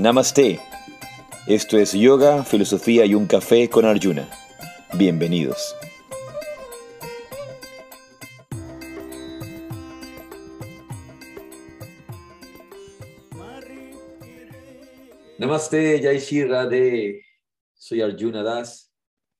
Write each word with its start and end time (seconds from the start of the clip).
Namaste. 0.00 0.58
Esto 1.46 1.76
es 1.76 1.92
Yoga, 1.92 2.42
Filosofía 2.42 3.04
y 3.04 3.14
un 3.14 3.26
Café 3.26 3.68
con 3.68 3.84
Arjuna. 3.84 4.30
Bienvenidos. 4.94 5.76
Namaste, 15.36 16.00
Jai 16.00 16.44
Radhe. 16.44 17.22
Soy 17.74 18.00
Arjuna 18.00 18.42
Das 18.42 18.90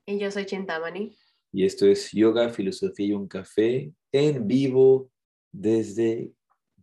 Y 0.04 0.18
yo 0.18 0.30
soy 0.30 0.44
Chintamani. 0.44 1.16
y 1.52 1.64
esto 1.64 1.86
es 1.86 2.12
Yoga, 2.12 2.50
Filosofía 2.50 3.06
y 3.06 3.12
un 3.14 3.28
Café 3.28 3.94
en 4.12 4.46
vivo 4.46 5.10
desde 5.52 6.34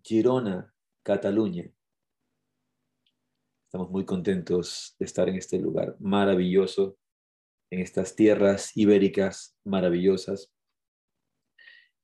Girona, 0.03 0.73
Cataluña. 1.03 1.71
Estamos 3.67 3.89
muy 3.89 4.05
contentos 4.05 4.95
de 4.98 5.05
estar 5.05 5.27
en 5.27 5.35
este 5.35 5.59
lugar 5.59 5.98
maravilloso, 5.99 6.98
en 7.70 7.81
estas 7.81 8.16
tierras 8.16 8.71
ibéricas 8.77 9.58
maravillosas. 9.66 10.53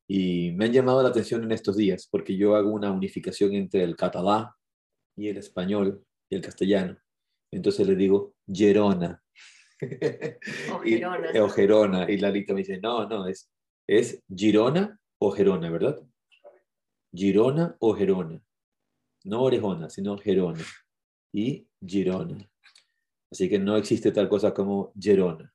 Y 0.09 0.51
me 0.51 0.65
han 0.65 0.73
llamado 0.73 1.01
la 1.01 1.09
atención 1.09 1.41
en 1.43 1.53
estos 1.53 1.77
días 1.77 2.07
porque 2.11 2.35
yo 2.35 2.55
hago 2.57 2.69
una 2.71 2.91
unificación 2.91 3.53
entre 3.53 3.83
el 3.83 3.95
catalán 3.95 4.47
y 5.15 5.29
el 5.29 5.37
español 5.37 6.05
y 6.29 6.35
el 6.35 6.41
castellano. 6.41 6.97
Entonces 7.51 7.87
le 7.87 7.95
digo 7.95 8.35
Gerona. 8.51 9.23
O 10.73 10.83
Y- 10.83 10.97
Gerona. 10.97 11.43
o 11.43 11.49
Gerona. 11.49 12.11
Y 12.11 12.17
Lalita 12.17 12.53
me 12.53 12.59
dice, 12.59 12.77
no, 12.81 13.07
no, 13.07 13.25
es, 13.27 13.49
es 13.87 14.21
Girona 14.27 14.99
o 15.21 15.31
Gerona, 15.31 15.69
¿verdad? 15.69 15.97
Girona 17.13 17.77
o 17.79 17.93
Gerona. 17.95 18.41
No 19.23 19.43
orejona, 19.43 19.89
sino 19.89 20.17
Gerona. 20.17 20.63
Y 21.33 21.67
Girona. 21.85 22.49
Así 23.31 23.49
que 23.49 23.57
no 23.57 23.75
existe 23.75 24.11
tal 24.11 24.29
cosa 24.29 24.53
como 24.53 24.93
Gerona. 24.99 25.51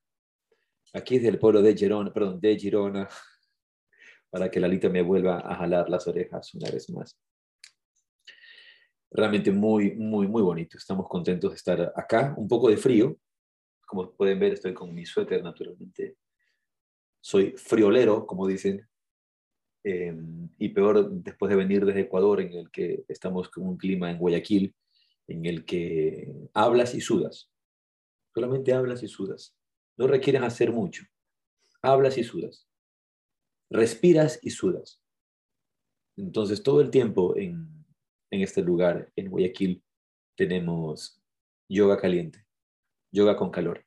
Aquí 0.93 1.17
es 1.17 1.23
del 1.23 1.39
pueblo 1.39 1.63
de 1.63 1.77
Girona, 1.77 2.13
perdón, 2.13 2.41
de 2.41 2.59
Girona, 2.59 3.09
para 4.31 4.51
que 4.51 4.59
Lalita 4.59 4.89
me 4.89 5.03
vuelva 5.03 5.39
a 5.39 5.55
jalar 5.55 5.89
las 5.89 6.07
orejas 6.09 6.53
una 6.55 6.71
vez 6.71 6.91
más. 6.91 7.17
Realmente 9.11 9.53
muy, 9.53 9.95
muy, 9.95 10.27
muy 10.27 10.43
bonito. 10.43 10.77
Estamos 10.77 11.09
contentos 11.09 11.53
de 11.53 11.57
estar 11.57 11.93
acá. 11.95 12.35
Un 12.37 12.49
poco 12.49 12.69
de 12.69 12.77
frío, 12.77 13.17
como 13.87 14.11
pueden 14.13 14.39
ver, 14.39 14.53
estoy 14.53 14.75
con 14.75 14.93
mi 14.93 15.07
suéter 15.07 15.43
naturalmente. 15.43 16.17
Soy 17.21 17.55
friolero, 17.57 18.27
como 18.27 18.47
dicen. 18.47 18.87
Eh, 19.85 20.15
y 20.59 20.69
peor 20.71 21.11
después 21.11 21.49
de 21.49 21.57
venir 21.57 21.87
desde 21.87 22.01
Ecuador, 22.01 22.41
en 22.41 22.53
el 22.53 22.71
que 22.71 23.05
estamos 23.09 23.49
con 23.49 23.67
un 23.67 23.79
clima 23.79 24.11
en 24.11 24.19
Guayaquil, 24.19 24.75
en 25.29 25.47
el 25.47 25.65
que 25.65 26.33
hablas 26.55 26.95
y 26.95 27.01
sudas. 27.01 27.51
Solamente 28.35 28.73
hablas 28.73 29.03
y 29.03 29.09
sudas. 29.09 29.57
No 29.97 30.07
requieres 30.07 30.43
hacer 30.43 30.73
mucho. 30.73 31.05
Hablas 31.83 32.19
y 32.19 32.25
sudas. 32.25 32.69
Respiras 33.71 34.41
y 34.43 34.51
sudas. 34.51 35.01
Entonces, 36.17 36.63
todo 36.63 36.81
el 36.81 36.91
tiempo 36.91 37.37
en, 37.37 37.87
en 38.31 38.41
este 38.41 38.63
lugar, 38.63 39.13
en 39.15 39.31
Guayaquil, 39.31 39.85
tenemos 40.37 41.23
yoga 41.69 42.01
caliente 42.01 42.49
yoga 43.11 43.37
con 43.37 43.51
calor. 43.51 43.85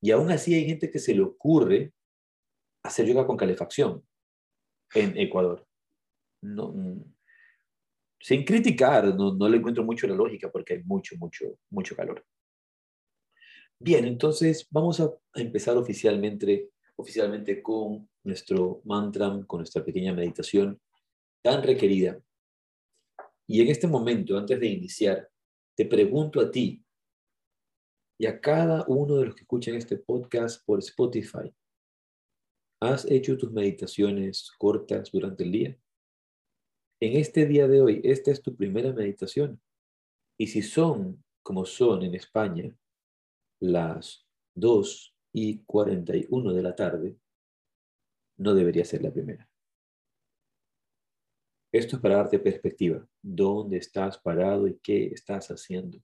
Y 0.00 0.10
aún 0.10 0.30
así 0.30 0.54
hay 0.54 0.66
gente 0.66 0.90
que 0.90 0.98
se 0.98 1.14
le 1.14 1.22
ocurre 1.22 1.92
hacer 2.82 3.06
yoga 3.06 3.26
con 3.26 3.36
calefacción 3.36 4.04
en 4.94 5.16
Ecuador. 5.16 5.66
No, 6.42 6.74
sin 8.22 8.44
criticar, 8.44 9.14
no, 9.14 9.34
no 9.34 9.48
le 9.48 9.58
encuentro 9.58 9.84
mucho 9.84 10.06
la 10.06 10.14
lógica 10.14 10.50
porque 10.50 10.74
hay 10.74 10.82
mucho, 10.84 11.16
mucho, 11.18 11.58
mucho 11.70 11.96
calor. 11.96 12.24
Bien, 13.78 14.04
entonces 14.04 14.66
vamos 14.70 15.00
a 15.00 15.12
empezar 15.34 15.76
oficialmente, 15.76 16.70
oficialmente 16.96 17.60
con 17.60 18.08
nuestro 18.22 18.80
mantra, 18.84 19.44
con 19.46 19.58
nuestra 19.58 19.84
pequeña 19.84 20.14
meditación 20.14 20.80
tan 21.42 21.62
requerida. 21.62 22.18
Y 23.48 23.60
en 23.60 23.68
este 23.68 23.88
momento, 23.88 24.38
antes 24.38 24.58
de 24.60 24.68
iniciar, 24.68 25.28
te 25.74 25.84
pregunto 25.84 26.40
a 26.40 26.50
ti, 26.50 26.82
y 28.22 28.26
a 28.26 28.40
cada 28.40 28.84
uno 28.86 29.16
de 29.16 29.26
los 29.26 29.34
que 29.34 29.40
escuchan 29.40 29.74
este 29.74 29.96
podcast 29.96 30.64
por 30.64 30.78
Spotify. 30.78 31.52
¿Has 32.80 33.04
hecho 33.10 33.36
tus 33.36 33.50
meditaciones 33.50 34.48
cortas 34.58 35.10
durante 35.10 35.42
el 35.42 35.50
día? 35.50 35.78
En 37.02 37.16
este 37.16 37.46
día 37.46 37.66
de 37.66 37.80
hoy, 37.80 38.00
esta 38.04 38.30
es 38.30 38.40
tu 38.40 38.54
primera 38.54 38.92
meditación. 38.92 39.60
Y 40.38 40.46
si 40.46 40.62
son, 40.62 41.24
como 41.42 41.64
son 41.64 42.04
en 42.04 42.14
España, 42.14 42.72
las 43.58 44.24
2 44.54 45.16
y 45.32 45.64
41 45.64 46.52
de 46.52 46.62
la 46.62 46.76
tarde, 46.76 47.16
no 48.36 48.54
debería 48.54 48.84
ser 48.84 49.02
la 49.02 49.12
primera. 49.12 49.50
Esto 51.72 51.96
es 51.96 52.02
para 52.02 52.18
darte 52.18 52.38
perspectiva. 52.38 53.04
¿Dónde 53.20 53.78
estás 53.78 54.16
parado 54.18 54.68
y 54.68 54.78
qué 54.78 55.06
estás 55.06 55.50
haciendo? 55.50 55.98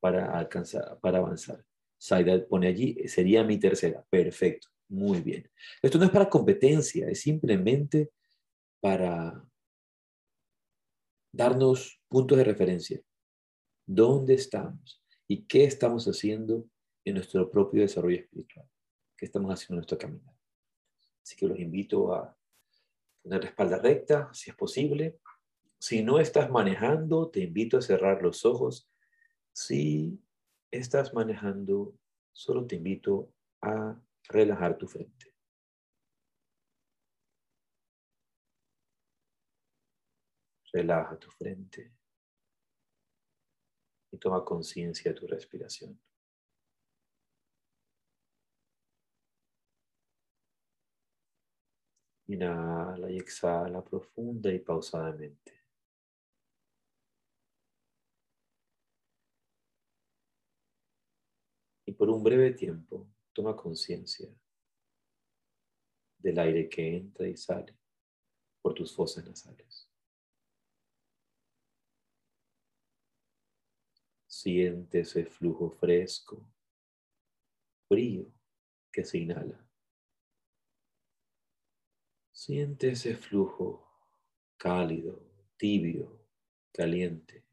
para 0.00 0.36
alcanzar, 0.36 0.98
para 1.00 1.18
avanzar. 1.18 1.64
Saida 1.98 2.44
pone 2.48 2.66
allí, 2.66 2.96
sería 3.06 3.44
mi 3.44 3.58
tercera. 3.58 4.02
Perfecto, 4.08 4.68
muy 4.88 5.20
bien. 5.20 5.48
Esto 5.82 5.98
no 5.98 6.06
es 6.06 6.10
para 6.10 6.30
competencia, 6.30 7.08
es 7.08 7.20
simplemente 7.20 8.10
para 8.80 9.51
darnos 11.32 12.00
puntos 12.08 12.38
de 12.38 12.44
referencia. 12.44 13.00
¿Dónde 13.86 14.34
estamos? 14.34 15.02
¿Y 15.26 15.44
qué 15.44 15.64
estamos 15.64 16.06
haciendo 16.06 16.68
en 17.04 17.14
nuestro 17.14 17.50
propio 17.50 17.82
desarrollo 17.82 18.18
espiritual? 18.18 18.68
¿Qué 19.16 19.26
estamos 19.26 19.52
haciendo 19.52 19.74
en 19.74 19.78
nuestro 19.78 19.98
camino? 19.98 20.36
Así 21.22 21.36
que 21.36 21.46
los 21.46 21.58
invito 21.58 22.14
a 22.14 22.36
poner 23.22 23.42
la 23.42 23.48
espalda 23.48 23.78
recta, 23.78 24.30
si 24.32 24.50
es 24.50 24.56
posible. 24.56 25.18
Si 25.78 26.02
no 26.02 26.20
estás 26.20 26.50
manejando, 26.50 27.30
te 27.30 27.40
invito 27.40 27.78
a 27.78 27.82
cerrar 27.82 28.22
los 28.22 28.44
ojos 28.44 28.88
si 29.52 30.18
estás 30.70 31.12
manejando, 31.12 31.94
solo 32.32 32.66
te 32.66 32.76
invito 32.76 33.32
a 33.60 34.00
relajar 34.28 34.78
tu 34.78 34.86
frente. 34.86 35.31
Relaja 40.72 41.18
tu 41.18 41.30
frente 41.30 41.92
y 44.10 44.18
toma 44.18 44.44
conciencia 44.44 45.12
de 45.12 45.20
tu 45.20 45.26
respiración. 45.26 45.98
Inhala 52.28 53.10
y 53.10 53.18
exhala 53.18 53.82
profunda 53.84 54.50
y 54.50 54.58
pausadamente. 54.58 55.62
y 61.92 61.92
por 61.92 62.08
un 62.08 62.22
breve 62.22 62.52
tiempo 62.52 63.06
toma 63.34 63.54
conciencia 63.54 64.28
del 66.18 66.38
aire 66.38 66.68
que 66.68 66.96
entra 66.96 67.28
y 67.28 67.36
sale 67.36 67.76
por 68.62 68.74
tus 68.74 68.94
fosas 68.94 69.26
nasales. 69.26 69.91
Siente 74.42 75.02
ese 75.02 75.24
flujo 75.24 75.70
fresco, 75.70 76.52
frío 77.86 78.26
que 78.90 79.04
se 79.04 79.18
inhala. 79.18 79.64
Siente 82.32 82.90
ese 82.90 83.14
flujo 83.14 83.88
cálido, 84.56 85.22
tibio, 85.56 86.26
caliente 86.72 87.44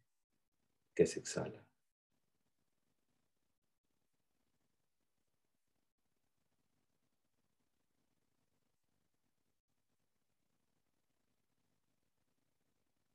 que 0.96 1.06
se 1.06 1.20
exhala. 1.20 1.64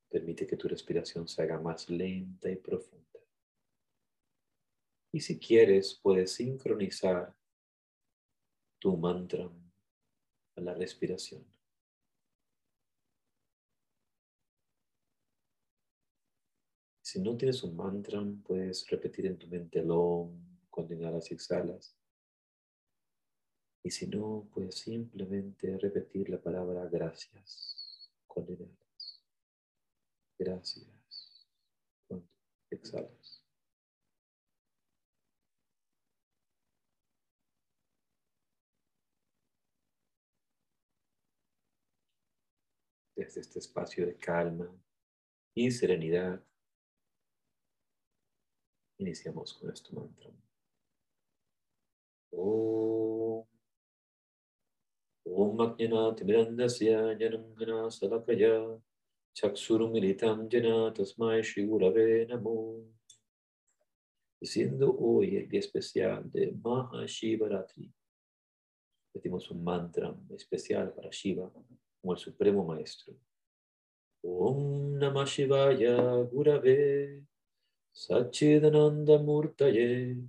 Permite 0.08 0.46
que 0.46 0.56
tu 0.56 0.68
respiración 0.68 1.26
se 1.26 1.42
haga 1.42 1.58
más 1.58 1.90
lenta 1.90 2.48
y 2.48 2.54
profunda. 2.54 3.13
Y 5.14 5.20
si 5.20 5.38
quieres, 5.38 5.94
puedes 6.02 6.32
sincronizar 6.32 7.32
tu 8.80 8.96
mantra 8.96 9.48
a 10.56 10.60
la 10.60 10.74
respiración. 10.74 11.46
Si 17.00 17.20
no 17.20 17.36
tienes 17.36 17.62
un 17.62 17.76
mantra, 17.76 18.26
puedes 18.44 18.90
repetir 18.90 19.26
en 19.26 19.38
tu 19.38 19.46
mente 19.46 19.78
el 19.78 19.92
om 19.92 20.36
cuando 20.68 20.94
inhalas 20.94 21.30
y 21.30 21.34
exhalas. 21.34 21.96
Y 23.84 23.92
si 23.92 24.08
no, 24.08 24.48
puedes 24.52 24.74
simplemente 24.74 25.78
repetir 25.78 26.28
la 26.28 26.42
palabra 26.42 26.86
gracias 26.86 28.10
cuando 28.26 28.54
inhalas. 28.54 29.22
Gracias 30.36 31.46
cuando 32.08 32.26
exhalas. 32.68 33.23
Desde 43.16 43.40
este 43.40 43.58
espacio 43.58 44.06
de 44.06 44.16
calma 44.16 44.70
y 45.54 45.70
serenidad. 45.70 46.42
Iniciamos 48.98 49.54
con 49.54 49.70
este 49.70 49.94
mantra. 49.94 50.30
Om 52.32 53.44
Om 55.26 55.60
Ajnana 55.60 56.14
Janangana 57.18 57.90
Salakaya 57.90 58.80
Chaksurumilitam 59.34 60.48
Jana 60.50 60.92
Tasmai 60.92 61.42
Shigurave 61.42 62.26
Namo. 62.26 62.84
Siendo 64.42 65.22
el 65.22 65.48
día 65.48 65.60
especial 65.60 66.30
de 66.30 66.52
Mahashivaratri, 66.52 67.90
pedimos 69.12 69.50
un 69.50 69.64
mantra 69.64 70.14
especial 70.36 70.92
para 70.92 71.08
Shiva 71.10 71.50
como 72.04 72.12
el 72.12 72.18
supremo 72.18 72.62
maestro. 72.66 73.14
Om 74.22 74.98
Namah 74.98 75.24
Shivaya 75.24 76.28
Gurave 76.30 77.24
Satchidananda 77.94 79.18
Murtaye 79.18 80.22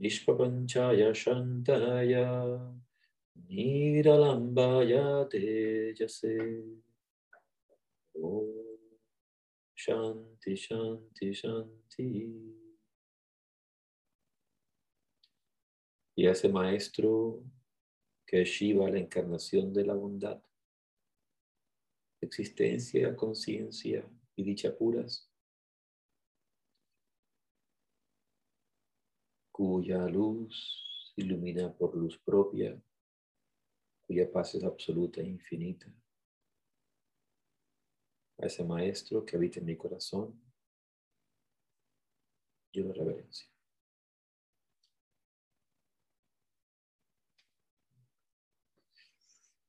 Nishpapanchaya 0.00 1.10
Shantaya 1.10 2.56
Niralambaya 3.50 5.28
Tejase 5.28 6.62
Om 8.14 8.46
Shanti 9.76 10.54
Shanti 10.54 11.32
Shanti 11.32 12.54
Y 16.14 16.26
ese 16.26 16.48
maestro 16.48 17.42
que 18.24 18.44
Shiva, 18.44 18.88
la 18.90 18.98
encarnación 18.98 19.72
de 19.72 19.84
la 19.84 19.94
bondad, 19.94 20.42
existencia, 22.20 23.16
conciencia 23.16 24.08
y 24.36 24.42
dicha 24.44 24.76
puras, 24.76 25.30
cuya 29.52 30.06
luz 30.06 31.12
ilumina 31.16 31.72
por 31.72 31.96
luz 31.96 32.18
propia, 32.18 32.80
cuya 34.06 34.30
paz 34.30 34.54
es 34.54 34.64
absoluta 34.64 35.20
e 35.20 35.26
infinita. 35.26 35.92
A 38.40 38.46
ese 38.46 38.64
maestro 38.64 39.24
que 39.24 39.36
habita 39.36 39.58
en 39.58 39.66
mi 39.66 39.76
corazón, 39.76 40.40
yo 42.72 42.84
lo 42.84 42.92
reverencio. 42.92 43.48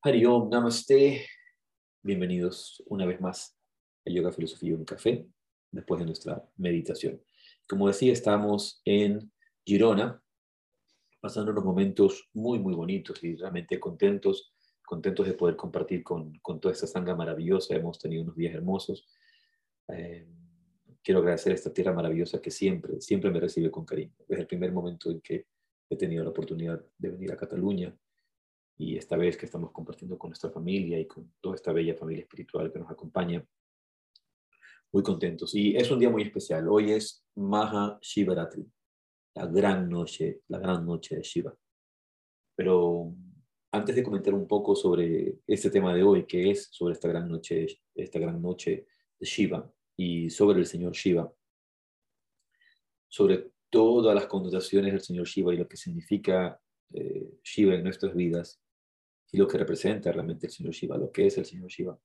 Hari 0.01 0.25
Om, 0.25 0.49
Namaste. 0.49 1.38
Bienvenidos 2.01 2.81
una 2.87 3.05
vez 3.05 3.19
más 3.19 3.59
a 4.07 4.09
Yoga, 4.09 4.31
Filosofía 4.31 4.69
y 4.69 4.73
un 4.73 4.85
Café, 4.85 5.27
después 5.69 5.99
de 5.99 6.05
nuestra 6.05 6.41
meditación. 6.55 7.21
Como 7.67 7.87
decía, 7.87 8.13
estamos 8.13 8.81
en 8.85 9.29
Girona, 9.65 10.23
pasando 11.19 11.51
unos 11.51 11.65
momentos 11.65 12.29
muy, 12.31 12.57
muy 12.57 12.73
bonitos 12.73 13.21
y 13.21 13.35
realmente 13.35 13.77
contentos, 13.81 14.53
contentos 14.85 15.27
de 15.27 15.33
poder 15.33 15.57
compartir 15.57 16.01
con, 16.01 16.39
con 16.39 16.61
toda 16.61 16.73
esta 16.73 16.87
sanga 16.87 17.13
maravillosa. 17.17 17.75
Hemos 17.75 17.99
tenido 17.99 18.23
unos 18.23 18.37
días 18.37 18.55
hermosos. 18.55 19.05
Eh, 19.89 20.25
quiero 21.03 21.19
agradecer 21.19 21.51
a 21.51 21.55
esta 21.55 21.73
tierra 21.73 21.91
maravillosa 21.91 22.41
que 22.41 22.49
siempre, 22.49 23.01
siempre 23.01 23.29
me 23.29 23.41
recibe 23.41 23.69
con 23.69 23.83
cariño. 23.83 24.13
Desde 24.25 24.43
el 24.43 24.47
primer 24.47 24.71
momento 24.71 25.11
en 25.11 25.19
que 25.19 25.47
he 25.89 25.97
tenido 25.97 26.23
la 26.23 26.29
oportunidad 26.29 26.81
de 26.97 27.09
venir 27.09 27.33
a 27.33 27.37
Cataluña, 27.37 27.93
y 28.79 28.95
esta 28.95 29.17
vez 29.17 29.35
que 29.35 29.45
estamos 29.45 29.73
compartiendo 29.73 30.17
con 30.17 30.29
nuestra 30.29 30.49
familia 30.49 30.97
y 30.97 31.05
con 31.05 31.33
toda 31.41 31.55
esta 31.55 31.73
bella 31.73 31.95
familia 31.95 32.21
espiritual 32.21 32.71
que 32.71 32.79
nos 32.79 32.89
acompaña. 32.89 33.45
Muy 34.93 35.03
contentos. 35.03 35.53
Y 35.53 35.75
es 35.75 35.91
un 35.91 35.99
día 35.99 36.09
muy 36.09 36.23
especial. 36.23 36.65
Hoy 36.69 36.93
es 36.93 37.25
Maha 37.35 37.99
Shivaratri, 38.01 38.65
la 39.35 39.47
gran 39.47 39.89
noche, 39.89 40.43
la 40.47 40.59
gran 40.59 40.85
noche 40.85 41.17
de 41.17 41.21
Shiva. 41.21 41.53
Pero 42.55 43.13
antes 43.73 43.97
de 43.97 44.03
comentar 44.03 44.33
un 44.33 44.47
poco 44.47 44.73
sobre 44.77 45.39
este 45.45 45.69
tema 45.69 45.93
de 45.93 46.01
hoy, 46.01 46.25
que 46.25 46.49
es 46.49 46.69
sobre 46.71 46.93
esta 46.93 47.09
gran 47.09 47.27
noche, 47.27 47.67
esta 47.93 48.17
gran 48.17 48.41
noche 48.41 48.87
de 49.19 49.25
Shiva 49.25 49.69
y 49.97 50.29
sobre 50.29 50.59
el 50.59 50.65
señor 50.65 50.93
Shiva, 50.93 51.29
sobre 53.09 53.51
todas 53.69 54.15
las 54.15 54.27
connotaciones 54.27 54.93
del 54.93 55.01
señor 55.01 55.27
Shiva 55.27 55.53
y 55.53 55.57
lo 55.57 55.67
que 55.67 55.75
significa 55.75 56.57
eh, 56.93 57.39
Shiva 57.43 57.75
en 57.75 57.83
nuestras 57.83 58.15
vidas, 58.15 58.61
y 59.31 59.37
lo 59.37 59.47
que 59.47 59.57
representa 59.57 60.11
realmente 60.11 60.47
el 60.47 60.53
señor 60.53 60.73
Shiva, 60.73 60.97
lo 60.97 61.11
que 61.11 61.27
es 61.27 61.37
el 61.37 61.45
señor 61.45 61.69
Shiva. 61.69 61.99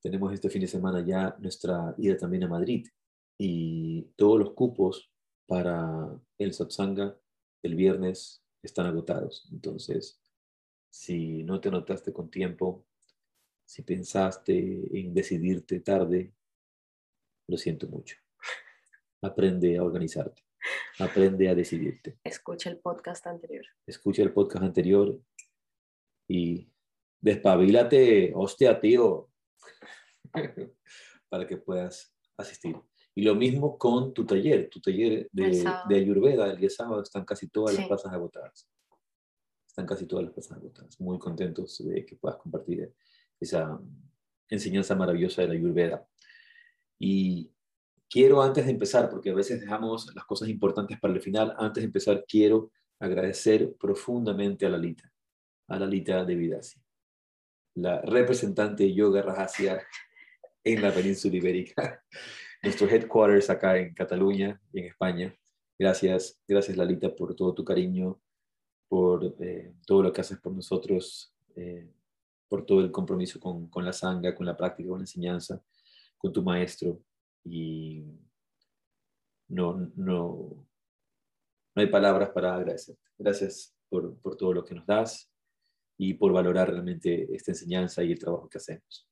Tenemos 0.00 0.32
este 0.32 0.50
fin 0.50 0.60
de 0.60 0.68
semana 0.68 1.04
ya 1.04 1.36
nuestra 1.40 1.94
ida 1.98 2.16
también 2.16 2.44
a 2.44 2.48
Madrid 2.48 2.86
y 3.38 4.02
todos 4.16 4.38
los 4.38 4.52
cupos 4.52 5.10
para 5.46 6.18
el 6.38 6.52
satsanga 6.52 7.18
el 7.62 7.74
viernes 7.74 8.42
están 8.62 8.86
agotados. 8.86 9.48
Entonces, 9.52 10.20
si 10.90 11.42
no 11.42 11.60
te 11.60 11.70
notaste 11.70 12.12
con 12.12 12.30
tiempo, 12.30 12.86
si 13.64 13.82
pensaste 13.82 14.98
en 14.98 15.12
decidirte 15.12 15.80
tarde, 15.80 16.32
lo 17.48 17.56
siento 17.56 17.88
mucho. 17.88 18.16
Aprende 19.22 19.76
a 19.76 19.82
organizarte. 19.82 20.45
Aprende 20.98 21.48
a 21.48 21.54
decidirte. 21.54 22.18
Escucha 22.24 22.70
el 22.70 22.78
podcast 22.78 23.26
anterior. 23.26 23.64
Escucha 23.86 24.22
el 24.22 24.32
podcast 24.32 24.64
anterior 24.64 25.18
y 26.28 26.70
despabilate, 27.20 28.32
hostia, 28.34 28.80
tío, 28.80 29.30
para 31.28 31.46
que 31.46 31.56
puedas 31.56 32.14
asistir. 32.36 32.76
Y 33.14 33.22
lo 33.22 33.34
mismo 33.34 33.78
con 33.78 34.12
tu 34.12 34.26
taller, 34.26 34.68
tu 34.68 34.80
taller 34.80 35.28
de, 35.32 35.64
de 35.88 35.96
Ayurveda, 35.96 36.50
el 36.50 36.58
día 36.58 36.70
sábado 36.70 37.02
están 37.02 37.24
casi 37.24 37.48
todas 37.48 37.76
las 37.76 37.86
plazas 37.86 38.12
agotadas. 38.12 38.68
Están 39.66 39.86
casi 39.86 40.06
todas 40.06 40.26
las 40.26 40.34
plazas 40.34 40.58
agotadas. 40.58 41.00
Muy 41.00 41.18
contentos 41.18 41.82
de 41.84 42.04
que 42.04 42.16
puedas 42.16 42.38
compartir 42.38 42.92
esa 43.40 43.80
enseñanza 44.48 44.94
maravillosa 44.94 45.42
de 45.42 45.48
la 45.48 45.54
Ayurveda. 45.54 46.06
Y 46.98 47.52
quiero 48.16 48.40
antes 48.40 48.64
de 48.64 48.70
empezar, 48.70 49.10
porque 49.10 49.28
a 49.28 49.34
veces 49.34 49.60
dejamos 49.60 50.10
las 50.14 50.24
cosas 50.24 50.48
importantes 50.48 50.98
para 50.98 51.12
el 51.12 51.20
final, 51.20 51.54
antes 51.58 51.82
de 51.82 51.86
empezar 51.88 52.24
quiero 52.26 52.72
agradecer 52.98 53.74
profundamente 53.78 54.64
a 54.64 54.70
Lalita, 54.70 55.12
a 55.68 55.78
Lalita 55.78 56.24
de 56.24 56.34
Vidasi, 56.34 56.80
la 57.74 58.00
representante 58.00 58.84
de 58.84 58.94
Yoga 58.94 59.20
Rahasia 59.20 59.86
en 60.64 60.80
la 60.80 60.94
península 60.94 61.36
ibérica, 61.36 62.02
nuestro 62.62 62.88
headquarters 62.88 63.50
acá 63.50 63.76
en 63.76 63.92
Cataluña 63.92 64.62
y 64.72 64.80
en 64.80 64.86
España. 64.86 65.36
Gracias, 65.78 66.40
gracias 66.48 66.74
Lalita 66.74 67.14
por 67.14 67.36
todo 67.36 67.52
tu 67.52 67.66
cariño, 67.66 68.18
por 68.88 69.36
eh, 69.40 69.74
todo 69.86 70.02
lo 70.02 70.10
que 70.10 70.22
haces 70.22 70.38
por 70.38 70.54
nosotros, 70.54 71.34
eh, 71.54 71.92
por 72.48 72.64
todo 72.64 72.80
el 72.80 72.90
compromiso 72.90 73.38
con, 73.38 73.68
con 73.68 73.84
la 73.84 73.92
sanga, 73.92 74.34
con 74.34 74.46
la 74.46 74.56
práctica, 74.56 74.88
con 74.88 75.00
la 75.00 75.02
enseñanza, 75.02 75.62
con 76.16 76.32
tu 76.32 76.42
maestro 76.42 77.02
y 77.46 78.04
no, 79.48 79.92
no, 79.94 80.66
no 81.74 81.82
hay 81.82 81.86
palabras 81.86 82.30
para 82.30 82.56
agradecerte. 82.56 83.02
Gracias 83.16 83.76
por, 83.88 84.18
por 84.18 84.36
todo 84.36 84.52
lo 84.52 84.64
que 84.64 84.74
nos 84.74 84.86
das 84.86 85.32
y 85.96 86.14
por 86.14 86.32
valorar 86.32 86.70
realmente 86.70 87.34
esta 87.34 87.52
enseñanza 87.52 88.02
y 88.02 88.12
el 88.12 88.18
trabajo 88.18 88.48
que 88.48 88.58
hacemos. 88.58 89.08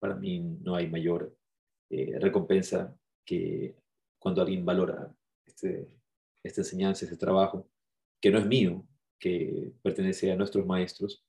Para 0.00 0.16
mí 0.16 0.40
no 0.40 0.74
hay 0.74 0.90
mayor 0.90 1.36
eh, 1.90 2.18
recompensa 2.18 2.94
que 3.24 3.76
cuando 4.18 4.42
alguien 4.42 4.64
valora 4.64 5.14
este, 5.46 5.88
esta 6.42 6.62
enseñanza, 6.62 7.04
este 7.04 7.16
trabajo, 7.16 7.70
que 8.20 8.30
no 8.30 8.38
es 8.38 8.46
mío, 8.46 8.84
que 9.18 9.72
pertenece 9.82 10.32
a 10.32 10.36
nuestros 10.36 10.66
maestros 10.66 11.24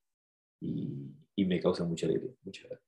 y, 0.60 1.12
y 1.36 1.46
me 1.46 1.60
causa 1.60 1.86
mucha 1.86 2.08
alegría. 2.08 2.34
Muchas 2.44 2.66
gracias. 2.66 2.88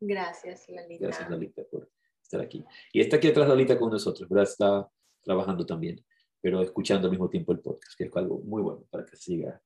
Gracias, 0.00 0.68
Lalita. 0.68 1.06
Gracias, 1.06 1.30
Lalita, 1.30 1.62
por, 1.64 1.83
estar 2.24 2.40
aquí. 2.40 2.64
Y 2.92 3.00
está 3.00 3.16
aquí 3.16 3.28
atrás 3.28 3.48
Lalita 3.48 3.78
con 3.78 3.90
nosotros, 3.90 4.28
¿verdad? 4.28 4.44
Está 4.44 4.88
trabajando 5.22 5.64
también, 5.64 6.04
pero 6.40 6.60
escuchando 6.62 7.06
al 7.06 7.10
mismo 7.10 7.28
tiempo 7.28 7.52
el 7.52 7.60
podcast, 7.60 7.96
que 7.96 8.04
es 8.04 8.16
algo 8.16 8.40
muy 8.40 8.62
bueno 8.62 8.84
para 8.90 9.04
que 9.04 9.16
siga 9.16 9.60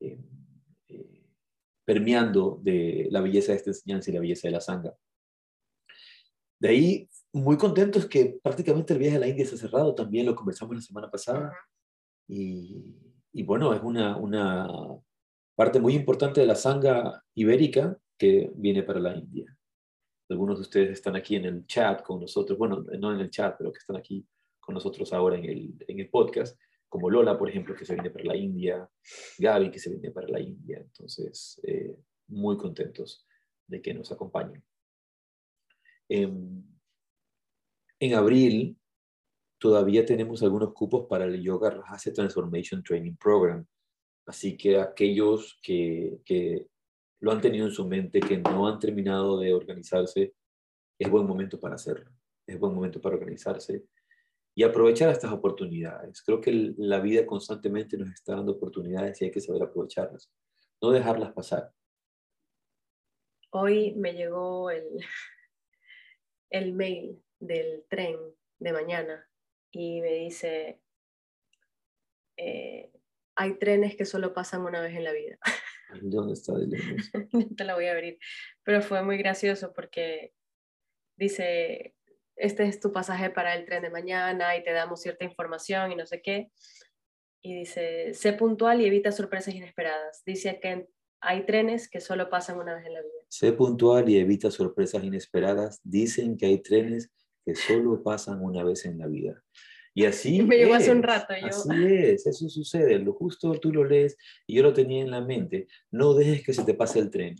eh, 0.00 0.18
eh, 0.88 1.22
permeando 1.84 2.58
de 2.62 3.08
la 3.10 3.20
belleza 3.20 3.52
de 3.52 3.58
esta 3.58 3.70
enseñanza 3.70 4.10
y 4.10 4.14
la 4.14 4.20
belleza 4.20 4.48
de 4.48 4.52
la 4.52 4.60
sanga. 4.60 4.94
De 6.58 6.68
ahí, 6.68 7.08
muy 7.32 7.58
contentos 7.58 8.06
que 8.06 8.38
prácticamente 8.42 8.94
el 8.94 8.98
viaje 8.98 9.16
a 9.16 9.20
la 9.20 9.28
India 9.28 9.44
se 9.44 9.56
ha 9.56 9.58
cerrado, 9.58 9.94
también 9.94 10.26
lo 10.26 10.34
conversamos 10.34 10.74
la 10.74 10.82
semana 10.82 11.10
pasada. 11.10 11.52
Y, 12.28 12.96
y 13.32 13.42
bueno, 13.42 13.74
es 13.74 13.82
una, 13.82 14.16
una 14.16 14.66
parte 15.54 15.78
muy 15.80 15.94
importante 15.94 16.40
de 16.40 16.46
la 16.46 16.54
sanga 16.54 17.22
ibérica 17.34 17.96
que 18.18 18.50
viene 18.54 18.82
para 18.82 19.00
la 19.00 19.14
India 19.14 19.56
algunos 20.28 20.58
de 20.58 20.62
ustedes 20.62 20.90
están 20.90 21.16
aquí 21.16 21.36
en 21.36 21.44
el 21.44 21.66
chat 21.66 22.02
con 22.02 22.20
nosotros, 22.20 22.58
bueno, 22.58 22.84
no 22.98 23.12
en 23.12 23.20
el 23.20 23.30
chat, 23.30 23.56
pero 23.56 23.72
que 23.72 23.78
están 23.78 23.96
aquí 23.96 24.26
con 24.60 24.74
nosotros 24.74 25.12
ahora 25.12 25.36
en 25.36 25.44
el, 25.44 25.74
en 25.86 26.00
el 26.00 26.08
podcast, 26.10 26.58
como 26.88 27.10
Lola, 27.10 27.38
por 27.38 27.48
ejemplo, 27.48 27.74
que 27.74 27.84
se 27.84 27.94
viene 27.94 28.10
para 28.10 28.24
la 28.24 28.36
India, 28.36 28.88
Gaby, 29.38 29.70
que 29.70 29.78
se 29.78 29.90
viene 29.90 30.10
para 30.10 30.28
la 30.28 30.40
India. 30.40 30.78
Entonces, 30.78 31.60
eh, 31.62 31.96
muy 32.28 32.56
contentos 32.56 33.26
de 33.66 33.80
que 33.80 33.94
nos 33.94 34.10
acompañen. 34.12 34.62
En, 36.08 36.64
en 37.98 38.14
abril 38.14 38.78
todavía 39.58 40.04
tenemos 40.04 40.42
algunos 40.42 40.72
cupos 40.72 41.06
para 41.08 41.24
el 41.24 41.42
Yoga 41.42 41.70
Rajasya 41.70 42.12
Transformation 42.12 42.82
Training 42.82 43.16
Program. 43.16 43.66
Así 44.26 44.56
que 44.56 44.78
aquellos 44.78 45.58
que, 45.62 46.20
que 46.24 46.66
lo 47.20 47.32
han 47.32 47.40
tenido 47.40 47.66
en 47.66 47.72
su 47.72 47.86
mente, 47.86 48.20
que 48.20 48.38
no 48.38 48.68
han 48.68 48.78
terminado 48.78 49.38
de 49.38 49.54
organizarse, 49.54 50.34
es 50.98 51.10
buen 51.10 51.26
momento 51.26 51.58
para 51.58 51.74
hacerlo. 51.74 52.10
Es 52.46 52.58
buen 52.58 52.74
momento 52.74 53.00
para 53.00 53.16
organizarse 53.16 53.84
y 54.56 54.62
aprovechar 54.62 55.10
estas 55.10 55.32
oportunidades. 55.32 56.22
Creo 56.22 56.40
que 56.40 56.74
la 56.78 56.98
vida 56.98 57.26
constantemente 57.26 57.98
nos 57.98 58.10
está 58.10 58.36
dando 58.36 58.52
oportunidades 58.52 59.20
y 59.20 59.26
hay 59.26 59.30
que 59.30 59.40
saber 59.40 59.62
aprovecharlas, 59.62 60.32
no 60.80 60.90
dejarlas 60.90 61.32
pasar. 61.32 61.72
Hoy 63.50 63.94
me 63.96 64.14
llegó 64.14 64.70
el, 64.70 64.84
el 66.50 66.72
mail 66.72 67.22
del 67.38 67.84
tren 67.88 68.16
de 68.58 68.72
mañana 68.72 69.28
y 69.70 70.00
me 70.00 70.12
dice, 70.14 70.80
eh, 72.38 72.90
hay 73.36 73.58
trenes 73.58 73.96
que 73.96 74.06
solo 74.06 74.32
pasan 74.32 74.62
una 74.62 74.80
vez 74.80 74.94
en 74.96 75.04
la 75.04 75.12
vida. 75.12 75.38
¿Dónde 76.02 76.32
está? 76.32 76.52
No 77.32 77.54
te 77.54 77.64
la 77.64 77.74
voy 77.74 77.86
a 77.86 77.92
abrir, 77.92 78.18
pero 78.64 78.82
fue 78.82 79.02
muy 79.02 79.18
gracioso 79.18 79.72
porque 79.72 80.32
dice, 81.16 81.94
este 82.34 82.64
es 82.64 82.80
tu 82.80 82.92
pasaje 82.92 83.30
para 83.30 83.54
el 83.54 83.64
tren 83.64 83.82
de 83.82 83.90
mañana 83.90 84.56
y 84.56 84.64
te 84.64 84.72
damos 84.72 85.00
cierta 85.00 85.24
información 85.24 85.92
y 85.92 85.96
no 85.96 86.06
sé 86.06 86.22
qué. 86.22 86.50
Y 87.42 87.60
dice, 87.60 88.12
sé 88.14 88.32
puntual 88.32 88.80
y 88.80 88.86
evita 88.86 89.12
sorpresas 89.12 89.54
inesperadas. 89.54 90.22
Dice 90.24 90.58
que 90.60 90.88
hay 91.20 91.46
trenes 91.46 91.88
que 91.88 92.00
solo 92.00 92.28
pasan 92.28 92.58
una 92.58 92.74
vez 92.74 92.86
en 92.86 92.94
la 92.94 93.02
vida. 93.02 93.12
Sé 93.28 93.52
puntual 93.52 94.08
y 94.08 94.18
evita 94.18 94.50
sorpresas 94.50 95.04
inesperadas. 95.04 95.80
Dicen 95.84 96.36
que 96.36 96.46
hay 96.46 96.62
trenes 96.62 97.12
que 97.44 97.54
solo 97.54 98.02
pasan 98.02 98.42
una 98.42 98.64
vez 98.64 98.84
en 98.86 98.98
la 98.98 99.06
vida. 99.06 99.42
Y 99.96 100.04
así 100.04 100.42
Me 100.42 100.58
llegó 100.58 100.74
hace 100.74 100.92
un 100.92 101.02
rato. 101.02 101.32
Yo... 101.40 101.46
Así 101.46 101.86
es, 101.86 102.26
eso 102.26 102.48
sucede. 102.48 102.98
Lo 102.98 103.14
justo 103.14 103.52
tú 103.58 103.72
lo 103.72 103.84
lees 103.84 104.16
y 104.46 104.56
yo 104.56 104.62
lo 104.62 104.72
tenía 104.72 105.02
en 105.02 105.10
la 105.10 105.22
mente. 105.22 105.66
No 105.90 106.12
dejes 106.12 106.44
que 106.44 106.52
se 106.52 106.64
te 106.64 106.74
pase 106.74 106.98
el 106.98 107.10
tren. 107.10 107.34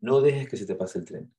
No 0.00 0.20
dejes 0.20 0.48
que 0.48 0.56
se 0.56 0.66
te 0.66 0.76
pase 0.76 1.00
el 1.00 1.04
tren 1.04 1.32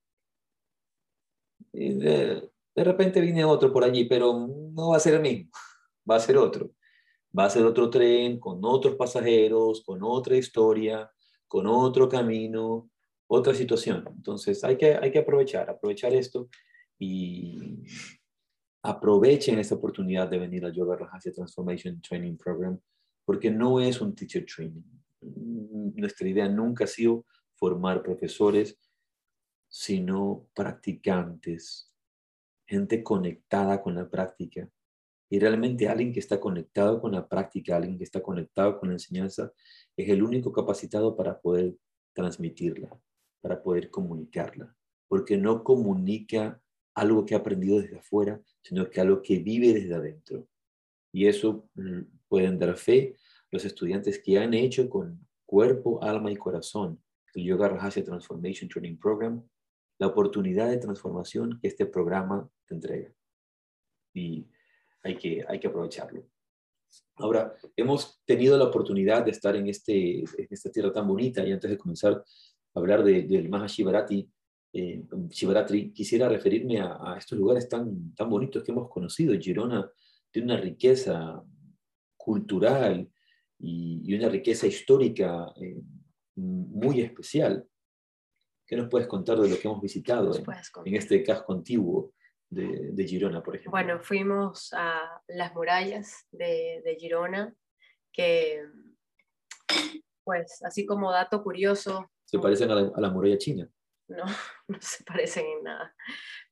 de, 1.71 2.49
de 2.75 2.83
repente 2.83 3.21
viene 3.21 3.43
otro 3.45 3.71
por 3.71 3.83
allí, 3.83 4.05
pero 4.05 4.47
no 4.47 4.89
va 4.89 4.97
a 4.97 4.99
ser 4.99 5.15
el 5.15 5.21
mismo, 5.21 5.51
va 6.09 6.15
a 6.15 6.19
ser 6.19 6.38
otro. 6.38 6.71
Va 7.38 7.45
a 7.45 7.49
ser 7.49 7.63
otro 7.63 7.91
tren 7.91 8.39
con 8.39 8.59
otros 8.63 8.95
pasajeros, 8.95 9.83
con 9.85 10.01
otra 10.01 10.35
historia, 10.35 11.11
con 11.47 11.67
otro 11.67 12.09
camino, 12.09 12.89
otra 13.27 13.53
situación. 13.53 14.03
Entonces 14.15 14.63
hay 14.63 14.77
que, 14.77 14.95
hay 14.95 15.11
que 15.11 15.19
aprovechar, 15.19 15.69
aprovechar 15.69 16.11
esto 16.13 16.49
y 16.97 17.83
aprovechen 18.81 19.59
esta 19.59 19.75
oportunidad 19.75 20.29
de 20.29 20.39
venir 20.39 20.65
al 20.65 20.74
Yoga 20.74 20.95
Rajasya 20.95 21.33
Transformation 21.33 22.01
Training 22.01 22.38
Program, 22.38 22.79
porque 23.25 23.51
no 23.51 23.79
es 23.79 24.01
un 24.01 24.15
teacher 24.15 24.45
training. 24.45 24.83
Nuestra 25.95 26.27
idea 26.27 26.48
nunca 26.48 26.86
ha 26.86 26.88
sido 26.88 27.25
formar 27.55 28.01
profesores, 28.01 28.79
sino 29.67 30.48
practicantes, 30.53 31.93
gente 32.65 33.03
conectada 33.03 33.81
con 33.81 33.95
la 33.95 34.09
práctica. 34.09 34.69
Y 35.29 35.39
realmente 35.39 35.88
alguien 35.88 36.12
que 36.12 36.19
está 36.19 36.39
conectado 36.39 37.00
con 37.00 37.12
la 37.12 37.27
práctica, 37.27 37.75
alguien 37.75 37.98
que 37.98 38.03
está 38.03 38.24
conectado 38.24 38.79
con 38.79 38.89
la 38.89 38.95
enseñanza, 38.95 39.51
es 39.95 40.09
el 40.09 40.24
único 40.24 40.51
capacitado 40.51 41.15
para 41.15 41.39
poder 41.39 41.75
transmitirla, 42.13 43.00
para 43.41 43.62
poder 43.62 43.91
comunicarla, 43.91 44.75
porque 45.07 45.38
no 45.38 45.63
comunica 45.63 46.59
algo 46.96 47.25
que 47.25 47.36
ha 47.36 47.39
aprendido 47.39 47.79
desde 47.79 47.98
afuera, 47.98 48.41
sino 48.62 48.89
que 48.89 49.01
algo 49.01 49.22
que 49.22 49.39
vive 49.39 49.74
desde 49.74 49.96
adentro. 49.96 50.48
Y 51.12 51.27
eso 51.27 51.69
mm, 51.75 52.01
pueden 52.27 52.60
dar 52.60 52.75
fe 52.77 53.15
los 53.51 53.65
estudiantes 53.65 54.19
que 54.19 54.38
han 54.38 54.53
hecho 54.53 54.89
con 54.89 55.27
cuerpo, 55.46 56.03
alma 56.03 56.31
y 56.31 56.36
corazón 56.36 57.01
el 57.36 57.43
Yoga 57.43 57.69
Rajasya 57.69 58.03
Transformation 58.03 58.69
Training 58.69 58.98
Program 58.98 59.43
la 60.00 60.08
oportunidad 60.08 60.69
de 60.69 60.77
transformación 60.77 61.60
que 61.62 61.67
este 61.67 61.86
programa 61.86 62.50
te 62.65 62.74
entrega. 62.74 63.13
Y 64.13 64.48
hay 65.03 65.17
que, 65.17 65.46
hay 65.48 65.60
que 65.60 65.67
aprovecharlo. 65.67 66.25
Ahora, 67.17 67.53
hemos 67.75 68.22
tenido 68.25 68.58
la 68.58 68.63
oportunidad 68.63 69.25
de 69.25 69.31
estar 69.31 69.55
en, 69.55 69.67
este, 69.67 70.19
en 70.19 70.48
esta 70.50 70.72
tierra 70.72 70.93
tan 70.93 71.05
bonita 71.05 71.46
y 71.46 71.51
antes 71.51 71.69
de 71.69 71.77
comenzar 71.77 72.13
a 72.13 72.24
hablar 72.79 73.03
del 73.03 73.50
Mahashivaratri, 73.50 74.31
eh, 74.71 75.03
Shivaratri, 75.29 75.91
quisiera 75.91 76.29
referirme 76.29 76.79
a, 76.79 77.15
estos 77.17 77.38
lugares 77.38 77.67
tan, 77.67 78.13
tan 78.15 78.29
bonitos 78.29 78.63
que 78.63 78.71
hemos 78.71 78.89
conocido. 78.89 79.38
Girona 79.39 79.89
tiene 80.31 80.53
una 80.53 80.61
riqueza 80.61 81.43
cultural 82.17 83.09
y, 83.57 84.13
una 84.13 84.29
riqueza 84.29 84.67
histórica 84.67 85.51
eh, 85.61 85.81
muy 86.35 87.01
especial. 87.01 87.67
¿Qué 88.65 88.75
nos 88.75 88.88
puedes 88.88 89.07
contar 89.07 89.39
de 89.39 89.49
lo 89.49 89.57
que 89.57 89.67
hemos 89.67 89.81
visitado 89.81 90.31
en, 90.85 90.95
este 90.95 91.23
casco 91.23 91.53
antiguo 91.53 92.13
de, 92.49 93.05
Girona, 93.07 93.41
por 93.41 93.55
ejemplo? 93.55 93.71
Bueno, 93.71 93.99
fuimos 93.99 94.71
a 94.73 95.21
las 95.27 95.53
murallas 95.55 96.27
de, 96.31 96.95
Girona, 96.99 97.53
que, 98.13 98.63
pues, 100.23 100.61
así 100.63 100.85
como 100.85 101.11
dato 101.11 101.41
curioso... 101.41 102.11
¿Se 102.25 102.38
parecen 102.38 102.69
a 102.69 102.75
la, 102.75 103.09
muralla 103.09 103.39
china? 103.39 103.67
No, 104.09 104.25
no 104.67 104.77
se 104.81 105.03
parecen 105.03 105.45
en 105.45 105.63
nada. 105.63 105.95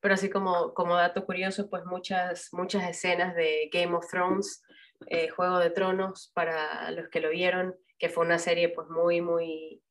Pero 0.00 0.14
así 0.14 0.30
como, 0.30 0.72
como 0.74 0.96
dato 0.96 1.26
curioso, 1.26 1.68
pues 1.68 1.84
muchas, 1.84 2.48
muchas 2.52 2.88
escenas 2.88 3.34
de 3.34 3.68
Game 3.72 3.94
of 3.94 4.08
Thrones, 4.08 4.62
eh, 5.06 5.28
Juego 5.28 5.58
de 5.58 5.70
Tronos, 5.70 6.30
para 6.34 6.90
los 6.92 7.08
que 7.08 7.20
lo 7.20 7.30
vieron, 7.30 7.76
que 7.98 8.08
fue 8.08 8.24
una 8.24 8.38
serie 8.38 8.68
pues 8.70 8.88
muy, 8.88 9.20
muy 9.20 9.82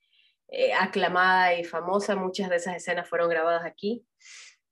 eh, 0.48 0.74
aclamada 0.74 1.54
y 1.54 1.64
famosa. 1.64 2.16
Muchas 2.16 2.50
de 2.50 2.56
esas 2.56 2.76
escenas 2.76 3.08
fueron 3.08 3.30
grabadas 3.30 3.66
aquí, 3.66 4.06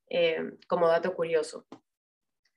eh, 0.09 0.51
como 0.67 0.87
dato 0.87 1.13
curioso. 1.13 1.67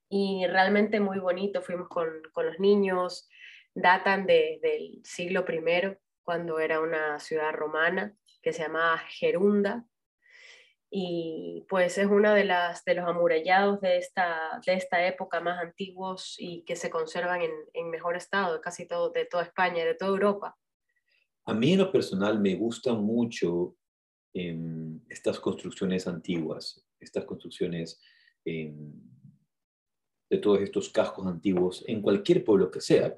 Y 0.08 0.46
realmente 0.46 1.00
muy 1.00 1.18
bonito, 1.18 1.60
fuimos 1.60 1.88
con, 1.88 2.08
con 2.32 2.46
los 2.46 2.58
niños, 2.58 3.28
datan 3.74 4.26
de, 4.26 4.58
del 4.62 5.00
siglo 5.04 5.44
I, 5.46 5.98
cuando 6.22 6.58
era 6.60 6.80
una 6.80 7.20
ciudad 7.20 7.52
romana 7.52 8.14
que 8.42 8.52
se 8.52 8.62
llamaba 8.62 8.98
Gerunda. 9.08 9.84
Y 10.90 11.66
pues 11.68 11.98
es 11.98 12.06
uno 12.06 12.32
de, 12.32 12.44
las, 12.44 12.84
de 12.84 12.94
los 12.94 13.06
amurallados 13.06 13.80
de 13.80 13.98
esta, 13.98 14.60
de 14.64 14.74
esta 14.74 15.06
época 15.06 15.40
más 15.40 15.62
antiguos 15.62 16.36
y 16.38 16.62
que 16.64 16.76
se 16.76 16.88
conservan 16.88 17.42
en, 17.42 17.50
en 17.74 17.90
mejor 17.90 18.16
estado, 18.16 18.60
casi 18.60 18.86
todo, 18.86 19.10
de 19.10 19.26
toda 19.26 19.42
España, 19.42 19.84
de 19.84 19.94
toda 19.94 20.10
Europa. 20.12 20.56
A 21.48 21.54
mí 21.54 21.72
en 21.72 21.78
lo 21.78 21.90
personal 21.90 22.40
me 22.40 22.54
gustan 22.56 23.02
mucho 23.02 23.76
em, 24.34 25.00
estas 25.08 25.40
construcciones 25.40 26.06
antiguas, 26.06 26.84
estas 27.00 27.24
construcciones 27.24 28.00
em, 28.44 28.92
de 30.30 30.38
todos 30.38 30.60
estos 30.60 30.90
cascos 30.90 31.26
antiguos 31.26 31.84
en 31.86 32.02
cualquier 32.02 32.44
pueblo 32.44 32.70
que 32.70 32.80
sea. 32.80 33.14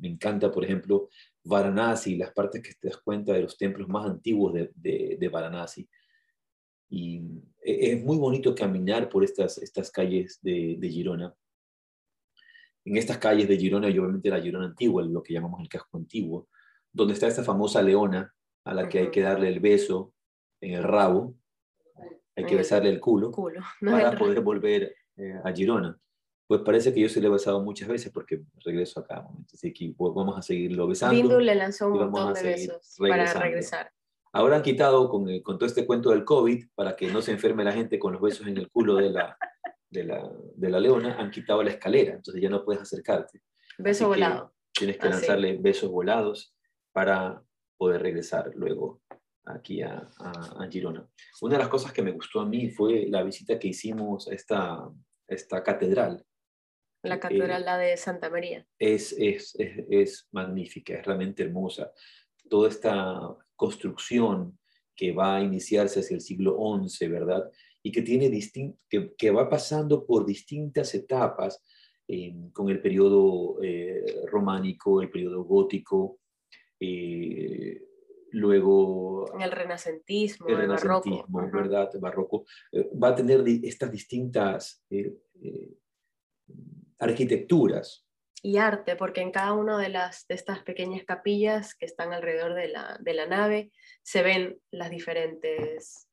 me 0.00 0.08
encanta, 0.08 0.50
por 0.50 0.64
ejemplo, 0.64 1.10
Varanasi, 1.44 2.16
las 2.16 2.32
partes 2.32 2.62
que 2.62 2.72
te 2.80 2.88
das 2.88 2.96
cuenta 2.96 3.34
de 3.34 3.42
los 3.42 3.56
templos 3.58 3.88
más 3.88 4.06
antiguos 4.06 4.54
de, 4.54 4.70
de, 5.18 5.28
Varanasi. 5.28 5.86
Y 6.88 7.18
e, 7.62 7.92
es 7.92 8.04
muy 8.04 8.16
bonito 8.16 8.54
caminar 8.54 9.08
por 9.08 9.24
estas, 9.24 9.58
estas 9.58 9.90
calles 9.90 10.38
de, 10.42 10.76
de 10.78 10.88
Girona. 10.88 11.34
En 12.84 12.96
estas 12.96 13.18
calles 13.18 13.48
de 13.48 13.56
Girona, 13.56 13.88
y 13.88 13.98
obviamente 13.98 14.30
la 14.30 14.40
Girona 14.40 14.66
antigua, 14.66 15.02
lo 15.02 15.22
que 15.22 15.34
llamamos 15.34 15.60
el 15.60 15.68
casco 15.68 15.98
antiguo, 15.98 16.48
donde 16.92 17.14
está 17.14 17.26
esta 17.26 17.42
famosa 17.42 17.82
leona 17.82 18.32
a 18.64 18.74
la 18.74 18.88
que 18.88 18.98
hay 18.98 19.10
que 19.10 19.20
darle 19.20 19.48
el 19.48 19.60
beso 19.60 20.14
en 20.60 20.74
el 20.74 20.82
rabo, 20.82 21.34
hay 22.36 22.44
que 22.44 22.56
besarle 22.56 22.90
el 22.90 23.00
culo, 23.00 23.30
para 23.80 24.16
poder 24.16 24.40
volver 24.40 24.94
eh, 25.16 25.40
a 25.42 25.52
Girona. 25.52 25.98
Pues 26.46 26.60
parece 26.60 26.94
que 26.94 27.00
yo 27.00 27.08
se 27.08 27.20
le 27.20 27.26
he 27.26 27.30
besado 27.30 27.60
muchas 27.60 27.88
veces 27.88 28.12
porque 28.12 28.42
regreso 28.64 29.00
acá. 29.00 29.26
Así 29.52 29.72
que 29.72 29.92
vamos 29.98 30.38
a 30.38 30.42
seguirlo 30.42 30.86
besando. 30.86 31.16
Bindu 31.16 31.40
le 31.40 31.56
lanzó 31.56 31.88
un 31.88 31.98
montón 31.98 32.34
de 32.34 32.42
besos 32.42 32.96
para 32.98 33.32
regresar. 33.32 33.90
Ahora 34.32 34.56
han 34.56 34.62
quitado 34.62 35.08
con, 35.08 35.28
eh, 35.28 35.42
con, 35.42 35.58
todo 35.58 35.66
este 35.66 35.86
cuento 35.86 36.10
del 36.10 36.24
COVID, 36.24 36.66
para 36.74 36.94
que 36.96 37.08
no 37.08 37.22
se 37.22 37.32
enferme 37.32 37.64
la 37.64 37.72
gente 37.72 37.98
con 37.98 38.12
los 38.12 38.20
besos 38.20 38.46
en 38.46 38.56
el 38.56 38.70
culo 38.70 38.96
de 38.96 39.10
la, 39.10 39.38
de 39.88 40.04
la, 40.04 40.30
de 40.54 40.70
la 40.70 40.80
leona, 40.80 41.16
han 41.18 41.30
quitado 41.30 41.62
la 41.62 41.70
escalera, 41.70 42.14
entonces 42.14 42.42
ya 42.42 42.50
no 42.50 42.64
puedes 42.64 42.82
acercarte. 42.82 43.40
Beso 43.78 44.08
volado. 44.08 44.54
Tienes 44.72 44.98
que 44.98 45.08
lanzarle 45.08 45.56
besos 45.56 45.90
volados 45.90 46.54
para 46.92 47.42
poder 47.78 48.02
regresar 48.02 48.52
luego 48.54 49.00
aquí 49.46 49.80
a, 49.82 50.08
a, 50.18 50.66
Girona. 50.70 51.08
Una 51.40 51.54
de 51.54 51.60
las 51.60 51.68
cosas 51.68 51.92
que 51.92 52.02
me 52.02 52.12
gustó 52.12 52.40
a 52.40 52.46
mí 52.46 52.70
fue 52.70 53.06
la 53.08 53.22
visita 53.22 53.58
que 53.58 53.68
hicimos 53.68 54.28
a 54.28 54.34
esta, 54.34 54.88
esta 55.28 55.62
catedral. 55.62 56.24
La 57.02 57.20
catedral, 57.20 57.64
la 57.64 57.78
de 57.78 57.96
Santa 57.96 58.28
María. 58.28 58.66
Es, 58.78 59.12
es, 59.12 59.54
es, 59.58 59.84
es, 59.88 60.28
magnífica, 60.32 60.94
es 60.94 61.06
realmente 61.06 61.44
hermosa. 61.44 61.92
Toda 62.50 62.68
esta 62.68 63.36
construcción 63.56 64.58
que 64.94 65.12
va 65.12 65.36
a 65.36 65.42
iniciarse 65.42 66.00
hacia 66.00 66.14
el 66.14 66.20
siglo 66.20 66.56
XI, 66.86 67.08
¿verdad? 67.08 67.50
Y 67.82 67.92
que, 67.92 68.02
tiene 68.02 68.30
que, 68.88 69.14
que 69.16 69.30
va 69.30 69.48
pasando 69.48 70.04
por 70.06 70.24
distintas 70.26 70.94
etapas 70.94 71.62
eh, 72.08 72.34
con 72.52 72.68
el 72.68 72.80
periodo 72.80 73.60
eh, 73.62 74.26
románico, 74.30 75.02
el 75.02 75.10
periodo 75.10 75.42
gótico, 75.42 76.20
eh, 76.78 77.82
luego... 78.30 79.36
El 79.40 79.50
renacentismo, 79.50 80.46
el, 80.46 80.56
renacentismo, 80.56 81.50
¿verdad? 81.52 81.90
barroco. 82.00 82.44
va 83.02 83.08
a 83.08 83.14
tener 83.16 83.42
estas 83.64 83.90
distintas 83.90 84.86
arquitecturas. 87.00 88.05
Y 88.46 88.58
arte, 88.58 88.94
porque 88.94 89.22
en 89.22 89.32
cada 89.32 89.54
una 89.54 89.76
de, 89.76 89.88
las, 89.88 90.24
de 90.28 90.36
estas 90.36 90.62
pequeñas 90.62 91.02
capillas 91.04 91.74
que 91.74 91.84
están 91.84 92.12
alrededor 92.12 92.54
de 92.54 92.68
la, 92.68 92.96
de 93.00 93.12
la 93.12 93.26
nave 93.26 93.72
se 94.04 94.22
ven 94.22 94.60
las 94.70 94.88
diferentes 94.88 96.06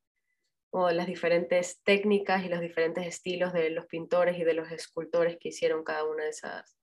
o 0.71 0.89
las 0.89 1.05
diferentes 1.05 1.83
técnicas 1.83 2.43
y 2.43 2.49
los 2.49 2.59
diferentes 2.59 3.05
estilos 3.05 3.53
de 3.53 3.69
los 3.69 3.85
pintores 3.85 4.39
y 4.39 4.43
de 4.43 4.55
los 4.55 4.71
escultores 4.71 5.37
que 5.39 5.49
hicieron 5.49 5.83
cada 5.83 6.05
una 6.05 6.23
de 6.23 6.31
esas, 6.31 6.75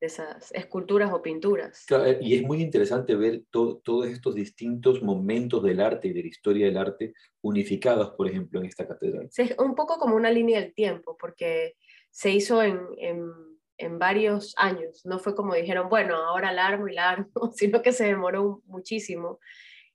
de 0.00 0.06
esas 0.06 0.50
esculturas 0.52 1.12
o 1.12 1.20
pinturas. 1.20 1.84
Eh, 1.90 2.18
y 2.22 2.36
es 2.36 2.42
muy 2.42 2.62
interesante 2.62 3.14
ver 3.14 3.42
todos 3.50 4.06
estos 4.06 4.34
distintos 4.34 5.02
momentos 5.02 5.62
del 5.62 5.82
arte 5.82 6.08
y 6.08 6.14
de 6.14 6.22
la 6.22 6.28
historia 6.28 6.64
del 6.64 6.78
arte 6.78 7.12
unificados, 7.42 8.14
por 8.16 8.26
ejemplo, 8.26 8.60
en 8.60 8.64
esta 8.64 8.88
catedral. 8.88 9.28
es 9.36 9.54
un 9.58 9.74
poco 9.74 9.98
como 9.98 10.16
una 10.16 10.30
línea 10.30 10.62
del 10.62 10.72
tiempo, 10.72 11.14
porque 11.20 11.74
se 12.10 12.30
hizo 12.30 12.62
en, 12.62 12.80
en, 12.96 13.55
en 13.78 13.98
varios 13.98 14.54
años, 14.56 15.04
no 15.04 15.18
fue 15.18 15.34
como 15.34 15.54
dijeron, 15.54 15.88
bueno, 15.88 16.16
ahora 16.16 16.52
largo 16.52 16.88
y 16.88 16.94
largo, 16.94 17.50
sino 17.54 17.82
que 17.82 17.92
se 17.92 18.06
demoró 18.06 18.62
muchísimo. 18.66 19.38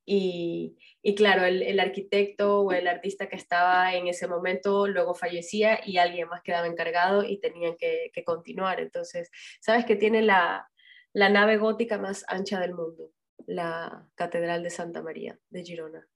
Y, 0.05 0.77
y 1.01 1.15
claro, 1.15 1.45
el, 1.45 1.61
el, 1.61 1.79
arquitecto 1.79 2.61
o 2.61 2.71
el 2.71 2.88
artista 2.88 3.29
que 3.29 3.35
estaba 3.35 3.93
en 3.93 4.07
ese 4.07 4.27
momento 4.27 4.88
luego 4.88 5.13
fallecía 5.13 5.79
y 5.85 5.97
alguien 5.97 6.27
más 6.27 6.41
quedaba 6.41 6.67
encargado 6.67 7.23
y 7.23 7.39
tenían 7.39 7.75
que, 7.77 8.11
que 8.13 8.23
continuar. 8.23 8.79
Entonces, 8.79 9.29
sabes 9.61 9.85
que 9.85 9.95
tiene 9.95 10.23
la, 10.23 10.67
la, 11.13 11.29
nave 11.29 11.57
gótica 11.57 11.97
más 12.00 12.25
ancha 12.27 12.59
del 12.59 12.73
mundo, 12.73 13.11
la 13.45 14.07
Catedral 14.15 14.63
de 14.63 14.71
Santa 14.71 15.03
María 15.03 15.39
de 15.50 15.63
Girona. 15.63 16.07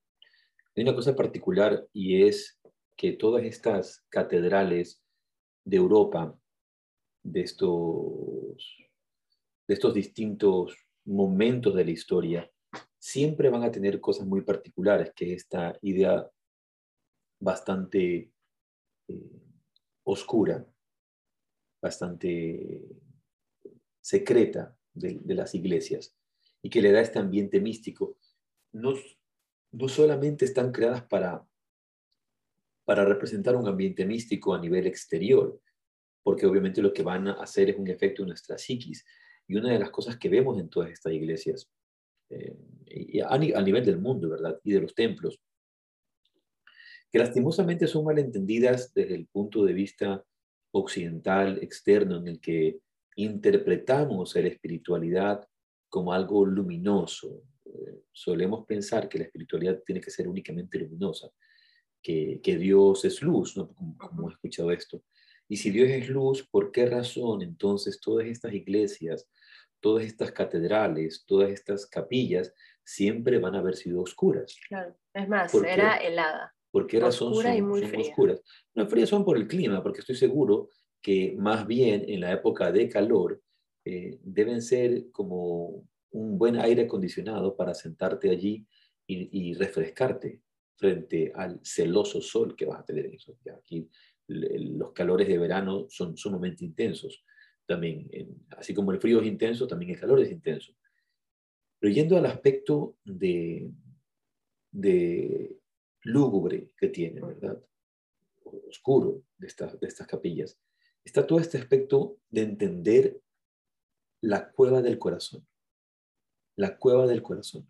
Hay 0.76 0.84
una 0.84 0.96
cosa 0.96 1.16
particular 1.16 1.86
y 1.94 2.24
es 2.24 2.60
que 2.98 3.14
todas 3.14 3.44
estas 3.44 4.04
catedrales 4.10 5.02
de 5.64 5.78
Europa, 5.78 6.38
de 7.26 7.42
estos, 7.42 8.78
de 9.68 9.74
estos 9.74 9.94
distintos 9.94 10.78
momentos 11.06 11.74
de 11.76 11.84
la 11.84 11.92
historia, 11.92 12.52
siempre 13.00 13.50
van 13.50 13.64
a 13.64 13.72
tener 13.72 14.00
cosas 14.00 14.28
muy 14.28 14.42
particulares, 14.42 15.12
que 15.16 15.34
es 15.34 15.44
esta 15.44 15.78
idea 15.82 16.30
bastante 17.40 18.32
eh, 19.08 19.42
oscura, 20.04 20.66
bastante 21.82 22.88
secreta 24.02 24.78
de, 24.94 25.20
las 25.26 25.56
iglesias 25.56 26.16
y 26.62 26.70
que 26.70 26.82
le 26.82 26.92
da 26.92 27.02
este 27.02 27.20
ambiente 27.20 27.60
místico. 27.60 28.18
No, 28.72 28.94
no 29.72 29.88
solamente 29.88 30.46
están 30.46 30.72
creadas 30.72 31.04
para, 31.04 31.48
para 32.86 33.04
representar 33.04 33.56
un 33.56 33.68
ambiente 33.68 34.06
místico 34.06 34.54
a 34.54 34.60
nivel 34.60 34.86
exterior, 34.86 35.60
porque 36.26 36.48
obviamente 36.48 36.82
lo 36.82 36.92
que 36.92 37.04
van 37.04 37.28
a 37.28 37.34
hacer 37.34 37.70
es 37.70 37.78
un 37.78 37.88
efecto 37.88 38.24
en 38.24 38.30
nuestra 38.30 38.58
psiquis. 38.58 39.06
Y 39.48 39.58
una 39.58 39.72
de 39.72 39.78
las 39.78 39.92
cosas 39.92 40.18
que 40.18 40.28
vemos 40.28 40.60
en 40.60 40.70
todas 40.70 40.90
estas 40.90 41.14
iglesias 41.14 41.70
eh, 42.32 43.22
a, 43.24 43.38
nivel 43.38 43.86
del 43.86 44.00
mundo, 44.00 44.30
¿verdad? 44.30 44.60
Y 44.64 44.74
de 44.74 44.82
los 44.82 44.96
templos, 44.96 45.40
que 47.12 47.20
lastimosamente 47.20 47.86
son 47.86 48.06
malentendidas 48.06 48.92
desde 48.92 49.14
el 49.14 49.28
punto 49.28 49.64
de 49.64 49.74
vista 49.74 50.26
occidental, 50.72 51.60
externo, 51.62 52.18
en 52.18 52.28
el 52.28 52.40
que 52.40 52.80
interpretamos 53.18 54.34
la 54.36 54.48
espiritualidad 54.48 55.48
como 55.88 56.12
algo 56.12 56.44
luminoso. 56.44 57.44
Eh, 57.66 58.02
solemos 58.12 58.66
pensar 58.66 59.08
que 59.08 59.20
la 59.20 59.26
espiritualidad 59.26 59.84
tiene 59.86 60.02
que 60.02 60.10
ser 60.10 60.28
únicamente 60.28 60.80
luminosa, 60.80 61.30
que, 62.02 62.40
que 62.42 62.58
Dios 62.58 63.06
es 63.06 63.22
luz, 63.22 63.56
¿no? 63.56 63.68
como, 63.76 63.96
como 63.96 64.28
he 64.28 64.34
escuchado 64.34 64.72
esto. 64.72 65.04
Y 65.48 65.58
si 65.58 65.70
Dios 65.72 65.90
es 65.90 66.10
luz, 66.10 66.48
¿por 66.50 66.72
qué 66.72 66.86
razón 66.88 67.42
entonces 67.42 68.00
todas 68.00 68.28
estas 68.28 68.54
iglesias 68.54 69.28
todas 69.86 70.06
estas 70.06 70.32
catedrales, 70.32 71.26
todas 71.28 71.52
estas 71.52 71.86
capillas, 71.86 72.52
siempre 72.84 73.38
van 73.38 73.54
a 73.54 73.60
haber 73.60 73.76
sido 73.76 74.02
oscuras. 74.02 74.58
Claro, 74.68 74.96
es 75.14 75.30
más, 75.30 75.54
era 75.54 75.98
helada. 75.98 76.56
¿Por 76.72 76.88
qué 76.88 77.00
razón 77.00 77.36
son, 77.36 77.72
oscuras? 77.96 78.42
No, 78.74 78.88
frías 78.88 79.10
son 79.10 79.24
por 79.24 79.38
el 79.38 79.48
clima, 79.48 79.84
porque 79.84 80.00
estoy 80.00 80.16
seguro 80.16 80.70
que 81.04 81.36
más 81.38 81.68
bien 81.68 82.04
en 82.08 82.22
la 82.22 82.32
época 82.32 82.72
de 82.72 82.90
calor 82.90 83.40
eh, 83.86 84.18
deben 84.24 84.64
ser 84.64 85.12
como 85.12 85.88
un 86.10 86.38
buen 86.40 86.60
aire 86.60 86.86
acondicionado 86.86 87.56
para 87.56 87.76
sentarte 87.76 88.32
allí 88.32 88.66
y, 89.06 89.54
refrescarte 89.54 90.42
frente 90.78 91.32
al 91.36 91.60
celoso 91.64 92.22
sol 92.22 92.56
que 92.56 92.66
vas 92.66 92.80
a 92.80 92.86
tener. 92.86 93.12
Aquí 93.56 93.88
los 94.28 94.92
calores 94.94 95.28
de 95.28 95.38
verano 95.38 95.86
son 95.90 96.18
sumamente 96.18 96.66
intensos 96.66 97.24
también, 97.66 98.10
así 98.58 98.74
como 98.74 98.92
el 98.92 99.00
frío 99.00 99.22
es 99.22 99.28
intenso, 99.28 99.68
también 99.68 99.92
el 99.92 100.00
calor 100.00 100.20
es 100.22 100.32
intenso. 100.32 100.74
Pero 101.80 101.94
yendo 101.94 102.18
al 102.18 102.26
aspecto 102.26 102.98
de, 103.04 103.72
de 104.72 105.60
lúgubre 106.04 106.72
que 106.78 106.90
tiene, 106.90 107.22
¿verdad? 107.22 107.62
Oscuro 108.70 109.24
de, 109.38 109.48
de 109.82 109.88
estas 109.88 110.08
capillas, 110.08 110.60
está 111.04 111.26
todo 111.26 111.40
este 111.40 111.58
aspecto 111.58 112.18
de 112.30 112.42
entender 112.44 113.22
la 114.22 114.52
cueva 114.52 114.82
del 114.82 114.98
corazón. 115.00 115.46
La 116.56 116.78
cueva 116.78 117.08
del 117.08 117.22
corazón. 117.22 117.70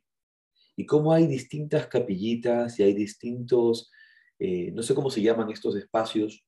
Y 0.76 0.86
cómo 0.86 1.14
hay 1.14 1.26
distintas 1.26 1.88
capillitas 1.88 2.80
y 2.80 2.84
hay 2.84 2.94
distintos, 2.94 3.92
eh, 4.40 4.72
no 4.72 4.84
sé 4.84 4.94
cómo 4.94 5.10
se 5.10 5.22
llaman 5.22 5.50
estos 5.50 5.76
espacios, 5.76 6.44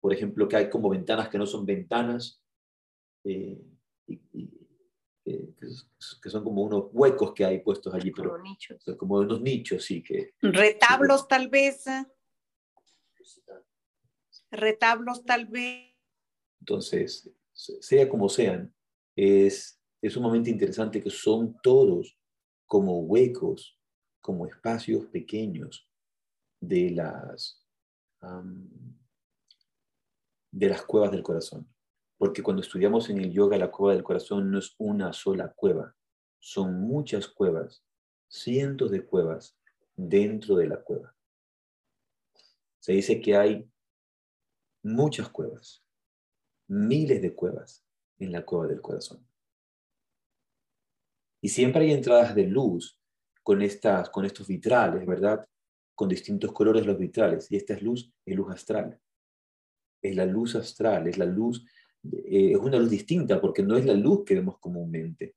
por 0.00 0.12
ejemplo, 0.12 0.48
que 0.48 0.56
hay 0.56 0.70
como 0.70 0.90
ventanas 0.90 1.28
que 1.28 1.38
no 1.38 1.46
son 1.46 1.64
ventanas, 1.64 2.42
eh, 3.24 3.60
que, 5.24 6.30
son 6.30 6.42
como 6.42 6.62
unos 6.62 6.86
huecos 6.92 7.32
que 7.34 7.44
hay 7.44 7.60
puestos 7.60 7.94
allí, 7.94 8.10
pero 8.10 8.30
como, 8.30 8.42
nichos. 8.42 8.82
como 8.96 9.18
unos 9.18 9.40
nichos, 9.40 9.84
sí. 9.84 10.02
Que, 10.02 10.34
Retablos 10.40 11.28
tal 11.28 11.48
vez. 11.48 11.84
Retablos 14.50 15.24
tal 15.24 15.46
vez. 15.46 15.94
Entonces, 16.60 17.30
sea 17.52 18.08
como 18.08 18.28
sean, 18.28 18.74
es, 19.14 19.80
es 20.00 20.12
sumamente 20.12 20.50
interesante 20.50 21.02
que 21.02 21.10
son 21.10 21.56
todos 21.62 22.18
como 22.66 23.00
huecos, 23.00 23.78
como 24.20 24.46
espacios 24.46 25.06
pequeños 25.06 25.87
de 26.60 26.90
las, 26.90 27.64
de 30.50 30.68
las 30.68 30.82
cuevas 30.82 31.10
del 31.10 31.22
corazón. 31.22 31.68
Porque 32.16 32.42
cuando 32.42 32.62
estudiamos 32.62 33.10
en 33.10 33.18
el 33.18 33.32
yoga 33.32 33.56
la 33.56 33.70
cueva 33.70 33.94
del 33.94 34.02
corazón 34.02 34.50
no 34.50 34.58
es 34.58 34.74
una 34.78 35.12
sola 35.12 35.52
cueva, 35.54 35.94
son 36.40 36.80
muchas 36.80 37.28
cuevas, 37.28 37.84
cientos 38.28 38.90
de 38.90 39.04
cuevas 39.04 39.56
dentro 39.94 40.56
de 40.56 40.66
la 40.66 40.82
cueva. 40.82 41.14
Se 42.80 42.92
dice 42.92 43.20
que 43.20 43.36
hay 43.36 43.70
muchas 44.82 45.28
cuevas, 45.28 45.84
miles 46.66 47.22
de 47.22 47.34
cuevas 47.34 47.84
en 48.18 48.32
la 48.32 48.44
cueva 48.44 48.66
del 48.66 48.80
corazón. 48.80 49.24
Y 51.40 51.48
siempre 51.48 51.82
hay 51.82 51.92
entradas 51.92 52.34
de 52.34 52.44
luz 52.44 52.98
con, 53.42 53.62
estas, 53.62 54.10
con 54.10 54.24
estos 54.24 54.48
vitrales, 54.48 55.06
¿verdad? 55.06 55.48
Con 55.98 56.08
distintos 56.08 56.52
colores 56.52 56.86
los 56.86 56.96
vitrales. 56.96 57.50
Y 57.50 57.56
esta 57.56 57.74
es 57.74 57.82
luz, 57.82 58.12
es 58.24 58.36
luz 58.36 58.52
astral. 58.52 59.00
Es 60.00 60.14
la 60.14 60.24
luz 60.24 60.54
astral, 60.54 61.08
es 61.08 61.18
la 61.18 61.24
luz 61.24 61.66
eh, 62.12 62.52
es 62.52 62.58
una 62.58 62.78
luz 62.78 62.90
distinta 62.90 63.40
porque 63.40 63.62
no 63.62 63.76
es 63.76 63.84
la 63.84 63.94
luz 63.94 64.24
que 64.24 64.34
vemos 64.34 64.58
comúnmente 64.58 65.34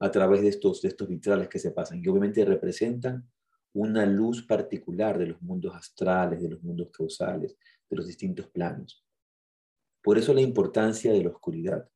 a 0.00 0.10
través 0.10 0.42
de 0.42 0.48
estos, 0.48 0.80
de 0.82 0.88
estos 0.88 1.08
vitrales 1.08 1.48
que 1.48 1.58
se 1.58 1.72
pasan, 1.72 2.00
y 2.02 2.08
obviamente 2.08 2.44
representan 2.44 3.28
una 3.74 4.06
luz 4.06 4.46
particular 4.46 5.18
de 5.18 5.26
los 5.26 5.42
mundos 5.42 5.74
astrales, 5.74 6.40
de 6.40 6.48
los 6.48 6.62
mundos 6.62 6.88
causales, 6.90 7.56
de 7.90 7.96
los 7.96 8.06
distintos 8.06 8.48
planos. 8.48 9.04
Por 10.02 10.16
eso 10.16 10.32
la 10.32 10.40
importancia 10.40 11.12
de 11.12 11.24
la 11.24 11.30
oscuridad, 11.30 11.88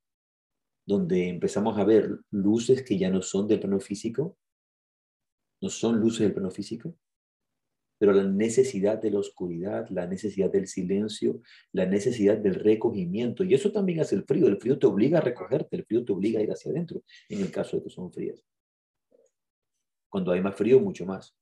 donde 0.84 1.28
empezamos 1.28 1.78
a 1.78 1.84
ver 1.84 2.18
luces 2.30 2.82
que 2.82 2.98
ya 2.98 3.08
no 3.08 3.22
son 3.22 3.46
del 3.46 3.60
plano 3.60 3.78
físico, 3.78 4.36
no 5.60 5.68
son 5.68 6.00
luces 6.00 6.20
del 6.20 6.34
plano 6.34 6.50
físico, 6.50 6.96
pero 8.02 8.14
la 8.14 8.24
necesidad 8.24 9.00
de 9.00 9.12
la 9.12 9.20
oscuridad, 9.20 9.88
la 9.90 10.08
necesidad 10.08 10.50
del 10.50 10.66
silencio, 10.66 11.40
la 11.70 11.86
necesidad 11.86 12.36
del 12.36 12.56
recogimiento. 12.56 13.44
Y 13.44 13.54
eso 13.54 13.70
también 13.70 14.00
hace 14.00 14.16
el 14.16 14.24
frío. 14.24 14.48
El 14.48 14.56
frío 14.56 14.76
te 14.76 14.88
obliga 14.88 15.18
a 15.18 15.20
recogerte, 15.20 15.76
el 15.76 15.84
frío 15.84 16.04
te 16.04 16.10
obliga 16.10 16.40
a 16.40 16.42
ir 16.42 16.50
hacia 16.50 16.72
adentro, 16.72 17.04
en 17.28 17.42
el 17.42 17.52
caso 17.52 17.76
de 17.76 17.84
que 17.84 17.90
son 17.90 18.12
frías. 18.12 18.44
Cuando 20.08 20.32
hay 20.32 20.40
más 20.40 20.56
frío, 20.56 20.80
mucho 20.80 21.06
más. 21.06 21.32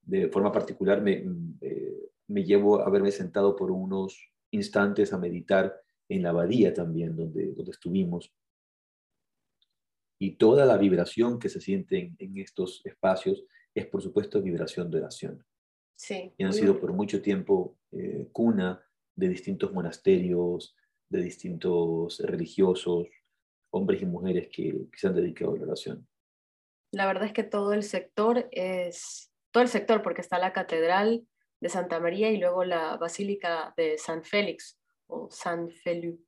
de 0.00 0.30
forma 0.30 0.50
particular 0.50 1.02
me, 1.02 1.26
eh, 1.60 2.08
me 2.28 2.44
llevo 2.44 2.80
a 2.80 2.86
haberme 2.86 3.10
sentado 3.10 3.54
por 3.54 3.70
unos 3.70 4.32
instantes 4.50 5.12
a 5.12 5.18
meditar 5.18 5.78
en 6.08 6.22
la 6.22 6.30
abadía 6.30 6.72
también, 6.72 7.14
donde, 7.14 7.52
donde 7.52 7.70
estuvimos. 7.70 8.32
Y 10.18 10.36
toda 10.36 10.64
la 10.64 10.78
vibración 10.78 11.38
que 11.38 11.50
se 11.50 11.60
siente 11.60 12.14
en, 12.18 12.38
estos 12.38 12.80
espacios 12.86 13.44
es, 13.74 13.86
por 13.86 14.02
supuesto, 14.02 14.42
vibración 14.42 14.90
de 14.90 14.98
oración. 14.98 15.44
Sí. 15.96 16.32
Y 16.36 16.44
han 16.44 16.52
sido 16.52 16.80
por 16.80 16.92
mucho 16.92 17.22
tiempo 17.22 17.78
eh, 17.92 18.28
cuna 18.32 18.84
de 19.14 19.28
distintos 19.28 19.72
monasterios, 19.72 20.74
de 21.08 21.22
distintos 21.22 22.18
religiosos, 22.20 23.06
hombres 23.70 24.02
y 24.02 24.06
mujeres 24.06 24.48
que, 24.48 24.88
que 24.90 24.98
se 24.98 25.06
han 25.06 25.14
dedicado 25.14 25.52
a 25.52 25.58
la 25.58 25.64
oración. 25.64 26.08
La 26.92 27.06
verdad 27.06 27.24
es 27.24 27.32
que 27.32 27.44
todo 27.44 27.72
el 27.72 27.82
sector 27.82 28.48
es, 28.50 29.32
todo 29.50 29.62
el 29.62 29.68
sector, 29.68 30.02
porque 30.02 30.20
está 30.20 30.38
la 30.38 30.52
catedral 30.52 31.26
de 31.60 31.68
Santa 31.68 32.00
María 32.00 32.30
y 32.30 32.38
luego 32.38 32.64
la 32.64 32.96
Basílica 32.96 33.72
de 33.76 33.96
San 33.96 34.24
Félix 34.24 34.78
o 35.06 35.30
San 35.30 35.70
Feliu. 35.70 36.18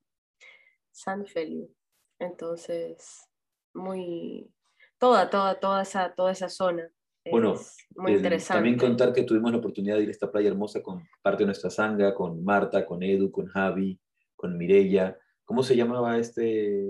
San 0.92 1.26
Feliu. 1.26 1.74
Entonces, 2.18 3.28
muy, 3.74 4.50
toda, 4.98 5.28
toda, 5.28 5.58
toda 5.58 5.82
esa, 5.82 6.14
toda 6.14 6.32
esa 6.32 6.48
zona. 6.48 6.90
Bueno, 7.30 7.54
muy 7.96 8.12
eh, 8.12 8.16
interesante. 8.16 8.58
También 8.58 8.78
contar 8.78 9.12
que 9.12 9.22
tuvimos 9.22 9.50
la 9.50 9.58
oportunidad 9.58 9.96
de 9.96 10.02
ir 10.02 10.08
a 10.08 10.12
esta 10.12 10.30
playa 10.30 10.48
hermosa 10.48 10.82
con 10.82 11.02
parte 11.22 11.42
de 11.42 11.46
nuestra 11.46 11.70
sanga, 11.70 12.14
con 12.14 12.44
Marta, 12.44 12.84
con 12.84 13.02
Edu, 13.02 13.30
con 13.30 13.46
Javi, 13.46 13.98
con 14.36 14.58
Mirella. 14.58 15.18
¿Cómo 15.44 15.62
se 15.62 15.76
llamaba 15.76 16.18
este, 16.18 16.84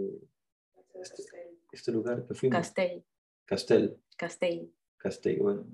este, 1.00 1.22
este 1.72 1.92
lugar 1.92 2.26
que 2.26 2.34
fuimos? 2.34 2.58
Castell. 2.58 3.04
Castel. 3.46 3.96
Castell. 4.16 4.72
Castell, 4.96 5.38
bueno, 5.40 5.66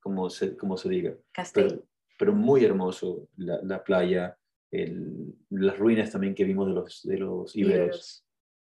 como 0.00 0.30
se, 0.30 0.56
como 0.56 0.76
se 0.76 0.88
diga. 0.88 1.14
Castell. 1.32 1.68
Pero, 1.68 1.86
pero 2.18 2.32
muy 2.32 2.64
hermoso 2.64 3.28
la, 3.36 3.60
la 3.62 3.84
playa, 3.84 4.38
el, 4.70 5.34
las 5.50 5.78
ruinas 5.78 6.10
también 6.10 6.34
que 6.34 6.44
vimos 6.44 6.66
de 6.68 6.74
los, 6.74 7.02
de 7.02 7.18
los 7.18 7.54
iberos, 7.54 7.78
Iberos. 7.86 8.24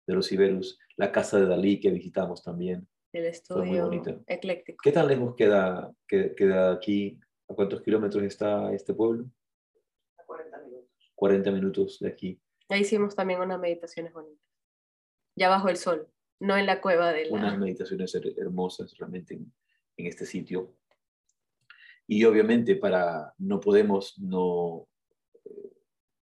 de 0.07 0.15
los 0.15 0.33
iberus, 0.33 0.79
la 0.97 1.11
casa 1.11 1.39
de 1.41 1.47
Dalí 1.47 1.81
que 1.81 1.91
visitamos 1.91 2.43
también. 2.43 2.87
El 3.17 3.25
estudio 3.27 3.91
ecléctico. 4.27 4.79
¿Qué 4.83 4.93
tan 4.93 5.09
lejos 5.09 5.35
queda, 5.37 5.91
que- 6.07 6.35
queda 6.35 6.73
aquí? 6.73 7.19
¿A 7.49 7.55
cuántos 7.55 7.81
kilómetros 7.83 8.23
está 8.25 8.73
este 8.75 8.93
pueblo? 8.93 9.25
40 10.27 10.59
minutos. 10.63 10.91
40 11.15 11.51
minutos 11.53 11.99
de 12.01 12.09
aquí. 12.09 12.41
Ahí 12.69 12.81
hicimos 12.83 13.15
también 13.15 13.41
unas 13.41 13.59
meditaciones 13.59 14.13
bonitas. 14.13 14.45
Ya 15.35 15.49
bajo 15.49 15.69
el 15.69 15.77
sol, 15.77 16.09
no 16.41 16.57
en 16.57 16.67
la 16.67 16.81
cueva 16.81 17.13
de 17.13 17.27
la... 17.27 17.33
Unas 17.33 17.59
meditaciones 17.59 18.15
her- 18.15 18.35
hermosas 18.39 18.95
realmente 18.99 19.35
en, 19.35 19.53
en 19.97 20.07
este 20.07 20.27
sitio. 20.27 20.75
Y 22.07 22.25
obviamente 22.25 22.77
para 22.77 23.33
no 23.39 23.61
podemos 23.61 24.19
no 24.19 24.89
eh, 25.45 25.73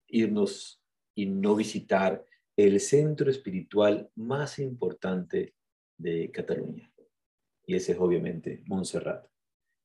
irnos 0.09 0.81
y 1.15 1.27
no 1.27 1.55
visitar 1.57 2.25
el 2.57 2.79
centro 2.81 3.31
espiritual 3.31 4.11
más 4.15 4.59
importante 4.61 5.55
de 5.97 6.31
Cataluña. 6.31 6.91
Y 7.67 7.75
ese 7.77 7.93
es 7.93 7.99
obviamente 7.99 8.63
Montserrat. 8.67 9.27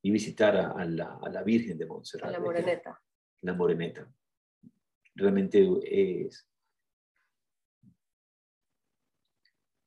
Y 0.02 0.12
visitar 0.12 0.56
a, 0.58 0.72
a 0.72 0.86
la, 0.86 1.20
a 1.22 1.30
la 1.30 1.44
Virgen 1.44 1.78
de 1.78 1.86
Montserrat. 1.86 2.32
la 2.32 2.40
moreneta. 2.40 3.02
La 3.42 3.54
Moreneta. 3.54 4.12
Realmente 5.16 5.66
es 5.84 6.46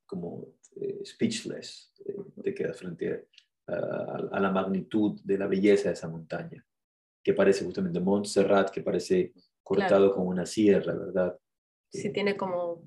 como 0.07 0.47
eh, 0.77 1.01
speechless, 1.05 1.93
eh, 2.05 2.15
te 2.43 2.55
quedas 2.55 2.79
frente 2.79 3.29
a 3.67 4.39
la 4.41 4.51
magnitud 4.51 5.19
de 5.23 5.39
la 5.39 5.47
belleza 5.47 5.89
de 5.89 5.95
esa 5.95 6.09
montaña, 6.09 6.67
que 7.23 7.33
parece 7.33 7.65
justamente 7.65 8.01
Montserrat, 8.01 8.71
que 8.71 8.83
parece 8.83 9.33
cortado 9.63 10.07
Claro. 10.09 10.15
con 10.15 10.27
una 10.27 10.45
sierra, 10.45 10.95
¿verdad? 10.95 11.39
Sí, 11.91 12.09
Eh, 12.09 12.11
tiene 12.11 12.37
como 12.37 12.85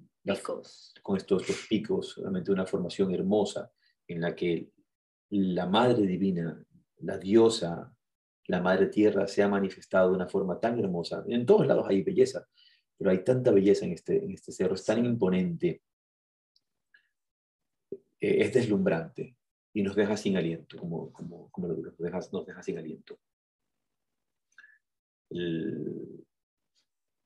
con 1.04 1.18
estos, 1.18 1.42
estos 1.42 1.68
picos, 1.70 2.16
realmente 2.18 2.52
una 2.52 2.66
formación 2.66 3.14
hermosa 3.14 3.72
en 4.08 4.22
la 4.22 4.36
que 4.36 4.72
la 5.30 5.66
Madre 5.68 6.06
Divina, 6.06 6.64
la 6.98 7.18
diosa, 7.18 7.96
la 8.48 8.62
Madre 8.62 8.88
Tierra 8.88 9.28
se 9.28 9.44
ha 9.44 9.48
manifestado 9.48 10.10
de 10.10 10.16
una 10.16 10.28
forma 10.28 10.60
tan 10.60 10.80
hermosa. 10.80 11.24
En 11.28 11.46
todos 11.46 11.68
lados 11.68 11.86
hay 11.88 12.04
belleza, 12.04 12.48
pero 12.98 13.12
hay 13.12 13.24
tanta 13.24 13.52
belleza 13.52 13.86
en 13.86 13.94
este, 13.94 14.24
en 14.24 14.32
este 14.32 14.52
cerro, 14.52 14.76
es 14.76 14.86
tan 14.86 15.04
imponente, 15.06 15.82
eh, 18.20 18.38
es 18.44 18.54
deslumbrante 18.54 19.36
y 19.74 19.84
nos 19.84 19.96
deja 19.96 20.16
sin 20.18 20.38
aliento, 20.38 20.78
como, 20.78 21.12
como, 21.12 21.50
como 21.52 21.68
lo 21.68 21.76
digo, 21.76 21.90
nos 21.90 21.98
deja, 22.00 22.20
nos 22.32 22.46
deja 22.46 22.64
sin 22.64 22.78
aliento. 22.78 23.20
El- 25.30 26.26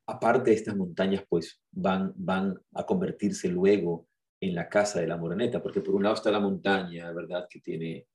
aparte 0.09 0.53
estas 0.53 0.75
montañas, 0.75 1.23
pues 1.27 1.61
van, 1.71 2.13
van 2.15 2.59
a 2.73 2.85
convertirse 2.85 3.47
luego 3.47 4.07
en 4.41 4.55
la 4.55 4.69
casa 4.69 5.01
de 5.01 5.07
la 5.07 5.17
moreneta, 5.17 5.61
porque 5.61 5.81
por 5.81 5.95
un 5.95 6.03
lado 6.03 6.15
está 6.15 6.31
la 6.31 6.39
montaña, 6.39 7.11
¿verdad? 7.11 7.47
Que 7.49 7.59
tiene 7.59 8.07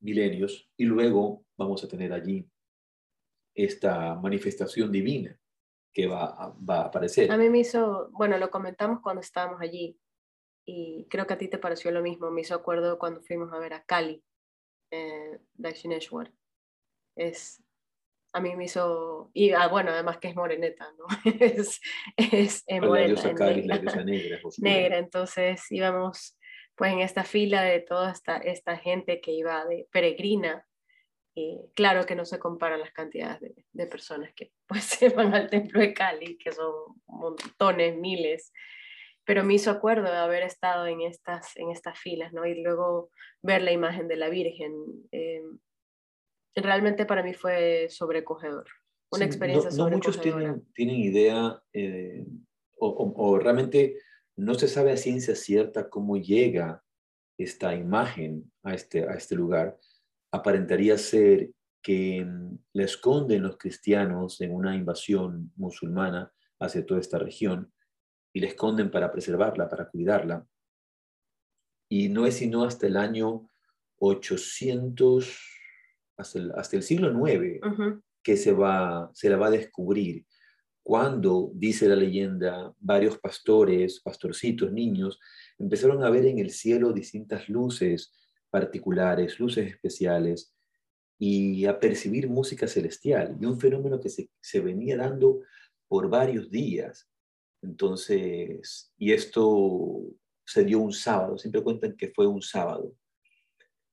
milenios, 0.00 0.70
y 0.76 0.84
luego 0.84 1.44
vamos 1.56 1.82
a 1.84 1.88
tener 1.88 2.12
allí 2.12 2.46
esta 3.54 4.14
manifestación 4.16 4.90
divina 4.90 5.38
que 5.92 6.06
va 6.06 6.54
va 6.68 6.82
a 6.82 6.86
aparecer. 6.86 7.30
A 7.30 7.38
mí 7.38 7.48
me 7.48 7.60
hizo, 7.60 8.10
bueno, 8.10 8.36
lo 8.36 8.50
comentamos 8.50 9.00
cuando 9.00 9.20
estábamos 9.20 9.60
allí 9.60 9.98
y 10.66 11.06
creo 11.08 11.26
que 11.26 11.34
a 11.34 11.38
ti 11.38 11.48
te 11.48 11.58
pareció 11.58 11.90
lo 11.90 12.02
mismo. 12.02 12.30
Me 12.30 12.40
hizo 12.40 12.54
acuerdo 12.54 12.98
cuando 12.98 13.22
fuimos 13.22 13.52
a 13.52 13.58
ver 13.58 13.74
a 13.74 13.84
Cali, 13.84 14.22
eh, 14.90 15.38
Dakshineshwar. 15.54 16.32
Es, 17.16 17.63
a 18.34 18.40
mí 18.40 18.56
me 18.56 18.64
hizo, 18.64 19.30
y 19.32 19.52
ah, 19.52 19.68
bueno, 19.68 19.92
además 19.92 20.18
que 20.18 20.28
es 20.28 20.34
moreneta, 20.34 20.92
¿no? 20.98 21.06
es, 21.40 21.80
es, 22.16 22.64
es 22.66 22.80
diosa 22.80 23.30
es 23.30 23.40
negra. 23.40 24.04
negra. 24.04 24.40
negra, 24.58 24.98
entonces 24.98 25.64
íbamos 25.70 26.36
pues 26.74 26.92
en 26.92 26.98
esta 26.98 27.22
fila 27.22 27.62
de 27.62 27.78
toda 27.78 28.10
esta, 28.10 28.38
esta 28.38 28.76
gente 28.76 29.20
que 29.20 29.30
iba 29.30 29.64
de 29.66 29.86
peregrina 29.92 30.66
y 31.32 31.60
claro 31.76 32.06
que 32.06 32.16
no 32.16 32.24
se 32.24 32.40
comparan 32.40 32.80
las 32.80 32.90
cantidades 32.90 33.40
de, 33.40 33.54
de 33.72 33.86
personas 33.86 34.32
que 34.34 34.50
pues 34.66 34.82
se 34.82 35.10
van 35.10 35.32
al 35.32 35.48
templo 35.48 35.80
de 35.80 35.94
Cali, 35.94 36.36
que 36.36 36.50
son 36.50 36.72
montones, 37.06 37.96
miles, 37.96 38.52
pero 39.24 39.44
me 39.44 39.54
hizo 39.54 39.70
acuerdo 39.70 40.10
de 40.10 40.18
haber 40.18 40.42
estado 40.42 40.88
en 40.88 41.02
estas, 41.02 41.56
en 41.56 41.70
estas 41.70 41.96
filas, 42.00 42.32
¿no? 42.32 42.44
Y 42.46 42.60
luego 42.60 43.10
ver 43.42 43.62
la 43.62 43.70
imagen 43.70 44.08
de 44.08 44.16
la 44.16 44.28
Virgen. 44.28 44.74
eh, 45.12 45.40
realmente 46.62 47.06
para 47.06 47.22
mí 47.22 47.34
fue 47.34 47.88
sobrecogedor, 47.90 48.66
una 49.10 49.18
Sí, 49.20 49.24
experiencia 49.24 49.70
no, 49.70 49.88
no 49.90 49.96
muchos 49.96 50.20
tienen, 50.20 50.64
tienen 50.74 50.96
idea 50.96 51.62
eh, 51.72 52.26
o, 52.78 52.88
o- 52.88 53.14
o 53.32 53.38
realmente 53.38 53.98
no 54.36 54.54
se 54.54 54.68
sabe 54.68 54.92
a 54.92 54.96
ciencia 54.96 55.34
cierta 55.34 55.88
cómo 55.88 56.16
llega 56.16 56.82
esta 57.38 57.74
imagen 57.74 58.52
a 58.62 58.74
este, 58.74 59.08
a 59.08 59.14
este 59.14 59.34
lugar. 59.36 59.78
Aparentaría 60.32 60.98
ser 60.98 61.50
que 61.82 62.24
mm, 62.24 62.58
la 62.72 62.84
esconden 62.84 63.42
los 63.42 63.56
cristianos 63.58 64.40
en 64.40 64.52
una 64.52 64.74
invasión 64.76 65.52
musulmana 65.56 66.32
hacia 66.60 66.84
toda 66.86 67.00
esta 67.00 67.18
región 67.18 67.72
y 68.32 68.40
la 68.40 68.46
esconden 68.48 68.90
para 68.90 69.10
preservarla, 69.12 69.68
para 69.68 69.88
cuidarla. 69.88 70.46
Y 71.88 72.08
no 72.08 72.26
es 72.26 72.36
sino 72.36 72.64
hasta 72.64 72.86
el 72.86 72.96
año 72.96 73.48
800, 73.98 75.53
hasta 76.16 76.38
el, 76.38 76.52
hasta 76.52 76.76
el 76.76 76.82
siglo 76.82 77.10
IX, 77.26 77.60
que 78.22 78.36
se, 78.36 78.52
va, 78.52 79.10
se 79.12 79.28
la 79.28 79.36
va 79.36 79.48
a 79.48 79.52
descubrir. 79.52 80.24
Cuando, 80.82 81.50
dice 81.54 81.88
la 81.88 81.96
leyenda, 81.96 82.74
varios 82.78 83.18
pastores, 83.18 84.00
pastorcitos, 84.00 84.70
niños, 84.70 85.18
empezaron 85.58 86.04
a 86.04 86.10
ver 86.10 86.26
en 86.26 86.38
el 86.38 86.50
cielo 86.50 86.92
distintas 86.92 87.48
luces 87.48 88.12
particulares, 88.50 89.40
luces 89.40 89.66
especiales, 89.66 90.54
y 91.18 91.64
a 91.64 91.78
percibir 91.78 92.28
música 92.28 92.66
celestial, 92.66 93.36
y 93.40 93.46
un 93.46 93.58
fenómeno 93.58 94.00
que 94.00 94.08
se, 94.08 94.30
se 94.40 94.60
venía 94.60 94.96
dando 94.96 95.40
por 95.88 96.08
varios 96.08 96.50
días. 96.50 97.08
Entonces, 97.62 98.92
y 98.98 99.12
esto 99.12 100.02
se 100.44 100.64
dio 100.64 100.80
un 100.80 100.92
sábado, 100.92 101.38
siempre 101.38 101.62
cuentan 101.62 101.96
que 101.96 102.08
fue 102.08 102.26
un 102.26 102.42
sábado, 102.42 102.94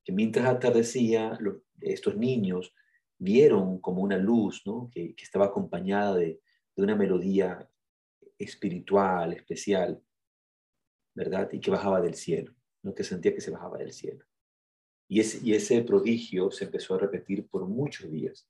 que 0.03 0.11
mientras 0.11 0.45
atardecía, 0.45 1.37
estos 1.79 2.17
niños 2.17 2.73
vieron 3.17 3.79
como 3.79 4.01
una 4.01 4.17
luz, 4.17 4.63
¿no? 4.65 4.89
que, 4.91 5.15
estaba 5.17 5.45
acompañada 5.45 6.15
de, 6.15 6.41
una 6.77 6.95
melodía 6.95 7.69
espiritual, 8.39 9.33
especial, 9.33 10.01
¿verdad? 11.13 11.47
Y 11.51 11.59
que 11.59 11.69
bajaba 11.69 12.01
del 12.01 12.15
cielo, 12.15 12.55
¿no? 12.81 12.95
que 12.95 13.03
sentía 13.03 13.35
que 13.35 13.41
se 13.41 13.51
bajaba 13.51 13.77
del 13.77 13.93
cielo. 13.93 14.25
Y 15.07 15.19
ese 15.53 15.83
prodigio 15.83 16.49
se 16.49 16.65
empezó 16.65 16.95
a 16.95 16.99
repetir 16.99 17.45
por 17.47 17.67
muchos 17.67 18.09
días. 18.09 18.47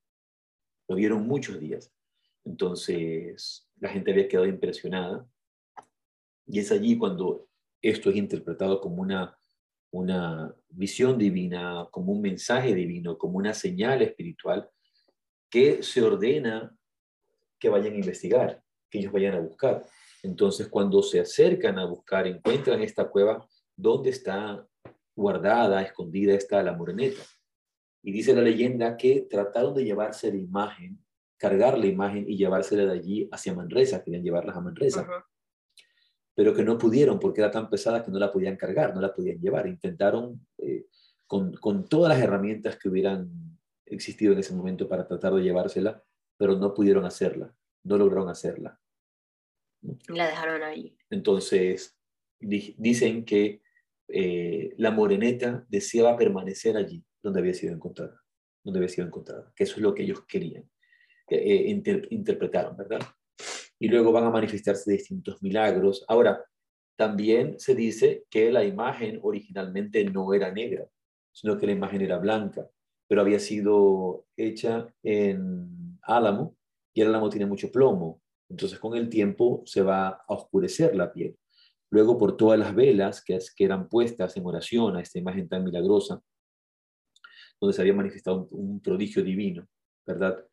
Lo 0.88 0.96
vieron 0.96 1.28
muchos 1.28 1.60
días. 1.60 1.92
Entonces, 2.46 3.68
la 3.80 3.90
gente 3.90 4.12
había 4.12 4.28
quedado 4.28 4.48
impresionada. 4.48 5.28
Y 6.46 6.60
es 6.60 6.72
allí 6.72 6.98
cuando 6.98 7.50
esto 7.82 8.12
es 8.12 8.16
interpretado 8.16 8.80
como 8.80 9.02
una 9.02 9.41
una 9.92 10.54
visión 10.70 11.18
divina, 11.18 11.88
como 11.92 12.14
un 12.14 12.22
mensaje 12.22 12.74
divino, 12.74 13.18
como 13.18 13.38
una 13.38 13.54
señal 13.54 14.02
espiritual 14.02 14.70
que 15.50 15.84
se 15.84 16.02
ordena 16.02 16.76
que 17.60 17.70
vayan 17.70 17.94
a 17.94 17.98
investigar, 17.98 18.64
que 18.90 19.00
ellos 19.00 19.12
vayan 19.12 19.36
a 19.36 19.40
buscar. 19.40 19.86
Entonces, 20.24 20.68
cuando 20.70 21.04
se 21.04 21.20
acercan 21.20 21.78
a 21.78 21.86
buscar, 21.86 22.26
encuentran 22.26 22.82
esta 22.82 23.10
cueva 23.10 23.46
donde 23.76 24.12
está 24.12 24.66
guardada, 25.16 25.82
escondida, 25.82 26.34
está 26.34 26.64
la 26.64 26.74
moreneta. 26.74 27.22
Y 28.02 28.12
dice 28.12 28.34
la 28.34 28.42
leyenda 28.42 28.98
que 28.98 29.28
trataron 29.30 29.76
de 29.76 29.84
llevarse 29.84 30.32
la 30.32 30.38
imagen, 30.38 31.04
cargar 31.38 31.78
la 31.78 31.88
imagen 31.88 32.28
y 32.28 32.38
llevársela 32.38 32.86
de 32.86 32.94
allí 32.94 33.30
hacia 33.32 33.54
Manresa, 33.54 34.04
querían 34.04 34.24
llevarlas 34.24 34.56
a 34.56 34.62
Manresa 34.62 35.08
pero 36.36 36.54
que 36.54 36.64
no 36.64 36.78
pudieron 36.78 37.20
porque 37.20 37.42
era 37.42 37.52
tan 37.52 37.70
pesada 37.70 38.04
que 38.04 38.12
no 38.12 38.20
la 38.20 38.32
podían 38.32 38.56
cargar, 38.56 38.94
no 38.94 39.02
la 39.02 39.14
podían 39.14 39.40
llevar. 39.40 39.68
Intentaron 39.68 40.46
eh, 40.58 40.86
con, 41.28 41.54
con, 41.54 41.88
todas 41.88 42.10
las 42.10 42.24
herramientas 42.24 42.78
que 42.78 42.90
hubieran 42.90 43.30
existido 43.86 44.34
en 44.34 44.40
ese 44.40 44.54
momento 44.54 44.88
para 44.88 45.08
tratar 45.08 45.34
de 45.34 45.44
llevársela, 45.44 46.04
pero 46.38 46.58
no 46.58 46.74
pudieron 46.74 47.06
hacerla, 47.06 47.54
no 47.84 47.98
lograron 47.98 48.30
hacerla. 48.30 48.80
La 50.08 50.28
dejaron 50.28 50.64
ahí. 50.64 50.96
Entonces, 51.10 51.98
dicen 52.40 53.26
que 53.26 53.62
eh, 54.08 54.74
la 54.78 54.92
moreneta 54.92 55.66
deseaba 55.70 56.18
permanecer 56.18 56.78
allí 56.78 57.04
donde 57.22 57.40
había 57.40 57.54
sido 57.54 57.74
encontrada, 57.74 58.22
donde 58.64 58.80
había 58.80 58.90
sido 58.90 59.08
encontrada, 59.08 59.52
que 59.56 59.64
eso 59.64 59.76
es 59.76 59.82
lo 59.82 59.94
que 59.94 60.04
ellos 60.04 60.26
querían, 60.26 60.70
eh, 61.30 61.82
interpretaron, 62.10 62.76
¿verdad? 62.76 63.02
Y 63.82 63.88
luego 63.88 64.12
van 64.12 64.26
a 64.26 64.30
manifestarse 64.30 64.92
distintos 64.92 65.42
milagros. 65.42 66.06
Ahora, 66.08 66.46
también 66.96 67.60
se 67.60 67.74
dice 67.74 68.26
que 68.30 68.52
la 68.52 68.64
imagen 68.64 69.20
originalmente 69.24 70.06
no 70.06 70.36
era 70.36 70.52
negra, 70.52 70.88
sino 71.32 71.58
que 71.58 71.66
la 71.66 71.72
imagen 71.72 72.02
era 72.02 72.20
blanca, 72.20 72.70
pero 73.08 73.22
había 73.22 73.40
sido 73.40 74.28
hecha 74.38 74.88
en 75.02 75.98
álamo 76.04 76.56
y 76.94 77.02
el 77.02 77.08
álamo 77.08 77.32
tiene 77.32 77.48
mucho 77.48 77.72
plomo. 77.72 78.22
Entonces, 78.48 78.78
con 78.78 78.96
el 78.96 79.10
tiempo 79.10 79.64
se 79.66 79.82
va 79.82 80.10
a 80.10 80.26
oscurecer 80.28 80.96
la 80.96 81.12
piel. 81.12 81.36
Luego, 81.90 82.20
por 82.20 82.38
todas 82.38 82.60
las 82.60 82.76
velas 82.76 83.24
que, 83.24 83.40
que 83.56 83.66
eran 83.66 83.90
puestas 83.90 84.38
en 84.38 84.46
oración 84.46 84.96
a 84.96 85.02
esta 85.02 85.18
imagen 85.18 85.50
tan 85.50 85.64
milagrosa, 85.64 86.22
donde 87.60 87.74
se 87.74 87.82
había 87.82 87.96
manifestado 87.96 88.48
un 88.52 88.80
prodigio 88.80 89.24
divino, 89.24 89.68
¿verdad? 90.06 90.46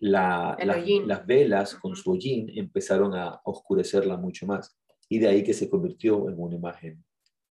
Las 0.00 1.26
velas 1.26 1.74
con 1.74 1.96
su 1.96 2.10
hollín 2.10 2.50
empezaron 2.54 3.14
a 3.14 3.40
oscurecerla 3.44 4.16
mucho 4.16 4.46
más. 4.46 4.78
Y 5.08 5.18
de 5.18 5.28
ahí 5.28 5.44
que 5.44 5.54
se 5.54 5.70
convirtió 5.70 6.28
en 6.28 6.38
una 6.38 6.56
imagen, 6.56 7.04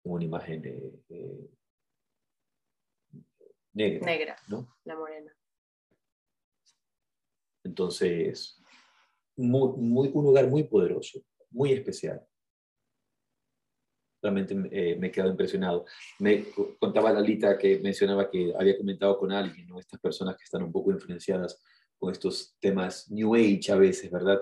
en 0.04 0.12
una 0.12 0.24
imagen 0.24 0.64
eh, 0.64 1.02
eh, 1.08 1.50
negra. 3.72 4.06
Negra, 4.06 4.36
¿no? 4.48 4.76
la 4.84 4.96
morena. 4.96 5.32
Entonces, 7.64 8.62
muy, 9.36 10.10
un 10.12 10.24
lugar 10.24 10.46
muy 10.48 10.64
poderoso, 10.64 11.20
muy 11.50 11.72
especial. 11.72 12.24
Realmente 14.20 14.54
eh, 14.72 14.96
me 14.96 15.08
he 15.08 15.10
quedado 15.10 15.30
impresionado. 15.30 15.86
Me 16.18 16.46
contaba 16.78 17.12
Lalita 17.12 17.56
que 17.56 17.78
mencionaba 17.78 18.28
que 18.28 18.52
había 18.58 18.76
comentado 18.76 19.16
con 19.18 19.32
alguien, 19.32 19.68
¿no? 19.68 19.78
estas 19.78 20.00
personas 20.00 20.36
que 20.36 20.44
están 20.44 20.62
un 20.62 20.72
poco 20.72 20.90
influenciadas 20.90 21.62
con 21.98 22.12
estos 22.12 22.56
temas 22.60 23.10
New 23.10 23.34
Age 23.34 23.72
a 23.72 23.76
veces, 23.76 24.10
¿verdad? 24.10 24.40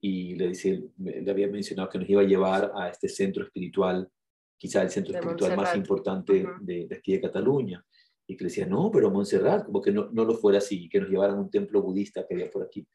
Y 0.00 0.34
le, 0.34 0.48
dice, 0.48 0.90
le 0.98 1.30
había 1.30 1.48
mencionado 1.48 1.88
que 1.88 1.98
nos 1.98 2.08
iba 2.08 2.22
a 2.22 2.26
llevar 2.26 2.72
a 2.74 2.88
este 2.88 3.08
centro 3.08 3.44
espiritual, 3.44 4.08
quizá 4.56 4.82
el 4.82 4.90
centro 4.90 5.14
espiritual 5.14 5.56
más 5.56 5.74
importante 5.76 6.46
de, 6.60 6.88
aquí 6.96 7.12
de 7.12 7.20
Cataluña. 7.20 7.84
Y 8.26 8.36
que 8.36 8.44
le 8.44 8.50
decía, 8.50 8.66
no, 8.66 8.90
pero 8.90 9.10
Montserrat, 9.10 9.64
como 9.64 9.80
que 9.80 9.90
no, 9.90 10.10
no 10.12 10.24
lo 10.24 10.34
fuera 10.34 10.58
así, 10.58 10.88
que 10.88 11.00
nos 11.00 11.08
llevaran 11.08 11.36
a 11.36 11.40
un 11.40 11.50
templo 11.50 11.80
budista 11.80 12.26
que 12.26 12.34
había 12.34 12.50
por 12.50 12.62
aquí. 12.62 12.86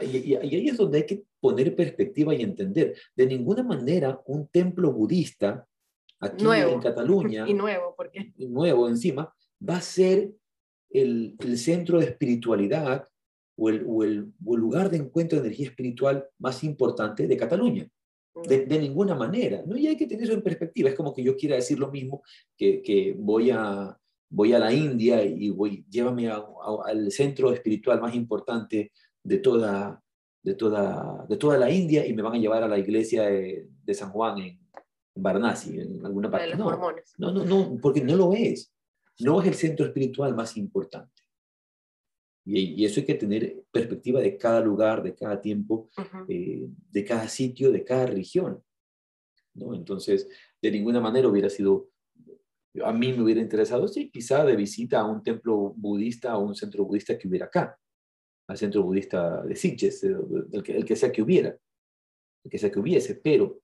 Y, 0.00 0.32
y, 0.32 0.34
ahí 0.34 0.68
es 0.68 0.76
donde 0.76 0.98
hay 0.98 1.06
que 1.06 1.22
poner 1.40 1.74
perspectiva 1.74 2.34
y 2.34 2.42
entender. 2.42 2.96
De 3.14 3.26
ninguna 3.26 3.62
manera 3.62 4.20
un 4.26 4.48
templo 4.48 4.92
budista 4.92 5.66
aquí 6.20 6.44
en 6.44 6.80
Cataluña, 6.80 7.44
y 7.48 7.54
nuevo, 7.54 7.94
porque 7.96 8.32
nuevo 8.36 8.88
encima, 8.88 9.34
va 9.66 9.76
a 9.76 9.80
ser 9.80 10.30
el, 10.90 11.36
el 11.38 11.58
centro 11.58 11.98
de 11.98 12.06
espiritualidad 12.06 13.08
o 13.56 13.68
el, 13.68 14.32
lugar 14.40 14.90
de 14.90 14.98
encuentro 14.98 15.38
de 15.38 15.46
energía 15.46 15.68
espiritual 15.68 16.26
más 16.38 16.64
importante 16.64 17.26
de 17.26 17.36
Cataluña. 17.36 17.88
De, 18.48 18.78
ninguna 18.78 19.14
manera. 19.14 19.62
¿no? 19.66 19.76
Y 19.76 19.86
hay 19.86 19.96
que 19.96 20.06
tener 20.06 20.24
eso 20.24 20.32
en 20.32 20.42
perspectiva. 20.42 20.88
Es 20.88 20.94
como 20.94 21.12
que 21.12 21.22
yo 21.22 21.36
quiera 21.36 21.56
decir 21.56 21.78
lo 21.78 21.90
mismo, 21.90 22.22
que, 22.56 23.14
voy, 23.18 23.50
a, 23.50 23.96
voy 24.30 24.54
a 24.54 24.58
la 24.58 24.72
India 24.72 25.22
y 25.22 25.50
voy, 25.50 25.84
llévame 25.90 26.30
al 26.30 27.12
centro 27.12 27.52
espiritual 27.52 28.00
más 28.00 28.14
importante 28.14 28.92
de 29.22 29.38
toda, 29.38 30.02
de, 30.42 30.54
toda, 30.54 31.26
de 31.28 31.36
toda 31.36 31.58
la 31.58 31.70
India 31.70 32.06
y 32.06 32.14
me 32.14 32.22
van 32.22 32.34
a 32.34 32.38
llevar 32.38 32.62
a 32.62 32.68
la 32.68 32.78
iglesia 32.78 33.24
de, 33.24 33.68
San 33.94 34.10
Juan 34.10 34.38
en, 34.38 34.60
Varanasi, 35.14 35.78
en 35.78 36.04
alguna 36.06 36.30
parte. 36.30 36.56
No, 36.56 36.70
no, 37.18 37.32
no, 37.32 37.44
no, 37.44 37.78
porque 37.82 38.02
no 38.02 38.16
lo 38.16 38.32
es. 38.32 38.72
No 39.20 39.42
es 39.42 39.48
el 39.48 39.54
centro 39.54 39.84
espiritual 39.84 40.34
más 40.34 40.56
importante. 40.56 41.22
Y, 42.44 42.84
eso 42.84 43.00
hay 43.00 43.06
que 43.06 43.14
tener 43.14 43.62
perspectiva 43.70 44.20
de 44.20 44.36
cada 44.36 44.60
lugar, 44.60 45.02
de 45.02 45.14
cada 45.14 45.40
tiempo, 45.40 45.90
eh, 46.28 46.66
de 46.90 47.04
cada 47.04 47.28
sitio, 47.28 47.70
de 47.70 47.84
cada 47.84 48.06
región. 48.06 48.62
¿no? 49.54 49.74
Entonces, 49.74 50.28
de 50.60 50.70
ninguna 50.70 51.00
manera 51.00 51.28
hubiera 51.28 51.48
sido, 51.48 51.90
a 52.82 52.92
mí 52.92 53.12
me 53.12 53.22
hubiera 53.22 53.40
interesado, 53.40 53.86
sí, 53.86 54.10
quizá 54.10 54.44
de 54.44 54.56
visita 54.56 55.00
a 55.00 55.06
un 55.06 55.22
templo 55.22 55.72
budista 55.76 56.36
o 56.36 56.44
un 56.44 56.54
centro 56.54 56.84
budista 56.84 57.16
que 57.16 57.28
hubiera 57.28 57.46
acá, 57.46 57.78
al 58.48 58.56
centro 58.56 58.82
budista 58.82 59.42
de 59.42 59.54
Sitges, 59.54 60.02
el 60.02 60.62
que, 60.64 60.76
el 60.76 60.84
que 60.84 60.96
sea 60.96 61.12
que 61.12 61.22
hubiera, 61.22 61.56
el 62.44 62.50
que 62.50 62.58
sea 62.58 62.72
que 62.72 62.80
hubiese, 62.80 63.16
pero 63.16 63.60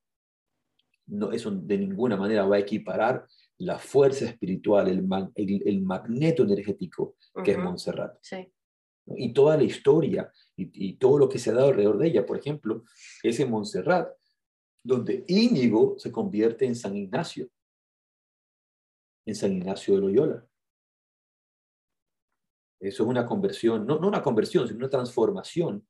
no, 1.07 1.33
eso 1.33 1.51
de 1.51 1.79
ninguna 1.79 2.17
manera 2.17 2.45
va 2.45 2.57
a 2.57 2.61
equiparar 2.61 3.27
la 3.59 3.79
fuerza 3.79 4.27
espiritual, 4.27 4.89
el, 4.89 5.63
el, 5.65 5.83
magneto 5.83 6.45
energético 6.45 7.17
que 7.43 7.53
es 7.53 7.59
Montserrat. 7.59 8.19
Sí 8.21 8.53
y 9.17 9.33
toda 9.33 9.57
la 9.57 9.65
historia 9.65 10.33
y, 10.57 10.95
todo 10.95 11.19
lo 11.19 11.29
que 11.29 11.39
se 11.39 11.51
ha 11.51 11.55
dado 11.55 11.69
alrededor 11.69 11.99
de 11.99 12.09
ella. 12.09 12.27
Por 12.27 12.37
ejemplo, 12.37 12.85
es 13.23 13.39
en 13.41 13.51
Montserrat, 13.51 14.11
donde 14.83 15.25
Íñigo 15.29 15.99
se 15.99 16.11
convierte 16.11 16.67
en 16.67 16.75
San 16.75 16.97
Ignacio, 16.97 17.49
en 19.27 19.35
San 19.35 19.53
Ignacio 19.53 19.95
de 19.95 20.01
Loyola. 20.01 20.47
Eso 22.81 23.03
es 23.03 23.09
una 23.09 23.27
conversión, 23.27 23.87
no, 23.87 23.99
no 23.99 24.09
una 24.09 24.23
conversión, 24.23 24.67
sino 24.67 24.79
una 24.79 24.91
transformación 24.91 25.87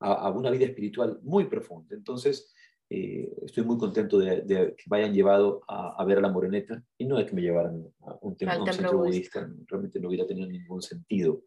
a, 0.00 0.30
una 0.30 0.50
vida 0.50 0.64
espiritual 0.64 1.18
muy 1.22 1.44
profunda. 1.44 1.94
Entonces, 1.94 2.54
eh, 2.88 3.30
estoy 3.42 3.64
muy 3.64 3.76
contento 3.76 4.18
de, 4.18 4.74
que 4.76 4.84
me 4.90 4.96
hayan 4.96 5.12
llevado 5.12 5.62
a, 5.68 6.02
ver 6.04 6.18
a 6.18 6.22
la 6.22 6.30
moreneta 6.30 6.82
y 6.96 7.04
no 7.04 7.18
de 7.18 7.26
que 7.26 7.34
me 7.34 7.42
llevaran 7.42 7.86
a 8.00 8.16
un, 8.22 8.36
templo, 8.36 8.62
un 8.62 8.72
centro 8.72 8.98
budista. 8.98 9.50
Realmente 9.66 10.00
no 10.00 10.08
hubiera 10.08 10.26
tenido 10.26 10.48
ningún 10.48 10.80
sentido 10.80 11.42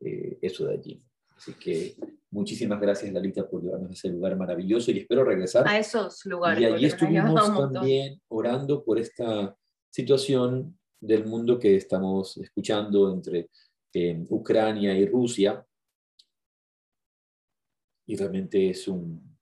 eh, 0.00 0.38
eso 0.42 0.66
de 0.66 0.74
allí. 0.74 1.02
Así 1.36 1.52
que 1.54 1.94
muchísimas 2.30 2.80
gracias, 2.80 3.12
Lalita, 3.12 3.48
por 3.48 3.62
llevarnos 3.62 3.90
a 3.90 3.92
ese 3.92 4.08
lugar 4.08 4.36
maravilloso 4.36 4.90
y 4.90 4.98
espero 4.98 5.24
regresar. 5.24 5.68
A 5.68 5.78
esos 5.78 6.24
lugares. 6.24 6.60
Y 6.60 6.64
allí 6.64 6.86
estuvimos 6.86 7.72
también 7.72 8.20
orando 8.28 8.82
por 8.82 8.98
esta 8.98 9.56
situación 9.90 10.78
del 11.00 11.26
mundo 11.26 11.58
que 11.58 11.76
estamos 11.76 12.36
escuchando 12.38 13.12
entre 13.12 13.50
eh, 13.92 14.24
Ucrania 14.30 14.96
y 14.96 15.06
Rusia. 15.06 15.64
Y 18.06 18.16
realmente 18.16 18.70
es 18.70 18.88
un, 18.88 19.36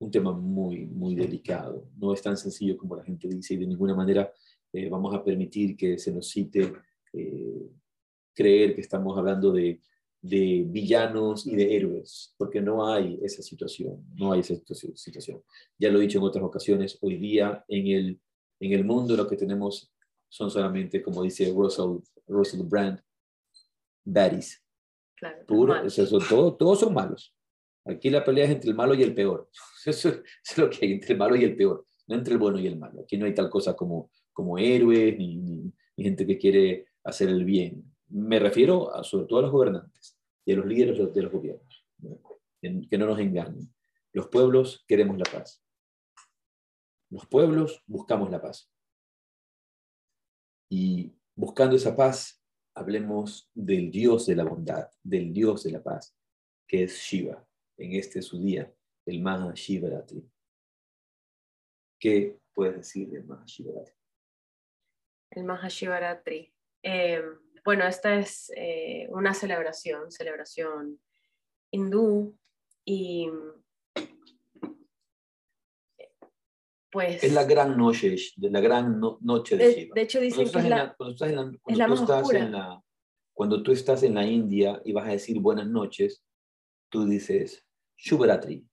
un 0.00 0.10
tema 0.10 0.32
muy, 0.32 0.86
muy 0.86 1.14
delicado. 1.14 1.88
No 1.96 2.12
es 2.12 2.22
tan 2.22 2.36
sencillo 2.36 2.76
como 2.76 2.94
la 2.96 3.04
gente 3.04 3.26
dice 3.26 3.54
y 3.54 3.58
de 3.58 3.66
ninguna 3.66 3.94
manera 3.94 4.32
eh, 4.72 4.88
vamos 4.88 5.14
a 5.14 5.24
permitir 5.24 5.76
que 5.76 5.98
se 5.98 6.12
nos 6.12 6.28
cite 6.28 6.72
creer 8.38 8.72
que 8.76 8.80
estamos 8.80 9.18
hablando 9.18 9.50
de, 9.50 9.80
villanos 10.22 11.44
y 11.44 11.56
de 11.56 11.76
héroes, 11.76 12.34
porque 12.38 12.60
no 12.60 12.86
hay 12.86 13.18
esa 13.22 13.42
situación, 13.42 14.04
no 14.14 14.32
hay 14.32 14.40
esa 14.40 14.54
situación. 14.54 15.42
Ya 15.76 15.90
lo 15.90 15.98
he 15.98 16.02
dicho 16.02 16.18
en 16.18 16.24
otras 16.24 16.44
ocasiones, 16.44 16.98
hoy 17.00 17.16
día 17.16 17.64
en 17.66 17.86
el, 17.88 18.20
en 18.60 18.72
el 18.72 18.84
mundo 18.84 19.16
lo 19.16 19.26
que 19.26 19.36
tenemos 19.36 19.92
son 20.28 20.50
solamente, 20.50 21.02
como 21.02 21.22
dice 21.22 21.52
Russell, 21.52 21.98
Russell 22.28 22.62
Brand, 22.62 23.00
baddies. 24.04 24.62
Claro, 25.16 25.44
todos 26.56 26.78
son 26.78 26.94
malos. 26.94 27.34
Aquí 27.84 28.08
la 28.08 28.22
pelea 28.22 28.44
es 28.44 28.50
entre 28.50 28.70
el 28.70 28.76
malo 28.76 28.94
y 28.94 29.02
el 29.02 29.14
peor. 29.14 29.50
Eso, 29.84 30.10
es 30.10 30.58
lo 30.58 30.70
que 30.70 30.86
hay, 30.86 30.92
entre 30.92 31.14
el 31.14 31.18
malo 31.18 31.34
y 31.34 31.42
el 31.42 31.56
peor, 31.56 31.84
no 32.06 32.14
entre 32.14 32.34
el 32.34 32.38
bueno 32.38 32.60
y 32.60 32.68
el 32.68 32.78
malo. 32.78 33.00
Aquí 33.00 33.16
no 33.16 33.26
hay 33.26 33.34
tal 33.34 33.50
cosa 33.50 33.74
como, 33.74 34.12
como 34.32 34.58
héroes 34.58 35.16
ni, 35.16 35.36
ni 35.36 35.72
gente 36.04 36.24
que 36.24 36.38
quiere 36.38 36.86
hacer 37.02 37.30
el 37.30 37.44
bien. 37.44 37.84
Me 38.10 38.38
refiero 38.38 38.94
a, 38.94 39.04
sobre 39.04 39.26
todo 39.26 39.40
a 39.40 39.42
los 39.42 39.50
gobernantes 39.50 40.18
y 40.44 40.52
a 40.52 40.56
los 40.56 40.66
líderes 40.66 41.14
de 41.14 41.22
los 41.22 41.32
gobiernos, 41.32 41.86
que 42.60 42.98
no 42.98 43.06
nos 43.06 43.18
engañen. 43.18 43.72
Los 44.12 44.28
pueblos 44.28 44.84
queremos 44.86 45.18
la 45.18 45.24
paz. 45.24 45.62
Los 47.10 47.26
pueblos 47.26 47.82
buscamos 47.86 48.30
la 48.30 48.40
paz. 48.40 48.70
Y 50.70 51.14
buscando 51.34 51.76
esa 51.76 51.96
paz, 51.96 52.42
hablemos 52.74 53.50
del 53.54 53.90
Dios 53.90 54.26
de 54.26 54.36
la 54.36 54.44
bondad, 54.44 54.90
del 55.02 55.32
Dios 55.32 55.64
de 55.64 55.72
la 55.72 55.82
paz, 55.82 56.16
que 56.66 56.84
es 56.84 56.98
Shiva. 56.98 57.46
En 57.76 57.92
este 57.92 58.22
su 58.22 58.40
día, 58.40 58.72
el 59.06 59.20
Maha 59.22 59.52
Shivaratri. 59.54 60.28
¿Qué 61.98 62.40
puedes 62.52 62.76
decir 62.76 63.08
del 63.08 63.24
Maha 63.24 63.44
Shivaratri? 63.46 63.94
El 65.30 65.44
Maha 65.44 65.68
Shivaratri. 65.68 66.52
Eh, 66.82 67.22
bueno, 67.68 67.86
esta 67.86 68.18
es 68.18 68.50
eh, 68.56 69.06
una 69.10 69.34
celebración, 69.34 70.10
celebración 70.10 70.98
hindú 71.70 72.34
y 72.82 73.28
pues... 76.90 77.22
Es 77.22 77.34
la 77.34 77.44
gran 77.44 77.76
noche, 77.76 78.16
la 78.38 78.62
gran 78.62 78.98
noche 79.20 79.58
de, 79.58 79.74
Shiva. 79.74 79.94
De 79.94 80.00
hecho 80.00 80.18
dicen 80.18 80.50
que 80.50 80.58
es 80.58 80.64
la, 80.64 80.96
la, 82.48 82.82
cuando 83.34 83.62
tú 83.62 83.72
estás 83.72 84.02
en 84.02 84.14
la 84.14 84.24
India 84.24 84.80
y 84.82 84.94
vas 84.94 85.06
a 85.06 85.12
decir 85.12 85.38
buenas 85.38 85.66
noches, 85.66 86.24
tú 86.88 87.04
dices 87.04 87.66
Shubharatri, 87.98 88.66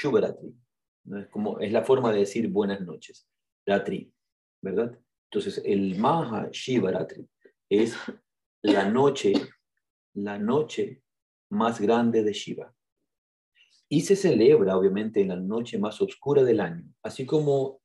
Shubharatri. 0.00 0.56
¿no? 1.04 1.20
Es, 1.20 1.28
como, 1.28 1.60
es 1.60 1.70
la 1.70 1.82
forma 1.82 2.10
de 2.10 2.20
decir 2.20 2.48
buenas 2.48 2.80
noches, 2.80 3.28
Ratri, 3.66 4.10
¿verdad? 4.62 4.98
Entonces, 5.30 5.60
el 5.62 5.98
Maha 5.98 6.48
Shivaratri 6.50 7.28
es 7.82 7.96
la 8.62 8.88
noche, 8.88 9.32
la 10.14 10.38
noche 10.38 11.02
más 11.50 11.80
grande 11.80 12.22
de 12.22 12.32
Shiva. 12.32 12.74
Y 13.88 14.00
se 14.02 14.16
celebra, 14.16 14.76
obviamente, 14.76 15.20
en 15.20 15.28
la 15.28 15.36
noche 15.36 15.78
más 15.78 16.00
oscura 16.00 16.42
del 16.42 16.60
año. 16.60 16.84
Así 17.02 17.26
como 17.26 17.82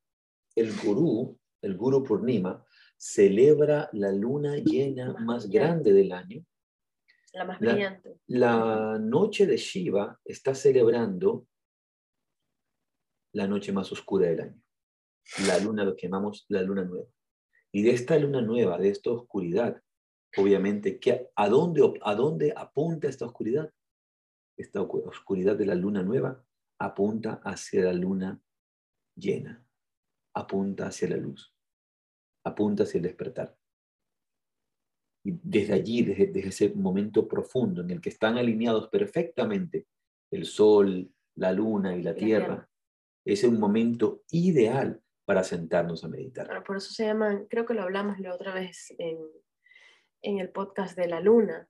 el 0.56 0.75
Guru, 0.78 1.38
el 1.62 1.75
Guru 1.75 2.04
Purnima, 2.04 2.65
celebra 2.97 3.89
la 3.93 4.12
luna 4.12 4.58
llena 4.58 5.13
más 5.19 5.49
grande 5.49 5.93
del 5.93 6.12
año. 6.12 6.45
La 7.34 7.45
más 7.45 7.60
brillante. 7.60 8.19
La, 8.28 8.97
noche 8.99 9.45
de 9.45 9.58
Shiva 9.58 10.19
está 10.25 10.56
celebrando 10.56 11.47
la 13.34 13.47
noche 13.47 13.71
más 13.71 13.91
oscura 13.91 14.28
del 14.28 14.41
año. 14.41 14.62
La 15.45 15.60
luna, 15.60 15.84
lo 15.84 15.95
que 15.95 16.08
llamamos 16.08 16.45
la 16.49 16.62
luna 16.63 16.84
nueva. 16.84 17.08
Y 17.71 17.84
de 17.84 17.91
esta 17.91 18.17
luna 18.17 18.41
nueva, 18.41 18.77
de 18.77 18.89
esta 18.89 19.12
oscuridad, 19.12 19.82
obviamente, 20.38 20.99
a, 21.36 21.49
dónde, 21.49 21.99
¿a 22.01 22.15
dónde 22.15 22.53
apunta 22.55 23.08
esta 23.08 23.25
oscuridad? 23.25 23.71
Esta 24.58 24.82
oscuridad 24.82 25.55
de 25.55 25.65
la 25.65 25.75
luna 25.75 26.03
nueva 26.03 26.43
apunta 26.79 27.41
hacia 27.43 27.84
la 27.84 27.93
luna 27.93 28.41
llena, 29.15 29.65
apunta 30.34 30.88
hacia 30.88 31.10
la 31.10 31.17
luz, 31.17 31.53
apunta 32.43 32.84
hacia 32.84 32.97
el 32.97 33.03
despertar. 33.03 33.55
Y 35.23 35.39
desde 35.43 35.73
allí, 35.73 36.01
desde, 36.01 36.47
ese 36.47 36.69
momento 36.69 37.27
profundo 37.27 37.82
en 37.82 37.91
el 37.91 38.01
que 38.01 38.10
están 38.10 38.38
alineados 38.38 38.89
perfectamente 38.89 39.88
el 40.32 40.45
sol, 40.45 41.12
la 41.36 41.51
luna 41.51 41.95
y 41.95 42.03
la 42.03 42.15
tierra, 42.15 42.69
es 43.25 43.43
un 43.43 43.60
momento 43.60 44.23
ideal 44.32 45.01
para 45.30 45.44
sentarnos 45.44 46.04
a 46.04 46.08
meditar. 46.08 46.63
por 46.63 46.78
eso 46.78 46.92
se 46.92 47.06
llaman, 47.06 47.46
creo 47.52 47.63
que 47.63 47.76
lo 47.76 47.84
hablamos 47.84 48.18
la 48.18 48.34
otra 48.34 48.52
vez 48.52 48.96
en, 48.98 49.20
en 50.24 50.39
el 50.39 50.50
podcast 50.50 50.98
de 50.98 51.08
la 51.08 51.20
luna, 51.20 51.70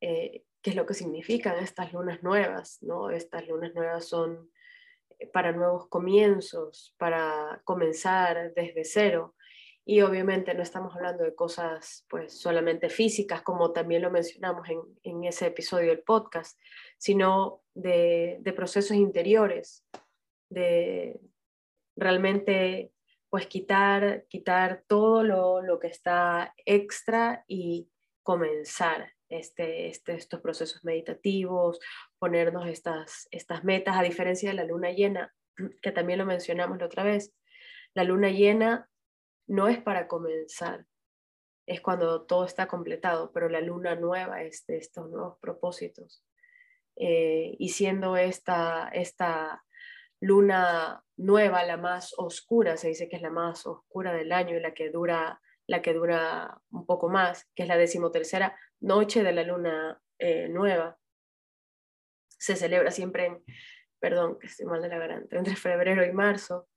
eh, 0.00 0.42
qué 0.60 0.70
es 0.70 0.74
lo 0.74 0.86
que 0.86 0.94
significan 0.94 1.56
estas 1.62 1.92
lunas 1.92 2.24
nuevas, 2.24 2.82
¿no? 2.82 3.10
Estas 3.10 3.46
lunas 3.46 3.76
nuevas 3.76 4.06
son 4.06 4.50
eh, 5.20 5.28
para 5.28 5.52
nuevos 5.52 5.86
comienzos, 5.86 6.96
para 6.98 7.62
comenzar 7.62 8.54
desde 8.54 8.84
cero. 8.84 9.36
Y 9.84 10.00
obviamente 10.00 10.52
no 10.54 10.64
estamos 10.64 10.96
hablando 10.96 11.22
de 11.22 11.36
cosas 11.36 12.04
pues 12.08 12.40
solamente 12.40 12.90
físicas, 12.90 13.42
como 13.42 13.72
también 13.72 14.02
lo 14.02 14.10
mencionamos 14.10 14.68
en, 14.68 14.80
en 15.04 15.22
ese 15.22 15.46
episodio 15.46 15.90
del 15.90 16.02
podcast, 16.02 16.58
sino 16.98 17.62
de, 17.72 18.38
de 18.40 18.52
procesos 18.52 18.96
interiores, 18.96 19.84
de 20.48 21.20
realmente 22.00 22.92
pues 23.28 23.46
quitar, 23.46 24.26
quitar 24.28 24.82
todo 24.88 25.22
lo, 25.22 25.78
que 25.78 25.86
está 25.86 26.52
extra 26.66 27.44
y 27.46 27.88
comenzar 28.24 29.12
este, 29.28 29.86
este, 29.86 30.14
estos 30.14 30.40
procesos 30.40 30.84
meditativos, 30.84 31.78
ponernos 32.18 32.66
estas, 32.66 33.28
estas 33.30 33.62
metas, 33.62 33.96
a 33.96 34.02
diferencia 34.02 34.50
de 34.50 34.56
la 34.56 34.64
luna 34.64 34.90
llena, 34.90 35.32
que 35.82 35.92
también 35.92 36.18
lo 36.18 36.26
mencionamos 36.26 36.78
la 36.78 36.86
otra 36.86 37.04
vez. 37.04 37.32
La 37.94 38.02
luna 38.02 38.30
llena 38.30 38.88
no 39.46 39.68
es 39.68 39.78
para 39.78 40.08
comenzar, 40.08 40.86
es 41.66 41.80
cuando 41.80 42.22
todo 42.22 42.44
está 42.44 42.66
completado, 42.66 43.30
pero 43.32 43.48
la 43.48 43.60
luna 43.60 43.94
nueva 43.94 44.42
es 44.42 44.66
de 44.66 44.78
estos 44.78 45.08
nuevos 45.08 45.38
propósitos. 45.38 46.24
Eh, 46.96 47.54
y 47.58 47.68
siendo 47.68 48.16
esta, 48.16 48.88
esta 48.92 49.62
luna 50.20 51.02
nueva, 51.16 51.64
la 51.64 51.76
más 51.76 52.14
oscura, 52.16 52.76
se 52.76 52.88
dice 52.88 53.08
que 53.08 53.16
es 53.16 53.22
la 53.22 53.30
más 53.30 53.66
oscura 53.66 54.12
del 54.12 54.32
año 54.32 54.56
y 54.56 54.60
la 54.60 54.74
que 54.74 54.90
dura, 54.90 55.40
la 55.66 55.82
que 55.82 55.94
dura 55.94 56.60
un 56.70 56.86
poco 56.86 57.08
más, 57.08 57.48
que 57.54 57.62
es 57.62 57.68
la 57.68 57.76
decimotercera 57.76 58.56
noche 58.80 59.22
de 59.22 59.32
la 59.32 59.42
luna 59.42 60.00
eh, 60.18 60.48
nueva. 60.48 60.98
Se 62.28 62.56
celebra 62.56 62.90
siempre 62.90 63.26
en, 63.26 63.44
perdón, 63.98 64.38
que 64.38 64.46
estoy 64.46 64.66
mal 64.66 64.82
de 64.82 64.88
la 64.88 64.98
garganta, 64.98 65.36
entre 65.36 65.56
febrero 65.56 66.04
y 66.04 66.12
marzo. 66.12 66.68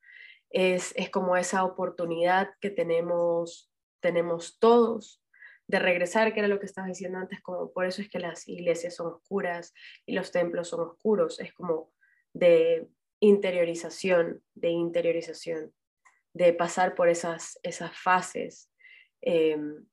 Es, 0.49 0.93
es 0.95 1.10
como 1.10 1.36
esa 1.36 1.63
oportunidad 1.63 2.51
que 2.62 2.69
tenemos, 2.69 3.71
tenemos 4.01 4.60
todos 4.60 5.21
de 5.67 5.79
regresar, 5.79 6.34
que 6.34 6.39
era 6.39 6.47
lo 6.47 6.60
que 6.60 6.65
estabas 6.65 6.89
diciendo 6.89 7.17
antes, 7.17 7.41
como 7.41 7.71
por 7.71 7.86
eso 7.86 8.01
es 8.01 8.10
que 8.10 8.19
las 8.19 8.47
iglesias 8.47 8.95
son 8.95 9.08
oscuras 9.08 9.73
y 10.06 10.13
los 10.13 10.32
templos 10.32 10.67
son 10.69 10.82
oscuros, 10.82 11.39
es 11.39 11.53
como 11.53 11.93
de 12.34 12.89
interiorización, 13.23 14.43
de 14.53 14.69
interiorización, 14.69 15.73
de 16.33 16.51
pasar 16.51 16.93
por 16.93 17.07
esas, 17.07 17.57
esas 17.63 17.97
fases, 17.97 18.69
em, 19.21 19.86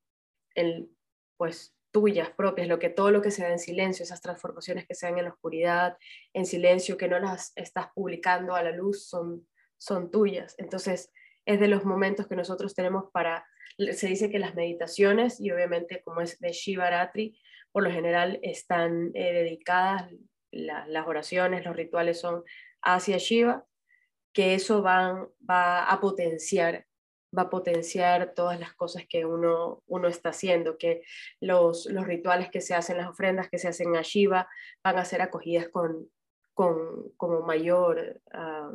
pues 1.37 1.77
tuyas 1.93 2.31
propias, 2.31 2.67
lo 2.67 2.81
que 2.81 2.91
todo 2.91 3.13
lo 3.13 3.23
que 3.23 3.31
se 3.31 3.43
da 3.43 3.53
en 3.53 3.61
silencio, 3.61 4.03
esas 4.03 4.21
transformaciones 4.21 4.87
que 4.87 4.97
se 4.97 5.07
dan 5.07 5.19
en 5.19 5.25
la 5.25 5.31
oscuridad, 5.31 5.97
en 6.33 6.45
silencio, 6.45 6.97
que 6.97 7.09
no 7.09 7.21
las 7.21 7.53
estás 7.55 7.87
publicando 7.95 8.55
a 8.57 8.65
la 8.65 8.73
luz, 8.73 9.07
son, 9.07 9.47
son 9.79 10.11
tuyas. 10.11 10.57
Entonces, 10.59 11.13
es 11.47 11.61
de 11.61 11.69
los 11.69 11.85
momentos 11.85 12.27
que 12.27 12.37
nosotros 12.37 12.75
tenemos 12.75 13.11
para, 13.13 13.47
se 13.93 14.09
dice 14.09 14.31
que 14.31 14.41
las 14.41 14.57
meditaciones, 14.57 15.41
y 15.41 15.53
obviamente 15.53 16.03
como 16.03 16.21
es 16.21 16.39
de 16.41 16.51
Shivaratri, 16.51 17.39
por 17.71 17.85
lo 17.85 17.91
general 17.93 18.41
están 18.43 19.13
eh, 19.15 19.33
dedicadas, 19.33 20.11
las 20.51 21.07
oraciones, 21.07 21.65
los 21.65 21.77
rituales 21.77 22.19
son 22.19 22.43
hacia 22.83 23.19
Shiva, 23.19 23.65
que 24.33 24.55
eso 24.55 24.83
va, 24.83 25.29
va 25.49 25.85
a 25.85 26.01
potenciar 26.01 26.87
va 27.37 27.43
a 27.43 27.51
potenciar 27.51 28.35
todas 28.35 28.59
las 28.59 28.75
cosas 28.75 29.05
que 29.09 29.25
uno, 29.25 29.83
uno 29.87 30.09
está 30.09 30.31
haciendo, 30.31 30.79
que 30.79 31.03
los, 31.41 31.87
los 31.87 32.07
rituales 32.07 32.51
que 32.51 32.61
se 32.61 32.75
hacen, 32.75 32.97
las 32.97 33.09
ofrendas 33.09 33.49
que 33.49 33.59
se 33.59 33.69
hacen 33.69 33.97
a 33.97 34.03
Shiva 34.03 34.49
van 34.83 34.99
a 34.99 35.05
ser 35.05 35.23
acogidas 35.23 35.69
con, 35.69 36.11
con 36.55 37.11
como 37.17 37.43
mayor, 37.43 38.21
ah, 38.33 38.73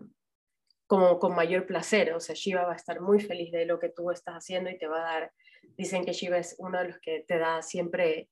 como, 0.87 1.19
con 1.19 1.35
mayor 1.35 1.65
placer, 1.65 2.13
o 2.13 2.19
sea, 2.19 2.35
Shiva 2.35 2.63
va 2.63 2.73
a 2.73 2.77
estar 2.77 3.01
muy 3.01 3.19
feliz 3.19 3.51
de 3.51 3.65
lo 3.65 3.79
que 3.79 3.89
tú 3.89 4.11
estás 4.11 4.35
haciendo 4.35 4.69
y 4.69 4.77
te 4.77 4.87
va 4.87 4.99
a 4.99 5.13
dar, 5.13 5.33
dicen 5.77 6.05
que 6.05 6.13
Shiva 6.13 6.37
es 6.37 6.55
uno 6.59 6.79
de 6.79 6.89
los 6.89 6.99
que 6.99 7.25
te 7.27 7.37
da 7.37 7.61
siempre 7.61 8.29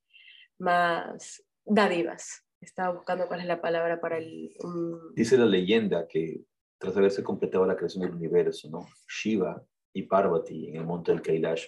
más 0.60 1.44
dádivas, 1.66 2.43
estaba 2.64 2.94
buscando 2.94 3.28
cuál 3.28 3.42
es 3.42 3.46
la 3.46 3.62
palabra 3.62 4.00
para 4.00 4.18
el... 4.18 4.52
Dice 5.16 5.38
la 5.38 5.46
leyenda 5.46 6.08
que 6.08 6.44
tras 6.78 6.96
haberse 6.98 7.24
completado 7.24 7.66
la 7.66 7.76
creación 7.76 8.04
del 8.04 8.16
universo, 8.16 8.70
¿no? 8.70 8.88
Shiva 9.08 9.64
y 9.94 10.04
Parvati 10.04 10.70
en 10.70 10.78
el 10.78 10.86
monte 10.86 11.12
del 11.12 11.22
Kailash 11.22 11.66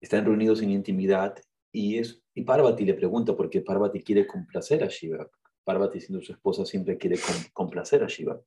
están 0.00 0.24
reunidos 0.24 0.62
en 0.62 0.70
intimidad 0.70 1.36
y, 1.72 1.98
es, 1.98 2.22
y 2.34 2.42
Parvati 2.42 2.84
le 2.84 2.94
pregunta 2.94 3.36
por 3.36 3.50
qué 3.50 3.60
Parvati 3.60 4.02
quiere 4.02 4.26
complacer 4.26 4.82
a 4.82 4.88
Shiva. 4.88 5.28
Parvati, 5.64 6.00
siendo 6.00 6.22
su 6.22 6.32
esposa, 6.32 6.66
siempre 6.66 6.98
quiere 6.98 7.16
complacer 7.52 8.02
a 8.02 8.06
Shiva. 8.06 8.40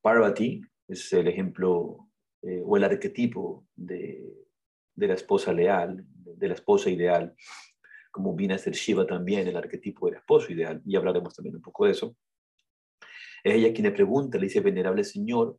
Parvati 0.00 0.60
es 0.88 1.12
el 1.12 1.28
ejemplo 1.28 2.08
eh, 2.42 2.62
o 2.64 2.76
el 2.76 2.84
arquetipo 2.84 3.66
de, 3.76 4.48
de 4.94 5.06
la 5.06 5.14
esposa 5.14 5.52
leal, 5.52 6.04
de 6.08 6.48
la 6.48 6.54
esposa 6.54 6.90
ideal 6.90 7.34
como 8.10 8.34
viene 8.34 8.54
a 8.54 8.58
ser 8.58 8.74
Shiva 8.74 9.06
también, 9.06 9.46
el 9.46 9.56
arquetipo 9.56 10.06
del 10.06 10.16
esposo 10.16 10.52
ideal, 10.52 10.82
y 10.84 10.96
hablaremos 10.96 11.34
también 11.34 11.56
un 11.56 11.62
poco 11.62 11.86
de 11.86 11.92
eso. 11.92 12.16
Es 13.44 13.54
ella 13.54 13.72
quien 13.72 13.84
le 13.84 13.92
pregunta, 13.92 14.38
le 14.38 14.44
dice, 14.44 14.60
venerable 14.60 15.04
Señor, 15.04 15.58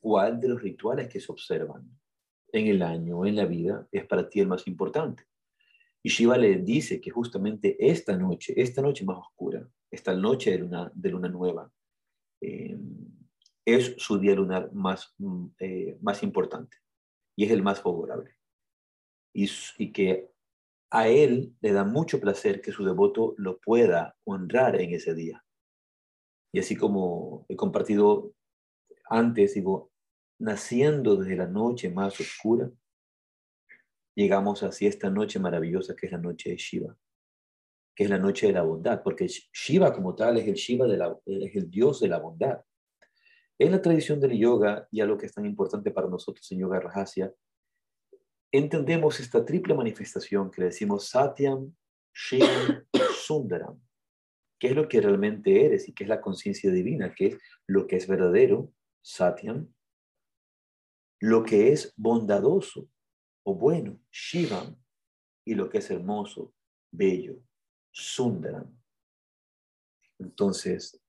¿cuál 0.00 0.40
de 0.40 0.48
los 0.48 0.62
rituales 0.62 1.08
que 1.08 1.20
se 1.20 1.30
observan 1.30 1.88
en 2.52 2.66
el 2.66 2.82
año, 2.82 3.24
en 3.24 3.36
la 3.36 3.46
vida, 3.46 3.86
es 3.92 4.06
para 4.06 4.28
ti 4.28 4.40
el 4.40 4.48
más 4.48 4.66
importante? 4.66 5.24
Y 6.02 6.08
Shiva 6.08 6.36
le 6.36 6.56
dice 6.56 7.00
que 7.00 7.10
justamente 7.10 7.76
esta 7.78 8.16
noche, 8.16 8.54
esta 8.56 8.82
noche 8.82 9.04
más 9.04 9.18
oscura, 9.18 9.68
esta 9.90 10.14
noche 10.14 10.50
de 10.50 10.58
luna, 10.58 10.90
de 10.94 11.10
luna 11.10 11.28
nueva, 11.28 11.70
eh, 12.40 12.76
es 13.64 13.94
su 13.98 14.18
día 14.18 14.34
lunar 14.34 14.72
más, 14.72 15.14
mm, 15.18 15.46
eh, 15.60 15.98
más 16.00 16.22
importante 16.24 16.76
y 17.36 17.44
es 17.44 17.50
el 17.52 17.62
más 17.62 17.80
favorable. 17.80 18.36
y, 19.34 19.48
y 19.78 19.92
que 19.92 20.31
a 20.94 21.08
él 21.08 21.56
le 21.62 21.72
da 21.72 21.84
mucho 21.84 22.20
placer 22.20 22.60
que 22.60 22.70
su 22.70 22.84
devoto 22.84 23.34
lo 23.38 23.58
pueda 23.58 24.14
honrar 24.24 24.78
en 24.78 24.92
ese 24.92 25.14
día. 25.14 25.42
Y 26.52 26.58
así 26.58 26.76
como 26.76 27.46
he 27.48 27.56
compartido 27.56 28.34
antes, 29.08 29.54
digo, 29.54 29.90
naciendo 30.38 31.16
desde 31.16 31.36
la 31.36 31.46
noche 31.46 31.90
más 31.90 32.20
oscura, 32.20 32.70
llegamos 34.14 34.62
así 34.62 34.86
esta 34.86 35.08
noche 35.08 35.38
maravillosa 35.38 35.96
que 35.96 36.06
es 36.06 36.12
la 36.12 36.18
noche 36.18 36.50
de 36.50 36.56
Shiva, 36.56 36.94
que 37.96 38.04
es 38.04 38.10
la 38.10 38.18
noche 38.18 38.48
de 38.48 38.52
la 38.52 38.62
bondad, 38.62 39.02
porque 39.02 39.26
Shiva 39.26 39.94
como 39.94 40.14
tal 40.14 40.36
es 40.36 40.46
el 40.46 40.54
Shiva 40.54 40.86
de 40.86 40.98
la, 40.98 41.18
es 41.24 41.56
el 41.56 41.70
dios 41.70 42.00
de 42.00 42.08
la 42.08 42.18
bondad. 42.18 42.60
En 43.58 43.70
la 43.70 43.80
tradición 43.80 44.20
del 44.20 44.38
yoga 44.38 44.86
y 44.90 45.00
algo 45.00 45.16
que 45.16 45.24
es 45.24 45.32
tan 45.32 45.46
importante 45.46 45.90
para 45.90 46.08
nosotros 46.08 46.50
en 46.52 46.58
Yoga 46.58 46.80
entendemos 48.52 49.18
esta 49.18 49.44
triple 49.44 49.74
manifestación 49.74 50.50
que 50.50 50.60
le 50.60 50.66
decimos 50.68 51.08
Satyam, 51.08 51.74
Shivam, 52.14 52.84
Sundaram, 53.24 53.80
que 54.58 54.68
es 54.68 54.76
lo 54.76 54.86
que 54.86 55.00
realmente 55.00 55.64
eres 55.64 55.88
y 55.88 55.94
que 55.94 56.04
es 56.04 56.08
la 56.08 56.20
conciencia 56.20 56.70
divina, 56.70 57.14
que 57.14 57.26
es 57.28 57.38
lo 57.66 57.86
que 57.86 57.96
es 57.96 58.06
verdadero, 58.06 58.72
Satyam, 59.00 59.72
lo 61.20 61.42
que 61.42 61.72
es 61.72 61.94
bondadoso 61.96 62.88
o 63.44 63.54
bueno, 63.54 63.98
Shivam, 64.10 64.76
y 65.44 65.54
lo 65.54 65.68
que 65.68 65.78
es 65.78 65.90
hermoso, 65.90 66.54
bello, 66.92 67.42
Sundaram. 67.90 68.78
Entonces, 70.18 71.02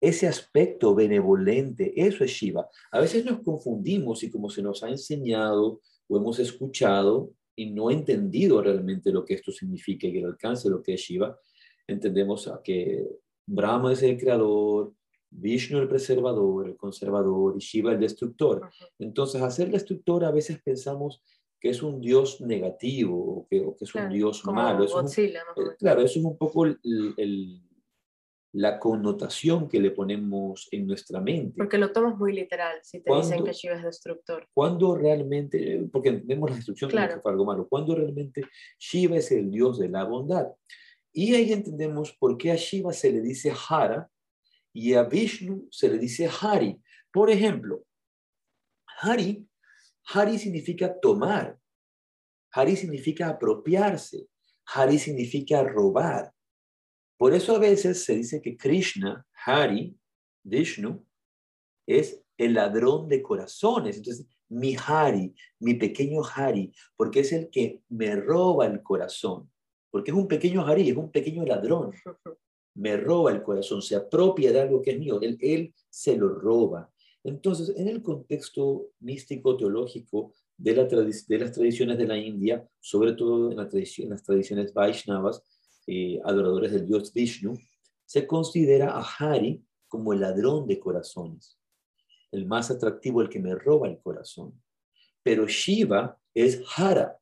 ese 0.00 0.26
aspecto 0.26 0.94
benevolente, 0.94 1.92
eso 1.94 2.24
es 2.24 2.30
Shiva. 2.30 2.68
A 2.90 3.00
veces 3.00 3.24
nos 3.24 3.40
confundimos 3.42 4.22
y 4.22 4.30
como 4.30 4.50
se 4.50 4.62
nos 4.62 4.82
ha 4.82 4.88
enseñado 4.88 5.80
o 6.08 6.16
hemos 6.16 6.38
escuchado 6.38 7.30
y 7.54 7.70
no 7.70 7.90
entendido 7.90 8.62
realmente 8.62 9.12
lo 9.12 9.24
que 9.24 9.34
esto 9.34 9.52
significa 9.52 10.06
y 10.06 10.18
el 10.18 10.26
alcance 10.26 10.68
de 10.68 10.74
lo 10.74 10.82
que 10.82 10.94
es 10.94 11.00
Shiva, 11.00 11.38
entendemos 11.86 12.48
a 12.48 12.60
que 12.62 13.06
Brahma 13.46 13.92
es 13.92 14.02
el 14.02 14.18
creador, 14.18 14.92
Vishnu 15.30 15.78
el 15.78 15.88
preservador, 15.88 16.68
el 16.68 16.76
conservador 16.76 17.54
y 17.56 17.60
Shiva 17.60 17.92
el 17.92 18.00
destructor. 18.00 18.68
Entonces, 18.98 19.40
hacer 19.42 19.70
destructor 19.70 20.24
a 20.24 20.30
veces 20.30 20.60
pensamos 20.62 21.22
que 21.60 21.70
es 21.70 21.82
un 21.82 22.00
dios 22.00 22.40
negativo 22.40 23.16
o 23.16 23.46
que, 23.48 23.64
es 23.80 23.94
un 23.94 24.10
dios 24.10 24.44
malo. 24.44 24.84
Eh, 24.84 25.76
claro, 25.78 26.02
eso 26.02 26.18
es 26.18 26.24
un 26.24 26.36
poco 26.36 26.66
el 26.66 27.62
la 28.52 28.78
connotación 28.78 29.68
que 29.68 29.80
le 29.80 29.90
ponemos 29.90 30.68
en 30.70 30.86
nuestra 30.86 31.20
mente. 31.20 31.54
Porque 31.56 31.78
lo 31.78 31.90
tomas 31.90 32.16
muy 32.18 32.34
literal 32.34 32.78
si 32.82 33.00
te 33.00 33.14
dicen 33.14 33.44
que 33.44 33.52
Shiva 33.52 33.76
es 33.76 33.82
destructor. 33.82 34.46
Cuando 34.52 34.94
realmente, 34.94 35.88
porque 35.90 36.10
vemos 36.24 36.50
la 36.50 36.56
destrucción 36.56 36.90
como 36.90 37.28
algo 37.30 37.44
malo, 37.46 37.66
cuando 37.68 37.94
realmente 37.94 38.42
Shiva 38.78 39.16
es 39.16 39.32
el 39.32 39.50
dios 39.50 39.78
de 39.78 39.88
la 39.88 40.04
bondad. 40.04 40.48
Y 41.12 41.34
ahí 41.34 41.52
entendemos 41.52 42.12
por 42.12 42.36
qué 42.36 42.52
a 42.52 42.56
Shiva 42.56 42.92
se 42.92 43.10
le 43.10 43.20
dice 43.20 43.52
Hara 43.68 44.10
y 44.72 44.94
a 44.94 45.02
Vishnu 45.02 45.68
se 45.70 45.88
le 45.88 45.98
dice 45.98 46.28
Hari. 46.28 46.80
Por 47.10 47.30
ejemplo, 47.30 47.84
Hari, 49.00 49.46
Hari 50.04 50.38
significa 50.38 50.98
tomar, 51.00 51.58
Hari 52.52 52.76
significa 52.76 53.28
apropiarse, 53.28 54.26
Hari 54.74 54.98
significa 54.98 55.62
robar. 55.62 56.32
Por 57.22 57.34
eso 57.34 57.54
a 57.54 57.60
veces 57.60 58.02
se 58.02 58.16
dice 58.16 58.42
que 58.42 58.56
Krishna, 58.56 59.24
Hari, 59.46 59.96
Vishnu, 60.42 61.06
es 61.86 62.20
el 62.36 62.54
ladrón 62.54 63.08
de 63.08 63.22
corazones. 63.22 63.98
Entonces, 63.98 64.26
mi 64.48 64.74
Hari, 64.74 65.32
mi 65.60 65.74
pequeño 65.74 66.22
Hari, 66.24 66.72
porque 66.96 67.20
es 67.20 67.32
el 67.32 67.48
que 67.48 67.80
me 67.90 68.16
roba 68.16 68.66
el 68.66 68.82
corazón. 68.82 69.48
Porque 69.88 70.10
es 70.10 70.16
un 70.16 70.26
pequeño 70.26 70.66
Hari, 70.66 70.90
es 70.90 70.96
un 70.96 71.12
pequeño 71.12 71.44
ladrón. 71.44 71.92
Me 72.74 72.96
roba 72.96 73.30
el 73.30 73.44
corazón, 73.44 73.82
se 73.82 73.94
apropia 73.94 74.50
de 74.50 74.60
algo 74.60 74.82
que 74.82 74.90
es 74.90 74.98
mío, 74.98 75.20
él, 75.22 75.38
él 75.40 75.72
se 75.90 76.16
lo 76.16 76.28
roba. 76.28 76.90
Entonces, 77.22 77.72
en 77.76 77.86
el 77.86 78.02
contexto 78.02 78.88
místico 78.98 79.56
teológico 79.56 80.34
de, 80.56 80.74
la 80.74 80.86
de 80.86 81.38
las 81.38 81.52
tradiciones 81.52 81.98
de 81.98 82.06
la 82.08 82.18
India, 82.18 82.68
sobre 82.80 83.12
todo 83.12 83.52
en, 83.52 83.58
la 83.58 83.68
tradición, 83.68 84.06
en 84.06 84.10
las 84.10 84.24
tradiciones 84.24 84.74
Vaishnavas, 84.74 85.44
eh, 85.86 86.20
adoradores 86.24 86.72
del 86.72 86.86
dios 86.86 87.12
Vishnu, 87.12 87.58
se 88.04 88.26
considera 88.26 88.96
a 88.96 89.02
Hari 89.02 89.64
como 89.88 90.12
el 90.12 90.20
ladrón 90.20 90.66
de 90.66 90.78
corazones, 90.78 91.58
el 92.30 92.46
más 92.46 92.70
atractivo, 92.70 93.20
el 93.20 93.28
que 93.28 93.40
me 93.40 93.54
roba 93.54 93.88
el 93.88 94.00
corazón. 94.00 94.62
Pero 95.22 95.46
Shiva 95.46 96.18
es 96.34 96.62
Hara. 96.76 97.18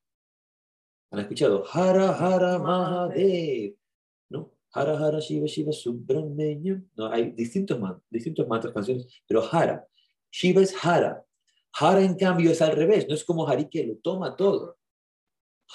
¿Han 1.10 1.20
escuchado? 1.20 1.64
Hara, 1.72 2.10
Hara, 2.16 2.58
Mahadev. 2.58 3.76
¿No? 4.28 4.52
Hara, 4.72 4.98
Hara, 4.98 5.18
Shiva, 5.18 5.46
Shiva, 5.46 5.72
Subramanyam. 5.72 6.88
No, 6.96 7.06
hay 7.06 7.32
distintos, 7.32 7.78
distintos 8.08 8.46
mantras, 8.46 8.72
canciones, 8.72 9.06
pero 9.26 9.42
Hara. 9.42 9.86
Shiva 10.30 10.62
es 10.62 10.74
Hara. 10.84 11.24
Hara, 11.72 12.02
en 12.02 12.16
cambio, 12.16 12.50
es 12.50 12.62
al 12.62 12.76
revés. 12.76 13.06
No 13.08 13.14
es 13.14 13.24
como 13.24 13.46
Hari 13.46 13.68
que 13.68 13.86
lo 13.86 13.96
toma 13.96 14.36
todo. 14.36 14.79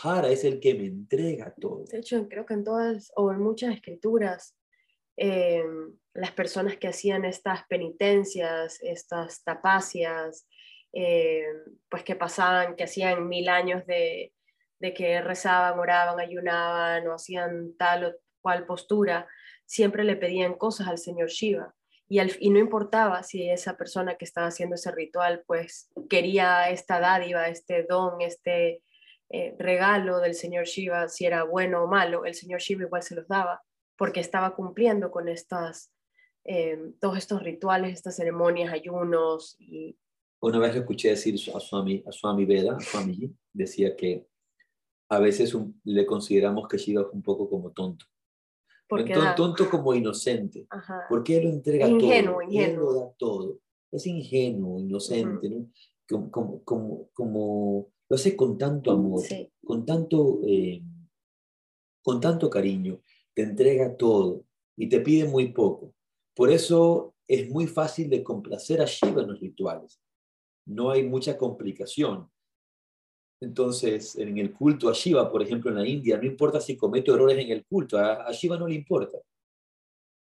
Hara 0.04 0.30
es 0.30 0.44
el 0.44 0.60
que 0.60 0.74
me 0.74 0.86
entrega 0.86 1.54
todo. 1.60 1.86
De 1.86 2.00
hecho, 2.00 2.28
creo 2.28 2.46
que 2.46 2.54
en 2.54 2.64
todas 2.64 3.12
o 3.16 3.32
en 3.32 3.40
muchas 3.40 3.74
escrituras, 3.74 4.58
eh, 5.18 5.64
las 6.14 6.32
personas 6.32 6.78
que 6.78 6.88
hacían 6.88 7.26
estas 7.26 7.66
penitencias, 7.68 8.80
estas 8.82 9.44
tapacias, 9.44 10.48
eh, 10.92 11.46
pues 11.90 12.04
que 12.04 12.16
pasaban, 12.16 12.76
que 12.76 12.86
hacían 12.86 13.28
mil 13.28 13.50
años 13.50 13.86
de, 13.86 14.34
de 14.80 14.94
que 14.94 15.22
rezaban, 15.22 15.80
oraban, 15.80 16.20
ayunaban 16.20 17.08
o 17.08 17.14
hacían 17.14 17.76
tal 17.78 18.06
o 18.06 18.14
cual 18.42 18.66
postura, 18.66 19.28
siempre 19.66 20.04
le 20.04 20.16
pedían 20.16 20.54
cosas 20.56 20.88
al 20.88 20.98
Señor 20.98 21.30
Shiva. 21.30 21.74
Y, 22.08 22.20
al, 22.20 22.32
y, 22.40 22.52
no 22.52 22.60
importaba 22.60 23.24
si 23.24 23.50
esa 23.50 23.78
persona 23.78 24.16
que 24.16 24.26
estaba 24.26 24.48
haciendo 24.48 24.76
ese 24.76 24.92
ritual, 24.92 25.44
pues 25.48 25.90
quería 26.08 26.70
esta 26.70 27.00
dádiva, 27.00 27.48
este 27.48 27.84
don, 27.84 28.22
este, 28.22 28.84
eh, 29.30 29.56
regalo 29.58 30.20
del 30.20 30.36
señor 30.36 30.66
Shiva, 30.66 31.08
si 31.08 31.26
era 31.26 31.44
bueno 31.44 31.84
o 31.84 31.88
malo, 31.88 32.26
el 32.26 32.36
señor 32.36 32.60
Shiva 32.60 32.84
igual 32.84 33.04
se 33.04 33.16
los 33.16 33.28
daba, 33.28 33.62
porque 33.98 34.20
estaba 34.20 34.56
cumpliendo 34.56 35.12
con 35.12 35.28
estas, 35.30 35.92
eh, 36.44 36.78
todos 37.00 37.18
estos 37.18 37.42
rituales, 37.42 37.94
estas 37.94 38.16
ceremonias, 38.16 38.72
ayunos. 38.72 39.56
Y... 39.60 39.98
Una 40.42 40.60
vez 40.60 40.76
escuché 40.76 41.10
decir 41.10 41.36
a 41.54 41.60
Swami, 41.60 42.04
a 42.08 42.12
Swami 42.12 42.46
Veda, 42.46 42.76
a 42.76 42.80
Swami 42.80 43.34
decía 43.54 43.96
que 43.96 44.28
a 45.10 45.20
veces 45.20 45.56
le 45.84 46.06
consideramos 46.06 46.68
que 46.68 46.78
Shiva 46.78 47.02
es 47.02 47.08
un 47.12 47.22
poco 47.22 47.50
como 47.50 47.72
tonto. 47.72 48.06
Entonces, 48.90 49.36
tonto 49.36 49.70
como 49.70 49.94
inocente. 49.94 50.68
Porque 51.10 51.38
él 51.38 51.46
lo 51.46 51.50
entrega 51.50 51.88
todo. 51.88 52.42
Él 52.50 52.76
lo 52.76 52.94
da 52.94 53.12
todo. 53.18 53.60
Es 53.92 54.06
ingenuo, 54.06 54.80
inocente, 54.80 55.50
¿no? 55.50 55.70
Como, 56.08 56.64
como, 56.64 57.10
como, 57.14 57.90
lo 58.10 58.16
hace 58.16 58.36
con 58.36 58.58
tanto 58.58 58.92
amor, 58.92 59.24
con, 59.64 59.86
tanto, 59.86 60.42
eh, 60.46 60.82
con 62.04 62.20
tanto 62.20 62.50
cariño, 62.50 63.02
te 63.34 63.44
entrega 63.44 63.96
todo 63.96 64.46
y 64.78 64.88
te 64.88 65.00
pide 65.00 65.26
muy 65.26 65.52
poco. 65.52 65.94
Por 66.36 66.52
eso 66.52 67.16
es 67.28 67.50
muy 67.50 67.68
fácil 67.68 68.10
de 68.10 68.24
complacer 68.24 68.82
a 68.82 68.86
Shiva 68.86 69.22
en 69.22 69.30
los 69.30 69.40
rituales. 69.40 70.00
No 70.66 70.92
hay 70.92 71.04
mucha 71.04 71.38
complicación. 71.38 72.30
Entonces, 73.42 74.16
en 74.16 74.38
el 74.38 74.54
culto 74.54 74.90
a 74.90 74.94
Shiva, 74.94 75.32
por 75.32 75.42
ejemplo, 75.42 75.70
en 75.70 75.78
la 75.78 75.88
India, 75.88 76.18
no 76.18 76.26
importa 76.26 76.62
si 76.62 76.78
comete 76.78 77.12
errores 77.12 77.38
en 77.38 77.52
el 77.52 77.66
culto, 77.66 77.98
a, 77.98 78.32
Shiva 78.32 78.58
no 78.58 78.68
le 78.68 78.76
importa. 78.76 79.18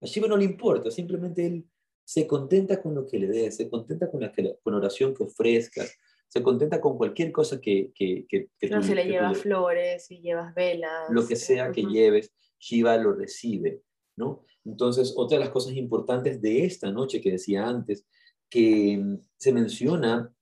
A 0.00 0.06
Shiva 0.06 0.28
no 0.28 0.36
le 0.36 0.44
importa, 0.44 0.90
simplemente 0.90 1.46
él 1.46 1.64
se 2.04 2.26
contenta 2.26 2.80
con 2.80 2.94
lo 2.94 3.06
que 3.06 3.18
le 3.18 3.26
des, 3.26 3.56
se 3.56 3.68
contenta 3.68 4.10
con 4.10 4.20
la, 4.20 4.32
con 4.62 4.74
oración 4.74 5.14
que 5.14 5.24
ofrezcas, 5.24 5.96
se 6.28 6.42
contenta 6.42 6.80
con 6.80 6.96
cualquier 6.96 7.32
cosa 7.32 7.60
que... 7.60 7.92
que, 7.94 8.26
que, 8.28 8.48
no, 8.68 8.82
se 8.82 8.94
le 8.94 9.06
llevas 9.06 9.38
flores 9.38 10.10
y 10.10 10.20
llevas 10.20 10.54
velas. 10.54 11.08
Lo 11.10 11.26
que 11.26 11.36
sea 11.36 11.72
que 11.72 11.82
lleves, 11.82 12.32
Shiva 12.58 12.96
lo 12.96 13.12
recibe, 13.12 13.82
¿no? 14.16 14.44
Entonces, 14.64 15.14
otra 15.16 15.38
de 15.38 15.44
las 15.44 15.52
cosas 15.52 15.74
importantes 15.74 16.42
de 16.42 16.64
esta 16.64 16.90
noche 16.90 17.20
que 17.20 17.30
decía 17.30 17.66
antes, 17.66 18.04
que 18.50 18.98
mm, 18.98 19.18
se 19.36 19.52
menciona 19.52 20.32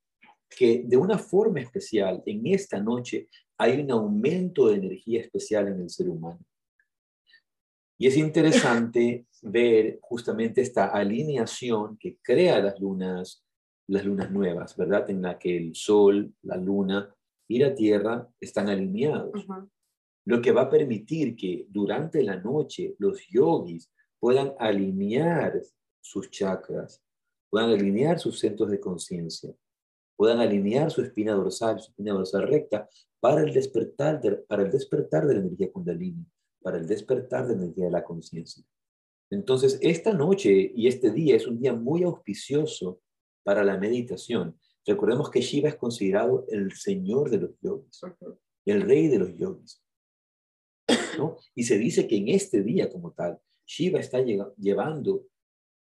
que 0.48 0.82
de 0.84 0.96
una 0.96 1.18
forma 1.18 1.60
especial 1.60 2.22
en 2.26 2.46
esta 2.46 2.80
noche 2.80 3.28
hay 3.58 3.80
un 3.80 3.90
aumento 3.90 4.68
de 4.68 4.76
energía 4.76 5.20
especial 5.20 5.68
en 5.68 5.82
el 5.82 5.90
ser 5.90 6.08
humano. 6.08 6.40
Y 7.98 8.08
es 8.08 8.16
interesante 8.16 9.26
ver 9.42 9.98
justamente 10.00 10.60
esta 10.60 10.86
alineación 10.86 11.96
que 11.98 12.18
crea 12.22 12.58
las 12.60 12.78
lunas 12.80 13.44
las 13.88 14.04
lunas 14.04 14.30
nuevas, 14.30 14.76
¿verdad? 14.76 15.08
En 15.10 15.22
la 15.22 15.38
que 15.38 15.56
el 15.56 15.74
sol, 15.74 16.32
la 16.42 16.56
luna 16.56 17.14
y 17.48 17.58
la 17.58 17.74
tierra 17.74 18.28
están 18.40 18.68
alineados. 18.68 19.46
Lo 20.26 20.40
que 20.40 20.52
va 20.52 20.62
a 20.62 20.70
permitir 20.70 21.36
que 21.36 21.66
durante 21.68 22.22
la 22.22 22.36
noche 22.36 22.94
los 22.98 23.26
yogis 23.28 23.90
puedan 24.18 24.54
alinear 24.58 25.60
sus 26.00 26.30
chakras, 26.30 27.02
puedan 27.50 27.70
alinear 27.70 28.18
sus 28.18 28.38
centros 28.38 28.70
de 28.70 28.80
conciencia 28.80 29.54
puedan 30.16 30.40
alinear 30.40 30.90
su 30.90 31.02
espina 31.02 31.32
dorsal, 31.32 31.80
su 31.80 31.90
espina 31.90 32.12
dorsal 32.12 32.48
recta, 32.48 32.88
para 33.20 33.42
el 33.42 33.52
despertar 33.52 34.20
de, 34.20 34.32
para 34.32 34.62
el 34.62 34.70
despertar 34.70 35.26
de 35.26 35.34
la 35.34 35.40
energía 35.40 35.72
kundalini, 35.72 36.24
para 36.62 36.78
el 36.78 36.86
despertar 36.86 37.46
de 37.46 37.56
la 37.56 37.62
energía 37.62 37.86
de 37.86 37.90
la 37.90 38.04
conciencia. 38.04 38.62
Entonces, 39.30 39.78
esta 39.80 40.12
noche 40.12 40.72
y 40.74 40.86
este 40.86 41.10
día 41.10 41.36
es 41.36 41.46
un 41.46 41.58
día 41.58 41.72
muy 41.72 42.02
auspicioso 42.02 43.00
para 43.44 43.62
la 43.62 43.78
meditación. 43.78 44.58
Recordemos 44.84 45.30
que 45.30 45.40
Shiva 45.40 45.68
es 45.68 45.76
considerado 45.76 46.46
el 46.48 46.72
señor 46.72 47.30
de 47.30 47.38
los 47.38 47.50
yogis, 47.60 48.00
el 48.66 48.82
rey 48.82 49.06
de 49.08 49.18
los 49.18 49.36
yogis. 49.36 49.82
¿no? 51.16 51.36
Y 51.54 51.62
se 51.62 51.78
dice 51.78 52.08
que 52.08 52.16
en 52.16 52.28
este 52.30 52.62
día 52.62 52.90
como 52.90 53.12
tal, 53.12 53.38
Shiva 53.64 54.00
está 54.00 54.20
llevando 54.20 55.26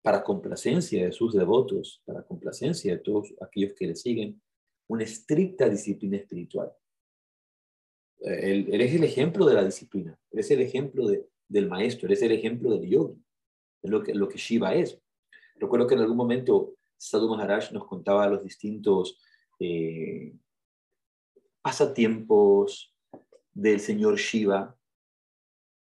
para 0.02 0.22
complacencia 0.22 1.04
de 1.04 1.12
sus 1.12 1.34
devotos, 1.34 2.00
para 2.04 2.22
complacencia 2.22 2.94
de 2.94 3.02
todos 3.02 3.34
aquellos 3.40 3.74
que 3.74 3.88
le 3.88 3.96
siguen, 3.96 4.40
una 4.88 5.02
estricta 5.02 5.68
disciplina 5.68 6.16
espiritual. 6.16 6.72
Él, 8.20 8.68
es 8.80 8.94
el 8.94 9.04
ejemplo 9.04 9.44
de 9.44 9.54
la 9.54 9.64
disciplina, 9.64 10.18
es 10.30 10.50
el 10.50 10.60
ejemplo 10.60 11.06
de, 11.06 11.28
del 11.48 11.68
maestro, 11.68 12.10
es 12.10 12.22
el 12.22 12.32
ejemplo 12.32 12.70
del 12.70 12.88
yogi, 12.88 13.20
es 13.82 13.90
lo 13.90 14.02
que, 14.02 14.14
lo 14.14 14.28
que 14.28 14.38
Shiva 14.38 14.74
es. 14.74 14.98
Recuerdo 15.56 15.86
que 15.86 15.94
en 15.94 16.00
algún 16.00 16.16
momento 16.16 16.76
Sadhu 16.96 17.28
Maharaj 17.28 17.72
nos 17.72 17.86
contaba 17.86 18.28
los 18.28 18.42
distintos 18.42 19.18
eh, 19.58 20.34
pasatiempos 21.62 22.94
del 23.52 23.80
señor 23.80 24.16
Shiva 24.16 24.76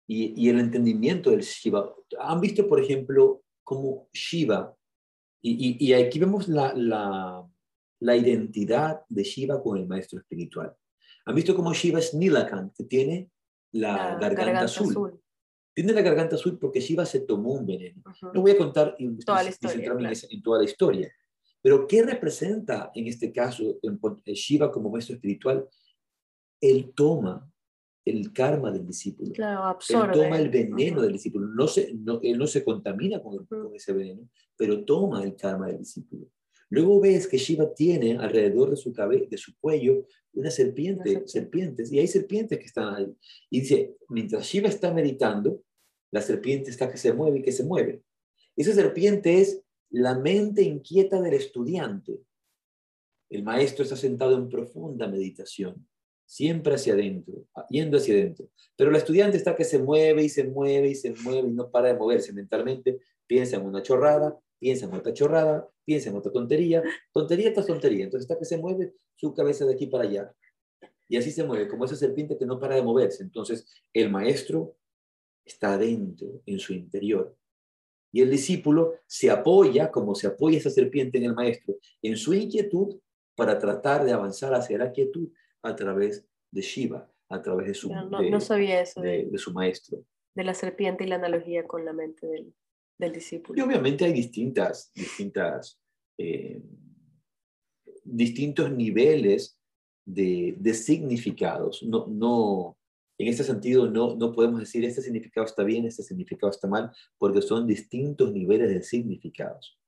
y, 0.07 0.49
el 0.49 0.59
entendimiento 0.59 1.31
del 1.31 1.41
Shiva. 1.41 1.93
Han 2.19 2.41
visto, 2.41 2.67
por 2.67 2.79
ejemplo, 2.79 3.43
cómo 3.63 4.09
Shiva, 4.13 4.75
y, 5.41 5.91
aquí 5.93 6.19
vemos 6.19 6.47
la, 6.47 6.73
la, 7.99 8.15
identidad 8.15 9.01
de 9.09 9.23
Shiva 9.23 9.61
con 9.61 9.77
el 9.77 9.87
maestro 9.87 10.19
espiritual. 10.19 10.73
Han 11.25 11.35
visto 11.35 11.55
cómo 11.55 11.73
Shiva 11.73 11.99
es 11.99 12.13
Nilakant, 12.13 12.73
que 12.75 12.85
tiene 12.85 13.29
la, 13.71 14.15
garganta, 14.15 14.65
azul. 14.65 15.19
Tiene 15.73 15.93
la 15.93 16.01
garganta 16.01 16.35
azul 16.35 16.59
porque 16.59 16.79
Shiva 16.79 17.05
se 17.05 17.21
tomó 17.21 17.53
un 17.53 17.65
veneno. 17.65 18.03
No 18.33 18.41
voy 18.41 18.51
a 18.51 18.57
contar 18.57 18.95
y, 18.99 19.17
toda 19.17 19.43
la 19.43 19.49
historia, 19.49 19.91
en, 20.29 20.41
toda 20.43 20.59
la 20.59 20.65
historia. 20.65 21.11
Pero 21.61 21.87
¿qué 21.87 22.03
representa 22.03 22.91
en 22.93 23.07
este 23.07 23.31
caso 23.31 23.79
en, 23.81 23.99
Shiva 24.33 24.71
como 24.71 24.89
maestro 24.89 25.15
espiritual? 25.15 25.67
Él 26.61 26.93
toma 26.95 27.49
el 28.05 28.31
karma 28.31 28.71
del 28.71 28.85
discípulo. 28.85 29.31
Claro, 29.31 29.63
absorbe. 29.63 30.13
Él 30.13 30.23
toma 30.23 30.37
el 30.37 30.49
veneno 30.49 31.01
del 31.01 31.13
discípulo. 31.13 31.47
No 31.47 31.67
se, 31.67 31.93
no, 31.93 32.19
él 32.21 32.37
no 32.37 32.45
se 32.45 32.63
contamina 32.63 33.21
con, 33.21 33.47
ese 33.73 33.93
veneno, 33.93 34.29
pero 34.55 34.83
toma 34.85 35.23
el 35.23 35.35
karma 35.35 35.67
del 35.67 35.79
discípulo. 35.79 36.27
Luego 36.69 36.99
ves 36.99 37.27
que 37.27 37.37
Shiva 37.37 37.73
tiene 37.73 38.17
alrededor 38.17 38.69
de 38.69 38.77
su 38.77 38.93
cabeza, 38.93 39.25
de 39.29 39.37
su 39.37 39.57
cuello, 39.59 40.05
una 40.33 40.49
serpiente, 40.49 41.23
serpientes, 41.27 41.91
y 41.91 41.99
hay 41.99 42.07
serpientes 42.07 42.57
que 42.57 42.65
están 42.65 42.95
ahí. 42.95 43.13
Y 43.49 43.61
dice, 43.61 43.95
mientras 44.09 44.45
Shiva 44.45 44.69
está 44.69 44.93
meditando, 44.93 45.63
la 46.11 46.21
serpiente 46.21 46.69
está 46.69 46.91
que 46.91 46.97
se 46.97 47.13
mueve 47.13 47.39
y 47.39 47.41
que 47.43 47.51
se 47.51 47.63
mueve. 47.63 48.03
Esa 48.55 48.73
serpiente 48.73 49.39
es 49.41 49.61
la 49.89 50.17
mente 50.17 50.63
inquieta 50.63 51.21
del 51.21 51.33
estudiante. 51.33 52.19
El 53.29 53.43
maestro 53.43 53.83
está 53.83 53.95
sentado 53.95 54.37
en 54.37 54.49
profunda 54.49 55.07
meditación 55.07 55.87
siempre 56.25 56.75
hacia 56.75 56.93
adentro, 56.93 57.45
yendo 57.69 57.97
hacia 57.97 58.15
adentro. 58.15 58.49
Pero 58.75 58.89
el 58.89 58.95
estudiante 58.95 59.37
está 59.37 59.55
que 59.55 59.63
se 59.63 59.79
mueve 59.79 60.23
y 60.23 60.29
se 60.29 60.45
mueve 60.45 60.89
y 60.89 60.95
se 60.95 61.13
mueve 61.23 61.49
y 61.49 61.51
no 61.51 61.69
para 61.69 61.89
de 61.89 61.93
moverse 61.95 62.33
mentalmente, 62.33 62.99
piensa 63.27 63.57
en 63.57 63.65
una 63.65 63.81
chorrada, 63.83 64.37
piensa 64.59 64.85
en 64.85 64.93
otra 64.93 65.13
chorrada, 65.13 65.69
piensa 65.85 66.09
en 66.09 66.15
otra 66.15 66.31
tontería, 66.31 66.83
tontería 67.11 67.53
tras 67.53 67.67
tontería. 67.67 68.05
Entonces 68.05 68.29
está 68.29 68.39
que 68.39 68.45
se 68.45 68.57
mueve 68.57 68.93
su 69.15 69.33
cabeza 69.33 69.65
de 69.65 69.73
aquí 69.73 69.87
para 69.87 70.05
allá. 70.05 70.33
Y 71.07 71.17
así 71.17 71.31
se 71.31 71.43
mueve, 71.43 71.67
como 71.67 71.85
esa 71.85 71.95
serpiente 71.95 72.37
que 72.37 72.45
no 72.45 72.59
para 72.59 72.75
de 72.75 72.81
moverse. 72.81 73.23
Entonces 73.23 73.65
el 73.93 74.09
maestro 74.09 74.75
está 75.45 75.73
adentro, 75.73 76.41
en 76.45 76.59
su 76.59 76.73
interior. 76.73 77.35
Y 78.11 78.21
el 78.21 78.29
discípulo 78.29 78.93
se 79.07 79.31
apoya, 79.31 79.91
como 79.91 80.15
se 80.15 80.27
apoya 80.27 80.57
esa 80.57 80.69
serpiente 80.69 81.17
en 81.17 81.25
el 81.25 81.33
maestro, 81.33 81.75
en 82.01 82.15
su 82.15 82.33
inquietud 82.33 82.99
para 83.35 83.57
tratar 83.57 84.05
de 84.05 84.11
avanzar 84.11 84.53
hacia 84.53 84.77
la 84.77 84.91
quietud 84.91 85.29
a 85.63 85.75
través 85.75 86.25
de 86.51 86.61
Shiva, 86.61 87.09
a 87.29 87.41
través 87.41 87.67
de 87.67 87.73
su, 87.73 87.89
no, 87.89 88.39
sabía 88.39 88.81
eso 88.81 89.01
de, 89.01 89.29
su 89.37 89.51
maestro. 89.51 90.05
De 90.35 90.43
la 90.43 90.53
serpiente 90.53 91.03
y 91.03 91.07
la 91.07 91.15
analogía 91.15 91.65
con 91.65 91.85
la 91.85 91.93
mente 91.93 92.27
del, 92.27 92.53
del 92.97 93.11
discípulo. 93.11 93.59
Y 93.59 93.65
obviamente 93.65 94.05
hay 94.05 94.13
distintas, 94.13 94.91
distintas, 94.93 95.79
eh, 96.17 96.61
distintos 98.03 98.71
niveles 98.71 99.57
de, 100.05 100.55
de, 100.57 100.73
significados. 100.73 101.83
No, 101.83 102.07
no, 102.07 102.77
en 103.17 103.27
este 103.27 103.43
sentido, 103.43 103.89
no, 103.89 104.15
no 104.15 104.31
podemos 104.31 104.59
decir 104.59 104.83
este 104.85 105.01
significado 105.01 105.45
está 105.45 105.63
bien, 105.63 105.85
este 105.85 106.03
significado 106.03 106.51
está 106.51 106.67
mal, 106.67 106.91
porque 107.17 107.41
son 107.41 107.67
distintos 107.67 108.31
niveles 108.31 108.69
de 108.69 108.83
significados. 108.83 109.79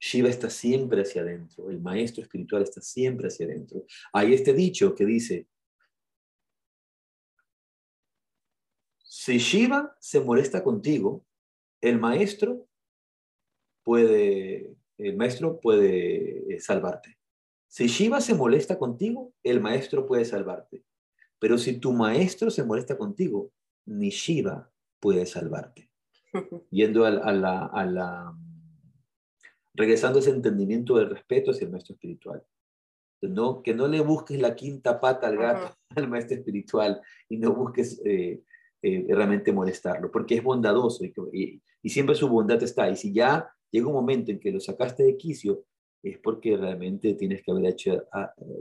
Shiva 0.00 0.28
está 0.28 0.48
siempre 0.48 1.02
hacia 1.02 1.22
adentro, 1.22 1.70
el 1.70 1.80
maestro 1.80 2.22
espiritual 2.22 2.62
está 2.62 2.80
siempre 2.80 3.28
hacia 3.28 3.46
adentro. 3.46 3.84
Hay 4.12 4.32
este 4.32 4.52
dicho 4.52 4.94
que 4.94 5.04
dice, 5.04 5.48
si 9.02 9.38
Shiva 9.38 9.96
se 9.98 10.20
molesta 10.20 10.62
contigo, 10.62 11.26
el 11.80 11.98
maestro 11.98 12.66
puede, 13.84 14.76
el 14.98 15.16
maestro 15.16 15.60
puede 15.60 16.54
eh, 16.54 16.60
salvarte. 16.60 17.18
Si 17.68 17.86
Shiva 17.86 18.20
se 18.20 18.34
molesta 18.34 18.78
contigo, 18.78 19.32
el 19.42 19.60
maestro 19.60 20.06
puede 20.06 20.24
salvarte. 20.24 20.84
Pero 21.38 21.58
si 21.58 21.78
tu 21.78 21.92
maestro 21.92 22.50
se 22.50 22.64
molesta 22.64 22.96
contigo, 22.96 23.52
ni 23.86 24.10
Shiva 24.10 24.70
puede 25.00 25.26
salvarte. 25.26 25.90
Yendo 26.70 27.04
a 27.04 27.32
la 27.32 28.34
regresando 29.78 30.18
a 30.18 30.22
ese 30.22 30.30
entendimiento 30.30 30.96
del 30.96 31.08
respeto 31.08 31.52
hacia 31.52 31.64
el 31.64 31.70
maestro 31.70 31.94
espiritual. 31.94 32.44
No, 33.22 33.62
que 33.62 33.74
no 33.74 33.86
le 33.86 34.00
busques 34.00 34.40
la 34.40 34.54
quinta 34.54 35.00
pata 35.00 35.28
al 35.28 35.38
gato, 35.38 35.76
al 35.96 36.08
maestro 36.08 36.36
espiritual, 36.36 37.00
y 37.28 37.38
no 37.38 37.54
busques 37.54 38.00
eh, 38.04 38.42
eh, 38.82 39.04
realmente 39.08 39.52
molestarlo, 39.52 40.10
porque 40.10 40.36
es 40.36 40.42
bondadoso 40.42 41.04
y, 41.04 41.60
y, 41.82 41.88
siempre 41.88 42.14
su 42.14 42.28
bondad 42.28 42.62
está. 42.62 42.88
Y 42.88 42.96
si 42.96 43.12
ya 43.12 43.48
llega 43.70 43.88
un 43.88 43.94
momento 43.94 44.30
en 44.30 44.38
que 44.38 44.52
lo 44.52 44.60
sacaste 44.60 45.02
de 45.02 45.16
quicio, 45.16 45.64
es 46.02 46.18
porque 46.18 46.56
realmente 46.56 47.14
tienes 47.14 47.42
que 47.42 47.50
haber 47.50 47.66
hecho, 47.66 48.06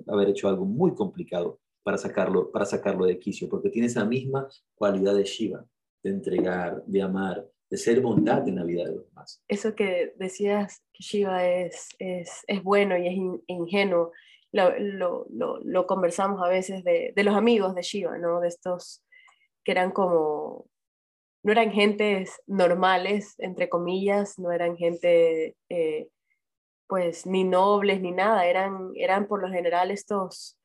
haber 0.07 0.29
hecho 0.29 0.49
algo 0.49 0.65
muy 0.65 0.95
complicado 0.95 1.59
para 1.83 1.97
sacarlo, 1.97 2.51
para 2.51 2.65
sacarlo 2.65 3.05
de 3.05 3.19
quicio, 3.19 3.47
porque 3.47 3.69
tiene 3.69 3.87
esa 3.87 4.05
misma 4.05 4.47
cualidad 4.75 5.15
de 5.15 5.23
Shiva, 5.23 5.65
de 6.03 6.09
entregar, 6.09 6.83
de 6.85 7.01
amar, 7.01 7.45
de 7.69 7.77
ser 7.77 8.01
bondad 8.01 8.47
en 8.47 8.55
la 8.55 8.63
vida 8.63 8.85
de 8.85 8.95
los 8.95 9.07
demás. 9.07 9.43
Eso 9.47 9.75
que 9.75 10.13
decías 10.17 10.83
que 10.93 11.03
Shiva 11.03 11.47
es, 11.47 11.89
es, 11.99 12.43
es 12.47 12.63
bueno 12.63 12.97
y 12.97 13.07
es 13.07 13.41
ingenuo, 13.47 14.11
lo, 14.51 15.27
lo, 15.29 15.59
lo, 15.63 15.85
conversamos 15.85 16.41
a 16.41 16.49
veces 16.49 16.83
de, 16.83 17.13
de, 17.15 17.23
los 17.23 17.35
amigos 17.35 17.75
de 17.75 17.81
Shiva, 17.81 18.17
¿no? 18.17 18.39
De 18.39 18.47
estos 18.47 19.03
que 19.67 19.73
eran 19.73 19.91
como, 19.91 20.69
no 21.43 21.51
eran 21.51 21.73
gentes 21.73 22.41
normales, 22.47 23.35
entre 23.37 23.67
comillas, 23.67 24.39
no 24.39 24.53
eran 24.53 24.77
gente, 24.77 25.57
eh, 25.67 26.07
pues, 26.87 27.25
ni 27.25 27.43
nobles 27.43 27.99
ni 27.99 28.13
nada, 28.13 28.45
eran, 28.45 28.91
eran 28.95 29.27
por 29.27 29.41
lo 29.41 29.49
general 29.49 29.91
estos, 29.91 30.57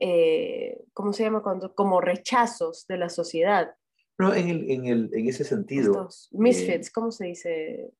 eh, 0.00 0.76
¿cómo 0.92 1.12
se 1.12 1.22
llama? 1.22 1.40
Cuando, 1.40 1.72
como 1.72 2.00
rechazos 2.00 2.84
de 2.88 2.98
la 2.98 3.10
sociedad 3.10 3.76
no, 4.18 4.34
en, 4.34 4.48
el, 4.48 4.68
en, 4.72 4.86
el, 4.86 5.10
en 5.12 5.28
ese 5.28 5.44
sentido. 5.44 6.08
misfits, 6.32 6.90
¿cómo 6.90 7.12
se 7.12 7.26
dice? 7.26 7.92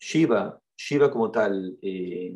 Shiva, 0.00 0.60
Shiva 0.76 1.12
como 1.12 1.30
tal, 1.30 1.78
eh, 1.82 2.34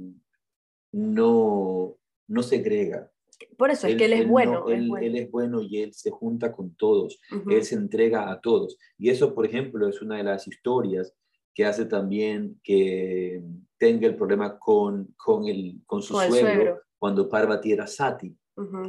no, 0.92 1.98
no 2.28 2.42
segrega. 2.44 3.10
Por 3.56 3.70
eso 3.70 3.86
es 3.86 3.96
que 3.96 4.04
él 4.06 4.12
es, 4.12 4.28
bueno, 4.28 4.68
él, 4.68 4.90
es 5.16 5.30
bueno. 5.30 5.62
y 5.62 5.78
él 5.78 5.92
se 5.92 6.10
junta 6.10 6.52
con 6.52 6.74
todos, 6.74 7.20
él 7.50 7.64
se 7.64 7.74
entrega 7.74 8.30
a 8.30 8.40
todos. 8.40 8.76
Y 8.96 9.10
eso, 9.10 9.34
por 9.34 9.46
ejemplo, 9.46 9.88
es 9.88 10.02
una 10.02 10.16
de 10.16 10.24
las 10.24 10.46
historias 10.48 11.14
que 11.54 11.64
hace 11.64 11.86
también 11.86 12.60
que 12.62 13.42
tenga 13.78 14.06
el 14.06 14.16
problema 14.16 14.58
con, 14.58 15.14
con, 15.16 15.46
el, 15.46 15.80
con 15.86 16.02
su 16.02 16.14
suegro, 16.14 16.80
cuando 16.98 17.28
Parvati 17.28 17.72
era 17.72 17.86
Sati. 17.86 18.36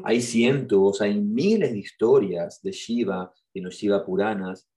Hay 0.04 0.22
cientos, 0.22 1.00
hay 1.02 1.20
miles 1.20 1.72
de 1.72 1.80
historias 1.80 2.60
de 2.62 2.72
Shiva 2.72 3.32
en 3.54 3.64
los 3.64 3.76
Shiva 3.76 4.04
Puranas, 4.04 4.68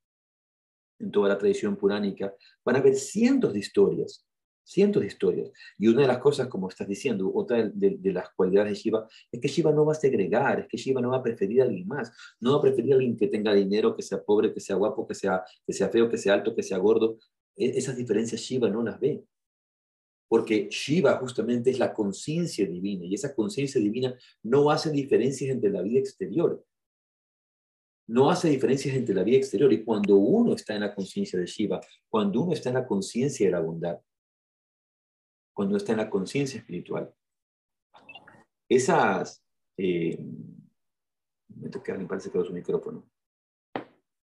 en 0.99 1.11
toda 1.11 1.31
la 1.31 1.39
tradición 1.39 1.77
puránica, 1.77 2.35
van 2.65 2.77
a 2.77 2.79
haber 2.79 2.95
cientos 2.95 3.53
de 3.53 3.59
historias, 3.59 4.27
cientos 4.65 5.03
de 5.03 5.09
historias. 5.09 5.51
Y 5.79 5.89
una 5.89 6.03
de 6.03 6.09
las 6.09 6.19
cosas, 6.19 6.49
como 6.49 6.69
estás 6.69 6.89
diciendo, 6.89 7.31
otra 7.35 7.71
de, 7.73 8.13
las 8.13 8.31
cualidades 8.31 8.73
de 8.73 8.79
Shiva, 8.79 9.09
es 9.31 9.41
que 9.41 9.49
Shiva 9.49 9.73
no 9.73 9.85
va 9.85 9.93
a 9.93 9.97
segregar, 9.97 10.61
es 10.61 10.69
que 10.69 10.77
Shiva 10.77 11.01
no 11.01 11.11
va 11.11 11.19
a 11.19 11.23
preferir 11.23 11.63
a 11.63 11.65
alguien 11.65 11.87
más, 11.87 12.13
no 12.41 12.53
va 12.53 12.59
a 12.59 12.63
preferir 12.63 12.93
a 12.93 12.97
alguien 12.97 13.17
que 13.17 13.29
tenga 13.29 13.53
dinero, 13.55 13.95
que 13.97 14.03
sea 14.03 14.23
pobre, 14.23 14.53
que 14.53 14.61
sea 14.61 14.77
guapo, 14.77 15.07
que 15.07 15.15
sea, 15.15 15.43
que 15.67 15.73
sea 15.73 15.89
feo, 15.89 16.09
que 16.09 16.19
sea 16.19 16.35
alto, 16.35 16.55
que 16.55 16.63
sea 16.63 16.79
gordo. 16.79 17.19
E, 17.57 17.79
esas 17.79 17.97
diferencias 17.97 18.41
Shiva 18.41 18.69
no 18.69 18.83
las 18.83 18.99
ve. 19.01 19.25
porque 20.29 20.69
Shiva 20.71 21.19
justamente 21.19 21.71
es 21.71 21.79
la 21.79 21.93
conciencia 21.93 22.67
divina 22.67 23.05
y 23.05 23.15
esa 23.15 23.35
conciencia 23.35 23.79
divina 23.79 24.17
no 24.43 24.71
hace 24.71 24.91
diferencias 24.91 25.51
entre 25.51 25.71
la 25.71 25.83
vida 25.83 25.99
exterior. 25.99 26.65
No 28.09 28.31
hace 28.31 28.49
diferencias 28.49 28.95
entre 28.97 29.15
la 29.15 29.25
vida 29.25 29.37
exterior 29.37 29.73
y 29.73 29.85
cuando 29.85 30.17
uno 30.17 30.55
está 30.55 30.75
en 30.75 30.81
la 30.81 30.95
conciencia 30.95 31.39
de 31.39 31.47
Shiva, 31.47 31.81
cuando 32.09 32.43
uno 32.43 32.53
está 32.53 32.71
en 32.71 32.77
la 32.77 32.87
conciencia 32.87 33.47
de 33.47 33.53
la 33.53 33.61
bondad, 33.61 33.99
cuando 35.53 35.77
está 35.77 35.93
en 35.93 35.99
la 35.99 36.11
conciencia 36.11 36.59
espiritual, 36.59 37.15
esas... 38.69 39.43
Eh, 39.77 40.19
me 41.55 41.69
toca, 41.69 41.97
me 41.97 42.07
parece 42.07 42.31
que 42.31 42.43
su 42.45 42.53
micrófono. 42.53 43.09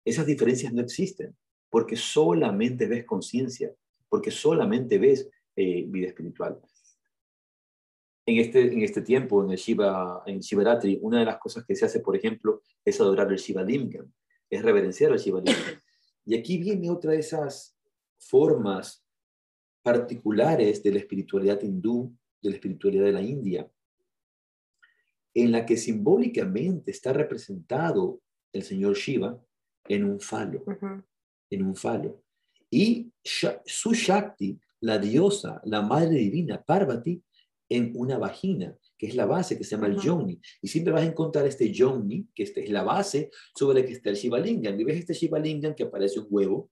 Esas 0.06 0.26
diferencias 0.26 0.74
no 0.74 0.82
existen 0.82 1.36
porque 1.70 1.96
solamente 1.96 2.88
ves 2.88 3.06
conciencia, 3.06 3.74
porque 4.10 4.32
solamente 4.32 4.98
ves 4.98 5.30
eh, 5.56 5.86
vida 5.88 6.08
espiritual. 6.08 6.60
En 8.26 8.38
este, 8.38 8.74
en 8.74 8.82
este 8.82 9.02
tiempo, 9.02 9.44
en 9.44 9.52
el 9.52 9.58
Shiva, 9.58 10.24
en 10.26 10.40
Shivaratri, 10.40 11.00
una 11.02 11.20
de 11.20 11.26
las 11.26 11.38
cosas 11.38 11.66
que 11.66 11.76
se 11.76 11.86
hace, 11.86 12.02
por 12.02 12.16
ejemplo, 12.16 12.62
es 12.84 13.00
adorar 13.00 13.32
el 13.32 13.38
Shiva 13.38 13.64
Lingam, 13.64 14.12
es 14.50 14.62
reverenciar 14.62 15.12
al 15.12 15.20
Shiva 15.20 15.40
Lingam. 15.40 15.82
Y 16.26 16.38
aquí 16.38 16.58
viene 16.58 16.90
otra 16.90 17.12
de 17.12 17.20
esas 17.20 17.78
formas 18.18 19.07
particulares 19.88 20.84
de 20.84 20.92
la 20.92 20.98
espiritualidad 20.98 21.62
hindú, 21.62 22.14
de 22.42 22.50
la 22.50 22.56
espiritualidad 22.58 23.06
de 23.06 23.14
la 23.14 23.22
India, 23.22 23.72
en 25.34 25.50
la 25.50 25.66
que 25.66 25.78
simbólicamente 25.78 26.92
está 26.92 27.14
representado 27.14 28.20
el 28.52 28.64
señor 28.64 28.98
Shiva 28.98 29.42
en 29.88 30.04
un 30.04 30.20
falo, 30.20 30.66
en 31.50 31.64
un 31.64 31.74
falo. 31.74 32.22
Y 32.70 33.14
su 33.24 33.94
Shakti 33.94 34.60
la 34.82 35.00
diosa, 35.00 35.62
la 35.64 35.82
madre 35.82 36.16
divina, 36.16 36.62
Parvati, 36.62 37.24
en 37.70 37.94
una 37.96 38.18
vagina, 38.18 38.78
que 38.98 39.08
es 39.08 39.16
la 39.16 39.26
base 39.26 39.58
que 39.58 39.64
se 39.64 39.78
llama 39.78 39.88
el 39.88 40.02
yoni. 40.02 40.38
Y 40.62 40.68
siempre 40.68 40.92
vas 40.92 41.04
a 41.04 41.08
encontrar 41.08 41.48
este 41.48 41.72
yoni, 41.72 42.28
que 42.36 42.44
este 42.44 42.62
es 42.66 42.72
la 42.72 42.84
base 42.84 43.32
sobre 43.56 43.80
la 43.80 43.88
que 43.88 43.94
está 43.94 44.10
el 44.10 44.18
Shivalingam. 44.18 44.78
Y 44.78 44.84
ves 44.84 44.98
este 44.98 45.14
Shivalingam 45.14 45.76
que 45.76 45.84
aparece 45.84 46.20
un 46.20 46.28
huevo, 46.30 46.70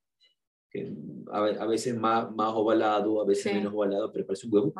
a, 1.32 1.66
veces 1.66 1.96
más, 1.96 2.32
más 2.36 2.54
ovalado, 2.54 3.22
a 3.22 3.26
veces 3.26 3.54
menos 3.54 3.74
ovalado, 3.74 4.12
pero 4.12 4.26
parece 4.26 4.48
un 4.48 4.54
huevo. 4.54 4.74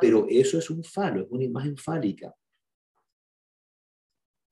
Pero 0.00 0.26
eso 0.28 0.58
es 0.58 0.70
un 0.70 0.82
falo, 0.84 1.22
es 1.22 1.30
una 1.30 1.44
imagen 1.44 1.76
fálica. 1.76 2.34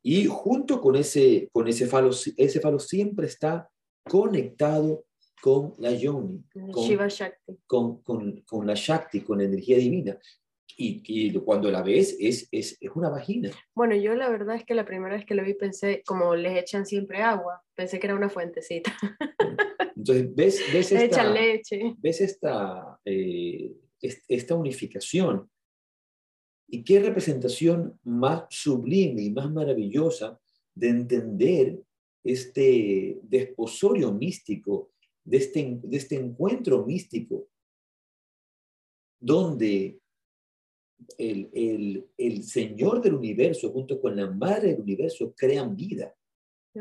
Y 0.03 0.27
junto 0.27 0.81
con 0.81 0.97
ese, 0.97 1.49
con 1.53 1.69
ese 1.69 1.87
falo, 1.87 2.11
ese 2.11 2.61
falo 2.61 2.79
siempre 2.79 3.27
está 3.27 3.71
conectado 4.05 5.05
con 5.41 5.75
la 5.79 5.93
yoni, 5.93 6.45
con, 6.53 6.85
Shiva 6.85 7.09
Shakti. 7.09 7.59
Con, 7.67 8.03
con, 8.03 8.67
la 8.67 8.75
Shakti, 8.75 9.23
con 9.23 9.39
la 9.39 9.45
energía 9.45 9.77
divina. 9.77 10.19
Y, 10.77 11.03
y, 11.05 11.33
cuando 11.41 11.71
la 11.71 11.83
ves 11.83 12.17
es, 12.19 12.49
es, 12.51 12.79
es, 12.81 12.91
una 12.95 13.11
vagina. 13.11 13.51
Bueno, 13.75 13.95
yo 13.95 14.15
la 14.15 14.31
verdad 14.31 14.57
es 14.57 14.65
que 14.65 14.75
la 14.75 14.87
primera 14.87 15.17
vez 15.17 15.27
que 15.27 15.35
lo 15.35 15.45
vi 15.45 15.55
pensé, 15.55 16.03
como 16.07 16.35
les 16.35 16.59
echan 16.59 16.87
siempre 16.87 17.23
agua, 17.23 17.63
pensé 17.75 17.99
que 18.01 18.07
era 18.07 18.17
una 18.17 18.31
fuentecita. 18.31 18.93
Entonces, 20.03 20.35
ves, 20.35 20.61
ves 20.73 20.91
esta, 20.91 21.33
leche. 21.33 21.95
Ves 21.99 22.21
esta, 22.23 22.99
eh, 23.05 23.73
esta 24.01 24.57
unificación. 24.57 25.49
Y 26.67 26.83
qué 26.83 26.99
representación 26.99 28.01
más 28.03 28.47
sublime 28.51 29.23
y 29.23 29.31
más 29.31 29.49
maravillosa 29.53 30.41
de 30.75 30.89
entender 30.89 31.81
este 32.25 33.21
desposorio 33.23 34.13
místico 34.13 34.91
de 35.23 35.37
este, 35.37 35.79
de 35.81 35.97
este 35.97 36.17
encuentro 36.17 36.85
místico, 36.85 37.47
donde 39.21 40.01
el, 41.17 41.49
el, 41.53 42.11
el, 42.17 42.43
Señor 42.43 43.01
del 43.01 43.15
universo 43.15 43.71
junto 43.71 44.01
con 44.01 44.17
la 44.17 44.29
Madre 44.29 44.73
del 44.73 44.81
universo 44.81 45.33
crean 45.37 45.77
vida. 45.77 46.13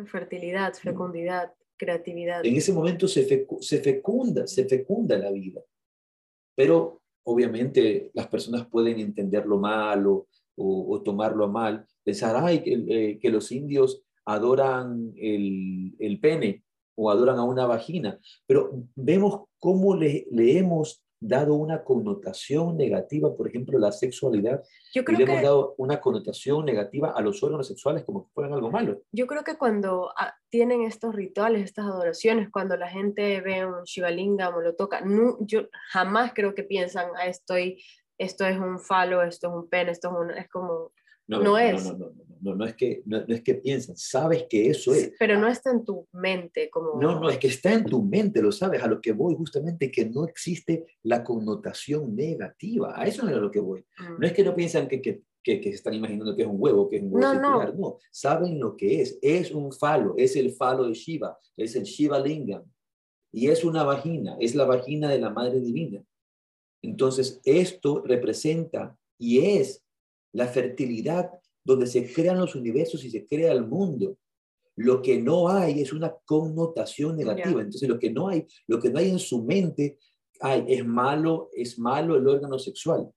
Fertilidad, 0.07 0.73
fecundidad, 0.73 1.53
creatividad. 1.81 2.45
En 2.45 2.55
ese 2.55 2.71
momento 2.73 3.07
se, 3.07 3.23
fecunda, 3.25 4.45
se 4.45 4.65
fecunda 4.65 5.17
la 5.17 5.31
vida. 5.31 5.61
Pero 6.55 7.01
obviamente 7.23 8.11
las 8.13 8.27
personas 8.27 8.67
pueden 8.67 8.99
entenderlo 8.99 9.57
mal 9.57 10.05
o, 10.05 10.27
o, 10.55 11.01
tomarlo 11.01 11.47
mal, 11.47 11.85
pensar, 12.03 12.35
ay, 12.37 12.61
que, 12.61 12.73
eh, 12.73 13.19
que 13.19 13.29
los 13.31 13.51
indios 13.51 14.03
adoran 14.25 15.11
el, 15.17 15.95
el, 15.97 16.19
pene 16.19 16.63
o 16.95 17.09
adoran 17.09 17.39
a 17.39 17.43
una 17.43 17.65
vagina, 17.65 18.19
pero 18.45 18.85
vemos 18.95 19.45
cómo 19.57 19.95
le, 19.95 20.27
le 20.29 20.59
hemos 20.59 21.03
dado 21.21 21.53
una 21.53 21.83
connotación 21.83 22.75
negativa, 22.75 23.33
por 23.35 23.47
ejemplo, 23.47 23.77
la 23.77 23.91
sexualidad, 23.91 24.63
yo 24.91 25.05
creo 25.05 25.17
y 25.17 25.19
le 25.19 25.25
que, 25.25 25.31
hemos 25.31 25.43
dado 25.43 25.75
una 25.77 26.01
connotación 26.01 26.65
negativa 26.65 27.11
a 27.11 27.21
los 27.21 27.41
órganos 27.43 27.67
sexuales 27.67 28.03
como 28.03 28.25
que 28.25 28.31
fueran 28.33 28.53
algo 28.53 28.71
malo. 28.71 29.03
Yo 29.11 29.27
creo 29.27 29.43
que 29.43 29.55
cuando 29.55 30.11
ah, 30.17 30.33
tienen 30.49 30.81
estos 30.81 31.13
rituales, 31.13 31.63
estas 31.63 31.85
adoraciones, 31.85 32.49
cuando 32.49 32.75
la 32.75 32.89
gente 32.89 33.39
ve 33.41 33.65
un 33.65 33.83
Shivalingam 33.83 34.55
o 34.55 34.61
lo 34.61 34.75
toca, 34.75 35.01
no, 35.01 35.37
yo 35.41 35.67
jamás 35.91 36.31
creo 36.33 36.55
que 36.55 36.63
piensan, 36.63 37.11
ah, 37.15 37.27
estoy, 37.27 37.83
esto 38.17 38.43
es 38.45 38.57
un 38.57 38.79
falo, 38.79 39.21
esto 39.21 39.47
es 39.47 39.53
un 39.53 39.69
pene, 39.69 39.91
esto 39.91 40.09
es 40.09 40.15
un, 40.15 40.31
es 40.31 40.49
como, 40.49 40.91
no, 41.37 41.43
no, 41.43 41.57
es. 41.57 41.85
No, 41.85 41.97
no, 41.97 42.11
no, 42.41 42.55
no, 42.55 42.65
es 42.65 42.75
que, 42.75 43.03
no, 43.05 43.17
es 43.27 43.41
que 43.41 43.55
piensan, 43.55 43.95
sabes 43.95 44.45
que 44.49 44.69
eso 44.69 44.93
es. 44.93 45.13
Pero 45.19 45.39
no 45.39 45.47
está 45.47 45.71
en 45.71 45.85
tu 45.85 46.07
mente 46.11 46.69
como... 46.69 46.99
No, 46.99 47.19
no, 47.19 47.29
es 47.29 47.37
que 47.37 47.47
está 47.47 47.71
en 47.71 47.85
tu 47.85 48.01
mente, 48.03 48.41
lo 48.41 48.51
sabes, 48.51 48.81
a 48.81 48.87
lo 48.87 48.99
que 48.99 49.11
voy 49.11 49.35
justamente, 49.35 49.91
que 49.91 50.05
no 50.05 50.25
existe 50.25 50.85
la 51.03 51.23
connotación 51.23 52.15
negativa, 52.15 52.99
a 52.99 53.05
eso 53.05 53.27
es 53.27 53.35
a 53.35 53.39
lo 53.39 53.51
que 53.51 53.59
voy. 53.59 53.85
No 54.19 54.25
es 54.25 54.33
que 54.33 54.43
no 54.43 54.55
piensan 54.55 54.87
que, 54.87 55.01
que, 55.01 55.21
que, 55.43 55.61
se 55.61 55.69
están 55.69 55.93
imaginando 55.93 56.35
que 56.35 56.41
es 56.41 56.47
un 56.47 56.57
huevo, 56.57 56.89
que 56.89 56.97
es 56.97 57.03
un 57.03 57.13
huevo 57.13 57.27
no, 57.27 57.33
circular, 57.33 57.75
no. 57.77 57.97
saben 58.11 58.59
lo 58.59 58.75
que 58.75 59.01
es, 59.01 59.19
es 59.21 59.51
un 59.51 59.71
falo, 59.71 60.15
es 60.17 60.35
el 60.35 60.51
falo 60.51 60.87
de 60.87 60.93
Shiva, 60.93 61.37
es 61.55 61.75
el 61.75 61.83
Shiva 61.83 62.19
Lingam, 62.19 62.63
y 63.31 63.49
es 63.49 63.63
una 63.63 63.83
vagina, 63.83 64.35
es 64.39 64.55
la 64.55 64.65
vagina 64.65 65.09
de 65.09 65.19
la 65.19 65.29
Madre 65.29 65.59
Divina. 65.61 66.03
Entonces, 66.83 67.39
esto 67.45 68.01
representa 68.03 68.97
y 69.19 69.45
es 69.57 69.83
la 70.33 70.47
fertilidad 70.47 71.29
donde 71.63 71.87
se 71.87 72.11
crean 72.11 72.39
los 72.39 72.55
universos 72.55 73.03
y 73.03 73.09
se 73.09 73.25
crea 73.25 73.51
el 73.51 73.67
mundo. 73.67 74.17
Lo 74.75 75.01
que 75.01 75.21
no 75.21 75.49
hay 75.49 75.81
es 75.81 75.93
una 75.93 76.13
connotación 76.25 77.17
negativa. 77.17 77.61
Entonces, 77.61 77.87
lo 77.87 77.99
que 77.99 78.11
no 78.11 78.29
hay, 78.29 78.47
lo 78.67 78.79
que 78.79 78.89
no 78.89 78.99
hay 78.99 79.09
en 79.09 79.19
su 79.19 79.43
mente, 79.43 79.97
ay, 80.39 80.65
es 80.67 80.85
malo, 80.85 81.49
es 81.53 81.77
malo 81.77 82.15
el 82.15 82.27
órgano 82.27 82.57
sexual. 82.57 83.09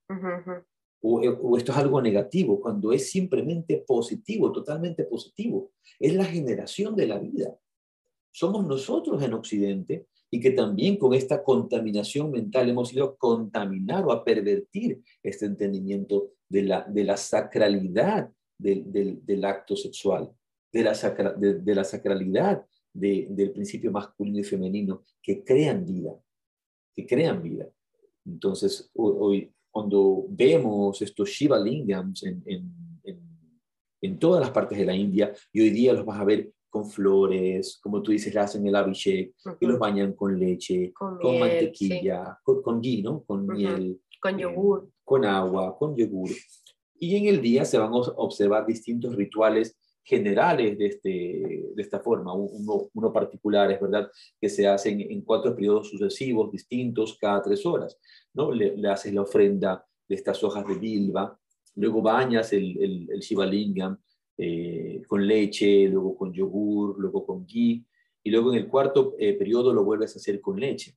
o, 1.00 1.20
o, 1.20 1.56
esto 1.56 1.72
es 1.72 1.78
algo 1.78 2.02
negativo, 2.02 2.60
cuando 2.60 2.92
es 2.92 3.10
simplemente 3.10 3.84
positivo, 3.86 4.52
totalmente 4.52 5.04
positivo. 5.04 5.72
Es 5.98 6.14
la 6.14 6.24
generación 6.24 6.96
de 6.96 7.06
la 7.06 7.18
vida. 7.18 7.56
Somos 8.32 8.66
nosotros 8.66 9.22
en 9.22 9.32
Occidente 9.32 10.06
y 10.34 10.40
que 10.40 10.50
también 10.50 10.96
con 10.96 11.14
esta 11.14 11.44
contaminación 11.44 12.32
mental 12.32 12.68
hemos 12.68 12.92
ido 12.92 13.04
a 13.04 13.16
contaminar 13.16 14.04
o 14.04 14.10
a 14.10 14.24
pervertir 14.24 15.00
este 15.22 15.46
entendimiento 15.46 16.32
de 16.54 16.62
la, 16.62 16.84
de 16.88 17.02
la 17.02 17.16
sacralidad 17.16 18.30
del, 18.56 18.92
del, 18.92 19.26
del 19.26 19.44
acto 19.44 19.74
sexual, 19.74 20.30
de 20.72 20.84
la, 20.84 20.94
sacra, 20.94 21.32
de, 21.32 21.74
la 21.74 21.82
sacralidad 21.82 22.64
del 22.92 23.50
principio 23.50 23.90
masculino 23.90 24.38
y 24.38 24.44
femenino 24.44 25.02
que 25.20 25.42
crean 25.42 25.84
vida, 25.84 26.12
que 26.94 27.04
crean 27.06 27.42
vida. 27.42 27.68
Entonces, 28.24 28.88
hoy, 28.94 29.52
cuando 29.68 30.26
vemos 30.28 31.02
estos 31.02 31.28
Shiva 31.28 31.58
Lingams 31.58 32.22
en, 32.22 32.40
en, 32.46 32.72
en, 33.02 33.20
en 34.00 34.18
todas 34.20 34.40
las 34.40 34.50
partes 34.50 34.78
de 34.78 34.84
la 34.84 34.94
India, 34.94 35.34
y 35.52 35.60
hoy 35.60 35.70
día 35.70 35.92
los 35.92 36.06
vas 36.06 36.20
a 36.20 36.24
ver 36.24 36.52
con 36.74 36.90
flores, 36.90 37.78
como 37.80 38.02
tú 38.02 38.10
dices, 38.10 38.34
le 38.34 38.40
hacen 38.40 38.66
el 38.66 38.74
abhishek, 38.74 39.32
uh 39.46 39.50
-huh. 39.50 39.56
y 39.60 39.66
los 39.66 39.78
bañan 39.78 40.12
con 40.14 40.36
leche, 40.36 40.92
con, 40.92 41.18
con 41.18 41.30
miel, 41.30 41.40
mantequilla, 41.40 42.24
sí. 42.24 42.42
con, 42.42 42.62
con 42.62 42.80
ghee, 42.80 43.00
¿no? 43.00 43.22
Con 43.22 43.42
uh 43.42 43.46
-huh. 43.46 43.54
miel. 43.56 44.00
Con 44.20 44.36
yogur. 44.36 44.78
Eh, 44.84 44.90
con 45.04 45.24
agua, 45.24 45.78
con 45.78 45.94
yogur. 45.94 46.30
Y 46.98 47.14
en 47.14 47.26
el 47.32 47.40
día 47.40 47.64
se 47.64 47.78
van 47.78 47.92
a 47.92 47.96
observar 48.26 48.66
distintos 48.66 49.14
rituales 49.14 49.78
generales 50.02 50.76
de, 50.76 50.86
este, 50.86 51.10
de 51.76 51.82
esta 51.86 52.00
forma, 52.00 52.34
uno, 52.34 52.90
uno 52.92 53.12
particular, 53.12 53.70
es 53.70 53.80
verdad, 53.80 54.10
que 54.40 54.48
se 54.48 54.66
hacen 54.66 55.00
en 55.00 55.22
cuatro 55.22 55.54
periodos 55.54 55.88
sucesivos 55.90 56.50
distintos 56.50 57.16
cada 57.20 57.40
tres 57.40 57.64
horas, 57.64 57.96
¿no? 58.34 58.50
Le, 58.50 58.76
le 58.76 58.88
haces 58.88 59.14
la 59.14 59.22
ofrenda 59.22 59.70
de 60.08 60.14
estas 60.16 60.42
hojas 60.42 60.66
de 60.66 60.74
bilba, 60.74 61.38
luego 61.76 62.02
bañas 62.02 62.52
el, 62.52 62.66
el, 62.84 62.94
el 63.14 63.20
Shivalingam, 63.20 63.96
eh, 64.36 65.02
con 65.06 65.26
leche, 65.26 65.88
luego 65.88 66.16
con 66.16 66.32
yogur, 66.32 66.98
luego 66.98 67.24
con 67.24 67.46
ghee, 67.46 67.84
y 68.22 68.30
luego 68.30 68.52
en 68.52 68.58
el 68.58 68.68
cuarto 68.68 69.14
eh, 69.18 69.34
periodo 69.34 69.72
lo 69.72 69.84
vuelves 69.84 70.14
a 70.14 70.18
hacer 70.18 70.40
con 70.40 70.58
leche. 70.58 70.96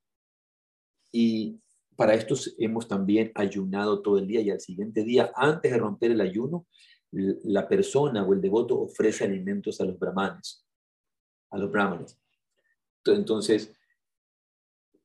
Y 1.12 1.60
para 1.96 2.14
esto 2.14 2.36
hemos 2.58 2.88
también 2.88 3.32
ayunado 3.36 4.02
todo 4.02 4.18
el 4.18 4.28
día 4.28 4.42
y 4.42 4.50
al 4.50 4.62
siguiente 4.62 5.04
día, 5.04 5.32
antes 5.36 5.72
de 5.72 5.78
romper 5.78 6.12
el 6.12 6.22
ayuno, 6.22 6.68
la 7.12 7.68
persona 7.68 8.24
o 8.24 8.34
el 8.34 8.42
devoto 8.42 8.80
ofrece 8.80 9.24
alimentos 9.24 9.80
a 9.82 9.86
los 9.86 9.98
brahmanes, 9.98 10.66
a 11.50 11.58
los 11.58 11.72
brahmanes. 11.72 12.20
Entonces, 13.06 13.74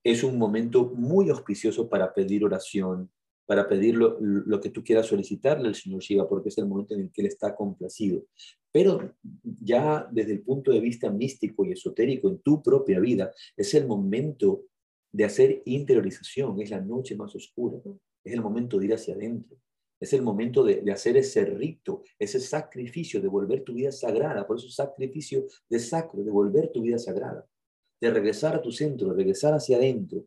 es 0.05 0.25
un 0.25 0.37
momento 0.37 0.85
muy 0.85 1.31
auspicioso 1.31 1.89
para 1.89 2.13
pedir 2.13 2.45
oración, 2.45 3.11
para 3.53 3.69
pedir 3.69 3.97
lo, 3.97 4.61
que 4.63 4.71
tú 4.71 4.83
quieras 4.83 5.09
solicitarle 5.09 5.69
al 5.69 5.75
Señor 5.75 6.01
Shiva, 6.01 6.27
porque 6.27 6.49
es 6.49 6.57
el 6.57 6.65
momento 6.65 6.95
en 6.95 7.01
el 7.01 7.13
que 7.13 7.21
Él 7.21 7.27
está 7.27 7.55
complacido. 7.55 8.25
Pero 8.73 9.15
ya 9.43 10.09
desde 10.11 10.33
el 10.33 10.41
punto 10.41 10.73
de 10.73 10.81
vista 10.81 11.11
místico 11.11 11.67
y 11.67 11.73
esotérico 11.73 12.31
en 12.31 12.39
tu 12.39 12.63
propia 12.63 12.99
vida, 12.99 13.31
es 13.55 13.75
el 13.75 13.87
momento 13.87 14.63
de 15.13 15.27
hacer 15.27 15.61
interiorización, 15.67 16.63
es 16.63 16.71
la 16.71 16.81
noche 16.81 17.15
más 17.15 17.35
oscura, 17.35 17.77
es 18.25 18.33
el 18.33 18.41
momento 18.41 18.79
de 18.79 18.87
ir 18.87 18.95
hacia 18.95 19.17
adentro, 19.17 19.59
es 20.01 20.15
el 20.15 20.23
momento 20.23 20.65
de, 20.65 20.81
de 20.81 20.91
hacer 20.91 21.19
ese 21.19 21.45
rito, 21.45 22.05
ese 22.19 22.41
sacrificio, 22.41 23.21
de 23.21 23.29
volver 23.29 23.65
tu 23.65 23.75
vida 23.75 23.93
sagrada, 23.93 24.47
por 24.47 24.57
eso 24.57 24.71
sacrificio 24.71 25.45
de 25.69 25.79
sacro, 25.79 26.25
de 26.25 26.31
volver 26.31 26.73
tu 26.73 26.81
vida 26.81 26.99
sagrada, 26.99 27.47
de 28.01 28.11
regresar 28.11 28.57
a 28.57 28.63
tu 28.63 28.73
centro, 28.73 29.09
de 29.09 29.15
regresar 29.15 29.53
hacia 29.53 29.77
adentro, 29.77 30.25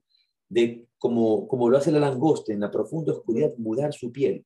de 0.48 0.86
como, 1.06 1.48
como 1.48 1.70
lo 1.70 1.78
hace 1.78 1.92
la 1.92 2.00
langosta 2.00 2.52
en 2.52 2.62
la 2.62 2.72
profunda 2.72 3.14
oscuridad, 3.14 3.54
mudar 3.58 3.94
su 3.94 4.12
piel, 4.12 4.44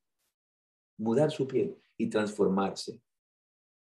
mudar 0.98 1.30
su 1.30 1.46
piel 1.46 1.74
y 1.96 2.10
transformarse, 2.10 3.00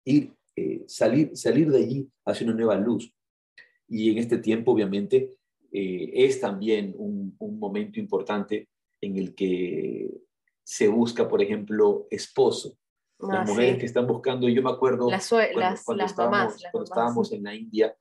ir, 0.05 0.31
eh, 0.55 0.83
salir, 0.85 1.35
salir 1.35 1.71
de 1.71 1.79
allí 1.79 2.07
hacia 2.23 2.45
una 2.45 2.55
nueva 2.55 2.75
luz. 2.75 3.11
Y 3.87 4.11
en 4.11 4.19
este 4.19 4.37
tiempo, 4.37 4.73
obviamente, 4.73 5.33
eh, 5.71 6.11
es 6.13 6.39
también 6.39 6.93
un, 6.99 7.35
un, 7.39 7.57
momento 7.57 7.99
importante 7.99 8.69
en 9.01 9.17
el 9.17 9.33
que 9.33 10.11
se 10.63 10.87
busca, 10.87 11.27
por 11.27 11.41
ejemplo, 11.41 12.05
esposo. 12.11 12.77
las 13.17 13.39
ah, 13.39 13.43
mujeres 13.43 13.79
que 13.79 13.87
están 13.87 14.05
buscando, 14.05 14.47
yo 14.47 14.61
me 14.61 14.69
acuerdo 14.69 15.09
las, 15.09 15.27
cuando, 15.27 15.59
las, 15.59 15.83
cuando, 15.83 16.03
las 16.03 16.11
estábamos, 16.11 16.37
mamás, 16.37 16.63
cuando 16.71 16.83
estábamos 16.83 17.31
en 17.31 17.43
la 17.43 17.55
India, 17.55 17.97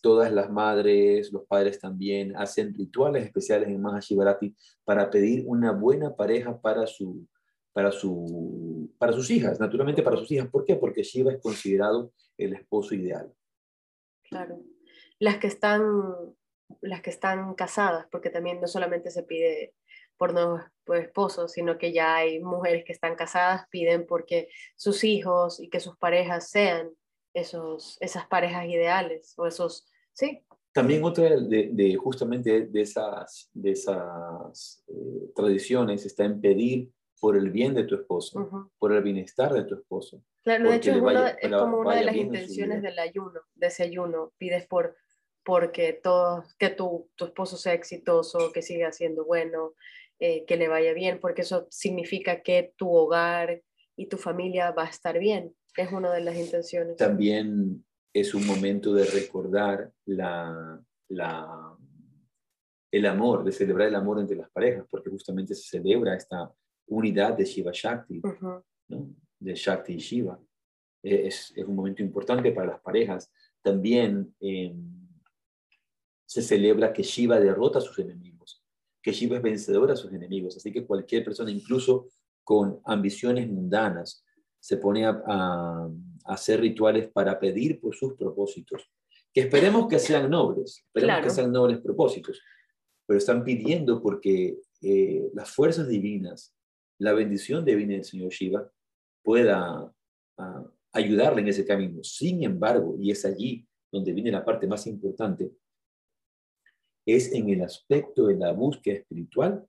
todas 0.00 0.32
las 0.32 0.50
madres, 0.50 1.32
los 1.32 1.44
padres 1.46 1.80
también 1.80 2.36
hacen 2.36 2.74
rituales 2.74 3.24
especiales 3.24 3.68
en 3.68 3.80
Mahashivarati 3.80 4.54
para 4.84 5.10
pedir 5.10 5.44
una 5.46 5.72
buena 5.72 6.14
pareja 6.14 6.60
para, 6.60 6.86
su, 6.86 7.26
para, 7.72 7.92
su, 7.92 8.92
para 8.98 9.12
sus 9.12 9.30
hijas, 9.30 9.58
naturalmente 9.60 10.02
para 10.02 10.16
sus 10.16 10.30
hijas. 10.30 10.48
¿Por 10.48 10.64
qué? 10.64 10.76
Porque 10.76 11.02
Shiva 11.02 11.32
es 11.32 11.40
considerado 11.40 12.12
el 12.36 12.54
esposo 12.54 12.94
ideal. 12.94 13.32
Claro. 14.22 14.60
Las 15.18 15.38
que 15.38 15.48
están, 15.48 15.82
las 16.80 17.00
que 17.02 17.10
están 17.10 17.54
casadas, 17.54 18.06
porque 18.10 18.30
también 18.30 18.60
no 18.60 18.68
solamente 18.68 19.10
se 19.10 19.22
pide 19.22 19.74
por 20.16 20.32
nuevos 20.32 20.62
esposos, 20.94 21.52
sino 21.52 21.78
que 21.78 21.92
ya 21.92 22.16
hay 22.16 22.40
mujeres 22.40 22.84
que 22.84 22.92
están 22.92 23.14
casadas, 23.14 23.66
piden 23.70 24.06
porque 24.06 24.48
sus 24.76 25.04
hijos 25.04 25.60
y 25.60 25.70
que 25.70 25.80
sus 25.80 25.96
parejas 25.96 26.50
sean 26.50 26.90
esos, 27.34 27.96
esas 28.00 28.26
parejas 28.26 28.66
ideales 28.66 29.34
o 29.36 29.46
esos, 29.46 29.86
sí. 30.12 30.42
También 30.72 31.02
otra 31.02 31.40
de, 31.40 31.70
de 31.72 31.96
justamente 31.96 32.66
de 32.66 32.80
esas, 32.80 33.50
de 33.52 33.72
esas 33.72 34.84
eh, 34.88 35.32
tradiciones 35.34 36.06
está 36.06 36.24
en 36.24 36.40
pedir 36.40 36.90
por 37.20 37.36
el 37.36 37.50
bien 37.50 37.74
de 37.74 37.84
tu 37.84 37.96
esposo, 37.96 38.70
por 38.78 38.92
el 38.92 39.02
bienestar 39.02 39.52
de 39.52 39.64
tu 39.64 39.74
esposo. 39.74 40.22
Claro, 40.42 40.70
de 40.70 40.76
hecho 40.76 40.92
es, 40.92 41.36
es 41.40 41.50
como 41.50 41.78
una 41.78 41.96
de 41.96 42.04
las 42.04 42.14
intenciones 42.14 42.82
del 42.82 42.98
ayuno, 42.98 43.40
de 43.54 43.66
ese 43.66 43.82
ayuno, 43.82 44.32
pides 44.38 44.66
por 44.66 44.96
porque 45.44 45.94
todo, 45.94 46.44
que 46.58 46.68
tu, 46.68 47.08
tu 47.16 47.24
esposo 47.24 47.56
sea 47.56 47.72
exitoso, 47.72 48.52
que 48.52 48.60
siga 48.60 48.92
siendo 48.92 49.24
bueno, 49.24 49.72
eh, 50.20 50.44
que 50.44 50.58
le 50.58 50.68
vaya 50.68 50.92
bien, 50.92 51.20
porque 51.20 51.40
eso 51.40 51.66
significa 51.70 52.42
que 52.42 52.74
tu 52.76 52.94
hogar 52.94 53.62
y 53.96 54.06
tu 54.06 54.18
familia 54.18 54.72
va 54.72 54.84
a 54.84 54.90
estar 54.90 55.18
bien. 55.18 55.54
Es 55.78 55.92
una 55.92 56.12
de 56.12 56.20
las 56.20 56.34
intenciones. 56.34 56.96
También 56.96 57.84
es 58.12 58.34
un 58.34 58.44
momento 58.44 58.92
de 58.92 59.04
recordar 59.04 59.92
la, 60.06 60.82
la, 61.08 61.76
el 62.90 63.06
amor, 63.06 63.44
de 63.44 63.52
celebrar 63.52 63.86
el 63.86 63.94
amor 63.94 64.18
entre 64.18 64.36
las 64.36 64.50
parejas, 64.50 64.84
porque 64.90 65.08
justamente 65.08 65.54
se 65.54 65.68
celebra 65.68 66.16
esta 66.16 66.52
unidad 66.88 67.36
de 67.36 67.44
Shiva 67.44 67.70
Shakti, 67.72 68.20
¿no? 68.88 69.14
de 69.38 69.54
Shakti 69.54 69.92
y 69.92 69.98
Shiva. 69.98 70.40
Es, 71.00 71.52
es, 71.54 71.64
un 71.64 71.76
momento 71.76 72.02
importante 72.02 72.50
para 72.50 72.72
las 72.72 72.80
parejas. 72.80 73.30
También 73.62 74.34
em, 74.40 75.08
se 76.26 76.42
celebra 76.42 76.92
que 76.92 77.04
Shiva 77.04 77.38
derrota 77.38 77.78
a 77.78 77.82
sus 77.82 78.00
enemigos, 78.00 78.64
que 79.00 79.12
Shiva 79.12 79.36
es 79.36 79.42
vencedor 79.42 79.92
a 79.92 79.96
sus 79.96 80.12
enemigos. 80.12 80.56
Así 80.56 80.72
que 80.72 80.84
cualquier 80.84 81.24
persona, 81.24 81.52
incluso 81.52 82.08
con 82.42 82.80
ambiciones 82.84 83.48
mundanas, 83.48 84.24
se 84.60 84.76
pone 84.76 85.06
a, 85.06 85.88
hacer 86.24 86.60
rituales 86.60 87.08
para 87.10 87.40
pedir 87.40 87.80
por 87.80 87.94
sus 87.94 88.12
propósitos, 88.14 88.90
que 89.32 89.40
esperemos 89.40 89.88
que 89.88 89.98
sean 89.98 90.28
nobles, 90.28 90.84
esperemos 90.86 91.22
que 91.22 91.30
sean 91.30 91.50
nobles 91.50 91.80
propósitos, 91.80 92.38
pero 93.06 93.16
están 93.16 93.42
pidiendo 93.44 94.02
porque 94.02 94.58
eh, 94.82 95.30
las 95.32 95.50
fuerzas 95.50 95.88
divinas, 95.88 96.54
la 96.98 97.14
bendición 97.14 97.64
divina 97.64 97.94
del 97.94 98.04
Señor 98.04 98.30
Shiva 98.30 98.70
pueda 99.22 99.90
ayudarle 100.92 101.40
en 101.40 101.48
ese 101.48 101.66
camino. 101.66 102.02
Sin 102.04 102.42
embargo, 102.44 102.96
y 103.00 103.10
es 103.10 103.24
allí 103.24 103.66
donde 103.90 104.12
viene 104.12 104.30
la 104.30 104.44
parte 104.44 104.66
más 104.66 104.86
importante, 104.86 105.50
es 107.06 107.32
en 107.32 107.48
el 107.48 107.62
aspecto 107.62 108.26
de 108.26 108.36
la 108.36 108.52
búsqueda 108.52 108.96
espiritual 108.96 109.66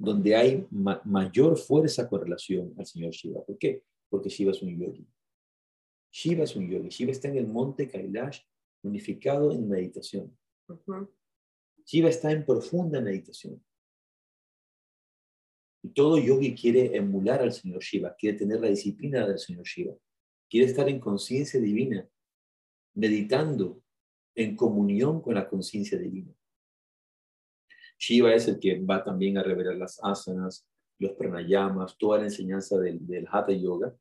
donde 0.00 0.34
hay 0.34 0.66
mayor 0.70 1.58
fuerza 1.58 2.08
con 2.08 2.22
relación 2.22 2.74
al 2.78 2.86
señor 2.86 3.12
Shiva. 3.12 3.44
¿Por 3.44 3.58
qué? 3.58 3.84
Porque 4.08 4.30
Shiva 4.30 4.50
es 4.50 4.62
un 4.62 4.74
yogi. 4.78 5.06
Shiva 6.10 6.44
es 6.44 6.56
un 6.56 6.70
yogi. 6.70 6.88
Shiva 6.88 7.12
está 7.12 7.28
en 7.28 7.36
el 7.36 7.46
monte 7.46 7.86
Kailash 7.86 8.40
unificado 8.82 9.52
en 9.52 9.68
meditación. 9.68 10.34
Shiva 11.84 12.08
está 12.08 12.32
en 12.32 12.46
profunda 12.46 12.98
meditación. 13.02 13.62
Y 15.82 15.90
todo 15.90 16.18
yogi 16.18 16.54
quiere 16.54 16.96
emular 16.96 17.42
al 17.42 17.52
señor 17.52 17.82
Shiva, 17.82 18.16
quiere 18.16 18.38
tener 18.38 18.58
la 18.58 18.68
disciplina 18.68 19.28
del 19.28 19.38
señor 19.38 19.66
Shiva, 19.66 19.94
quiere 20.48 20.66
estar 20.66 20.88
en 20.88 20.98
conciencia 20.98 21.60
divina, 21.60 22.08
meditando 22.94 23.82
en 24.34 24.56
comunión 24.56 25.20
con 25.20 25.34
la 25.34 25.46
conciencia 25.46 25.98
divina. 25.98 26.34
Shiva 28.00 28.34
es 28.34 28.48
el 28.48 28.58
que 28.58 28.80
va 28.80 29.04
también 29.04 29.36
a 29.36 29.42
revelar 29.42 29.76
las 29.76 30.02
asanas, 30.02 30.66
los 30.98 31.12
pranayamas, 31.12 31.98
toda 31.98 32.18
la 32.18 32.24
enseñanza 32.24 32.78
del, 32.78 33.06
del 33.06 33.26
Hatha 33.30 33.52
Yoga. 33.52 33.94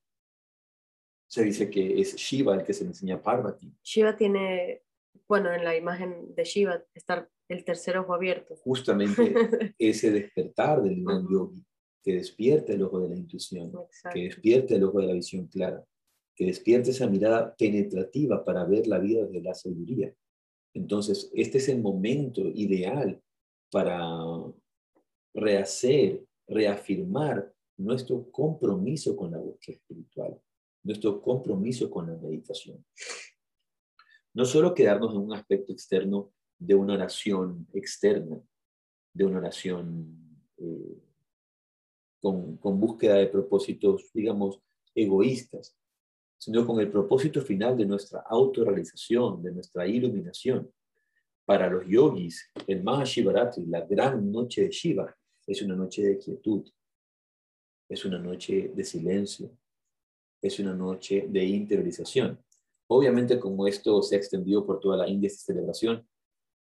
Se 1.28 1.44
dice 1.44 1.70
que 1.70 2.00
es 2.00 2.16
Shiva 2.16 2.56
el 2.56 2.64
que 2.64 2.74
se 2.74 2.86
le 2.86 2.92
enseña 2.92 3.16
a 3.16 3.22
Parvati. 3.22 3.72
Shiva 3.84 4.16
tiene, 4.16 4.84
bueno, 5.28 5.54
en 5.54 5.66
la 5.66 5.76
imagen 5.76 6.34
de 6.34 6.44
Shiva 6.46 6.82
está 6.94 7.30
el 7.50 7.66
tercer 7.66 7.98
ojo 7.98 8.14
abierto. 8.14 8.56
Justamente 8.64 9.34
ese 9.78 10.12
despertar 10.12 10.82
del 10.82 11.04
gran 11.04 11.28
yogi, 11.30 11.62
que 12.02 12.14
despierta 12.14 12.72
el 12.72 12.84
ojo 12.84 13.02
de 13.02 13.10
la 13.10 13.16
intuición, 13.18 13.74
que 14.14 14.24
despierta 14.24 14.76
el 14.76 14.84
ojo 14.86 15.02
de 15.02 15.08
la 15.08 15.14
visión 15.14 15.48
clara, 15.48 15.84
que 16.36 16.46
despierta 16.46 16.92
esa 16.92 17.08
mirada 17.08 17.54
penetrativa 17.54 18.46
para 18.46 18.64
ver 18.64 18.88
la 18.88 19.00
vida 19.00 19.26
desde 19.26 19.42
la 19.42 19.54
sabiduría. 19.54 20.14
Entonces, 20.74 21.30
este 21.34 21.58
es 21.58 21.68
el 21.68 21.82
momento 21.82 22.42
ideal 22.48 23.22
para 23.72 24.00
rehacer, 25.34 26.26
reafirmar 26.48 27.54
nuestro 27.78 28.30
compromiso 28.32 29.16
con 29.16 29.32
la 29.32 29.38
búsqueda 29.38 29.78
espiritual, 29.78 30.42
nuestro 30.84 31.22
compromiso 31.22 31.90
con 31.90 32.08
la 32.08 32.18
meditación. 32.18 32.84
No 34.34 34.46
solo 34.46 34.74
quedarnos 34.74 35.14
en 35.14 35.22
un 35.22 35.34
aspecto 35.34 35.72
externo 35.72 36.32
de 36.58 36.76
una 36.76 36.94
oración 36.94 37.68
externa, 37.74 38.42
de 39.14 39.26
una 39.26 39.40
oración 39.40 40.46
eh, 40.58 41.02
con, 42.22 42.58
con 42.58 42.80
búsqueda 42.80 43.16
de 43.16 43.28
propósitos, 43.28 44.12
digamos, 44.14 44.60
egoístas, 44.94 45.78
sino 46.38 46.66
con 46.66 46.80
el 46.80 46.90
propósito 46.90 47.42
final 47.42 47.78
de 47.78 47.86
nuestra 47.86 48.22
autorrealización, 48.22 49.42
de 49.42 49.52
nuestra 49.52 49.88
iluminación, 49.88 50.72
para 51.50 51.68
los 51.68 51.84
yogis, 51.88 52.48
el 52.68 52.84
Mahashivaratri, 52.84 53.66
la 53.66 53.82
gran 53.82 54.32
noche 54.32 54.62
de 54.62 54.70
Shiva, 54.70 55.12
es 55.48 55.60
una 55.64 55.76
noche 55.76 56.04
de 56.04 56.20
quietud, 56.20 56.64
es 57.90 58.06
una 58.06 58.20
noche 58.20 58.72
de 58.72 58.84
silencio, 58.84 59.50
es 60.44 60.60
una 60.60 60.76
noche 60.76 61.26
de 61.28 61.44
interiorización. 61.44 62.38
Obviamente, 62.88 63.40
como 63.40 63.66
esto 63.66 64.00
se 64.04 64.14
ha 64.14 64.20
extendido 64.20 64.64
por 64.64 64.80
toda 64.80 64.98
la 64.98 65.10
India, 65.10 65.26
esta 65.26 65.52
celebración, 65.52 66.08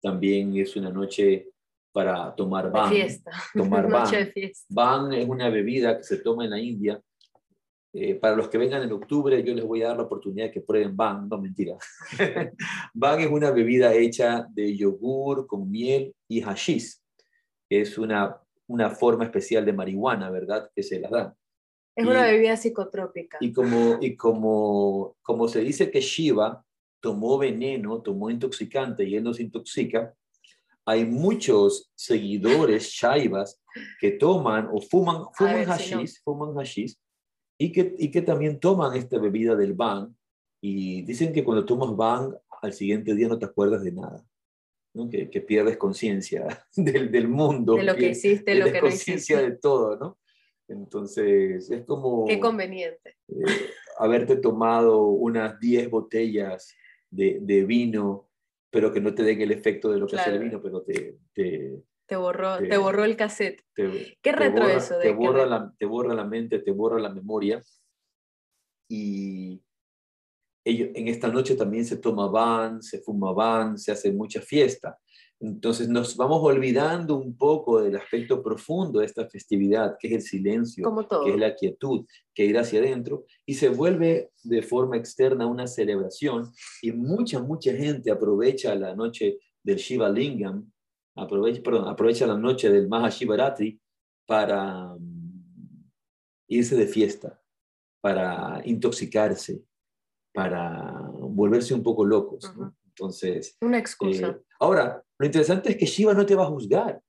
también 0.01 0.57
es 0.57 0.75
una 0.75 0.89
noche 0.89 1.51
para 1.91 2.34
tomar 2.34 2.71
ban. 2.71 2.89
fiesta. 2.89 3.32
Tomar 3.53 3.88
noche 3.88 4.17
de 4.17 4.32
fiesta. 4.32 4.65
Ban 4.67 5.13
es 5.13 5.29
una 5.29 5.49
bebida 5.49 5.95
que 5.95 6.03
se 6.03 6.17
toma 6.17 6.45
en 6.45 6.49
la 6.49 6.59
India 6.59 6.99
eh, 7.93 8.15
para 8.15 8.37
los 8.37 8.47
que 8.47 8.57
vengan 8.57 8.83
en 8.83 8.91
octubre, 8.93 9.43
yo 9.43 9.53
les 9.53 9.65
voy 9.65 9.81
a 9.81 9.89
dar 9.89 9.97
la 9.97 10.03
oportunidad 10.03 10.45
de 10.45 10.51
que 10.51 10.61
prueben 10.61 10.95
Bang, 10.95 11.27
no 11.29 11.37
mentira. 11.37 11.77
Bang 12.93 13.19
es 13.19 13.29
una 13.29 13.51
bebida 13.51 13.93
hecha 13.93 14.47
de 14.49 14.75
yogur 14.77 15.45
con 15.45 15.69
miel 15.69 16.15
y 16.29 16.41
hashish. 16.41 16.99
Es 17.69 17.97
una, 17.97 18.37
una 18.67 18.91
forma 18.91 19.25
especial 19.25 19.65
de 19.65 19.73
marihuana, 19.73 20.29
¿verdad? 20.29 20.69
Que 20.73 20.83
se 20.83 21.01
la 21.01 21.09
dan. 21.09 21.33
Es 21.93 22.05
una 22.05 22.23
bebida 22.23 22.55
psicotrópica. 22.55 23.37
Y 23.41 23.51
como, 23.51 23.97
y 23.99 24.15
como, 24.15 25.17
como 25.21 25.49
se 25.49 25.59
dice 25.59 25.91
que 25.91 25.99
Shiva 25.99 26.63
tomó 27.01 27.37
veneno, 27.37 28.01
tomó 28.01 28.29
intoxicante 28.29 29.03
y 29.03 29.17
él 29.17 29.23
nos 29.23 29.41
intoxica, 29.41 30.13
hay 30.85 31.03
muchos 31.05 31.91
seguidores 31.93 32.89
shaivas 32.89 33.61
que 33.99 34.11
toman 34.11 34.69
o 34.71 34.79
fuman, 34.79 35.25
fuman 35.33 35.59
si 35.59 35.65
hashish, 35.65 36.21
fuman 36.23 36.55
hashish 36.55 36.97
y 37.66 37.72
que, 37.72 37.95
y 37.97 38.09
que 38.09 38.22
también 38.22 38.59
toman 38.59 38.95
esta 38.97 39.20
bebida 39.20 39.55
del 39.55 39.74
ban 39.74 40.16
y 40.62 41.01
dicen 41.03 41.32
que 41.34 41.43
cuando 41.43 41.64
tomas 41.66 41.95
ban 41.95 42.36
al 42.62 42.74
siguiente 42.74 43.14
día 43.14 43.28
no 43.28 43.38
te 43.38 43.45
acuerdas 43.45 43.84
de 43.84 43.91
nada, 43.91 44.26
¿no? 44.95 45.09
que, 45.09 45.30
que 45.30 45.41
pierdes 45.41 45.78
conciencia 45.78 46.66
del, 46.76 47.12
del 47.12 47.28
mundo, 47.28 47.76
De 47.76 47.84
lo 47.84 47.93
que 47.95 48.01
pier- 48.07 48.12
hiciste, 48.12 48.55
lo 48.55 48.66
que 48.66 48.74
no 48.82 48.88
conciencia 48.88 49.38
hiciste. 49.38 49.51
de 49.51 49.57
todo, 49.57 49.97
¿no? 49.97 50.18
Entonces 50.68 51.70
es 51.70 51.84
como 51.86 52.26
Qué 52.26 52.39
conveniente. 52.39 53.18
eh, 53.28 53.43
haberte 53.99 54.38
tomado 54.38 55.05
unas 55.07 55.59
10 55.59 55.89
botellas 55.89 56.74
de, 57.09 57.39
de 57.41 57.66
vino, 57.66 58.30
pero 58.72 58.91
que 58.93 59.01
no 59.01 59.14
te 59.14 59.24
den 59.24 59.41
el 59.41 59.51
efecto 59.51 59.91
de 59.91 59.99
lo 59.99 60.07
que 60.07 60.16
hace 60.16 60.30
el 60.30 60.38
Claro. 60.38 60.45
vino, 60.49 60.62
pero 60.64 60.82
te, 60.82 61.18
te, 61.34 61.84
Te 62.12 62.18
borró, 62.18 62.57
te 62.57 62.76
borró 62.78 63.05
el 63.05 63.16
cassette. 63.16 63.64
te, 63.74 64.18
Qué 64.22 64.34
retro 64.34 64.64
borra, 64.64 64.76
eso 64.76 64.97
de 64.97 65.03
te 65.05 65.12
borra, 65.14 65.45
la, 65.45 65.74
te 65.80 65.86
borra 65.86 66.14
la 66.14 66.26
mente, 66.26 66.59
te 66.59 66.72
borra 66.72 66.99
la 66.99 67.07
memoria. 67.07 67.64
Y 68.89 69.62
ello- 70.66 70.89
en 70.93 71.07
esta 71.07 71.30
noche 71.30 71.55
también 71.55 71.86
se 71.86 71.95
toma 71.95 72.28
van, 72.28 72.82
se 72.82 72.99
fuma 72.99 73.32
van, 73.32 73.78
se 73.78 73.93
hace 73.93 74.12
mucha 74.12 74.41
fiesta. 74.41 74.99
Entonces 75.39 75.88
nos 75.88 76.18
vamos 76.18 76.41
olvidando 76.43 77.16
un 77.16 77.38
poco 77.38 77.82
del 77.82 77.95
aspecto 77.95 78.43
profundo 78.43 78.99
de 78.99 79.05
esta 79.05 79.30
festividad, 79.30 79.95
que 79.97 80.09
es 80.09 80.14
el 80.16 80.22
silencio, 80.22 80.84
Como 80.84 81.07
todo. 81.07 81.24
que 81.24 81.32
es 81.32 81.38
la 81.39 81.55
quietud, 81.55 82.05
que 82.36 82.43
ir 82.43 82.57
hacia 82.57 82.82
adentro, 82.82 83.24
y 83.45 83.53
se 83.53 83.70
vuelve 83.70 84.32
de 84.43 84.62
forma 84.64 84.97
externa 84.97 85.47
una 85.47 85.66
celebración, 85.66 86.51
y 86.82 86.91
mucha, 86.91 87.39
mucha 87.41 87.72
gente 87.74 88.12
aprovecha 88.12 88.76
la 88.76 88.93
noche 88.97 89.39
del 89.64 89.78
Shiva 89.78 90.09
Lingam, 90.09 90.70
aprovecha, 91.16 91.62
perdón, 91.62 91.88
aprovecha 91.88 92.28
la 92.28 92.38
noche 92.38 92.70
del 92.70 92.88
Mahashivaratri 92.88 93.80
para 94.26 94.95
mm, 94.95 95.91
irse 96.47 96.76
de 96.76 96.88
fiesta, 96.88 97.41
para 98.01 98.62
intoxicarse, 98.66 99.64
para 100.34 101.09
volverse 101.12 101.74
un 101.74 101.84
poco 101.84 102.05
locos. 102.05 102.51
Entonces, 102.86 103.57
Una 103.62 103.78
eh, 103.78 103.82
excusa. 103.82 104.39
ahora, 104.59 105.03
lo 105.18 105.26
interesante 105.26 105.72
es 105.72 105.78
que 105.78 105.86
Shiva 105.86 106.14
no 106.14 106.26
te 106.26 106.36
va 106.36 106.43
a 106.43 106.47
juzgar. 106.47 107.01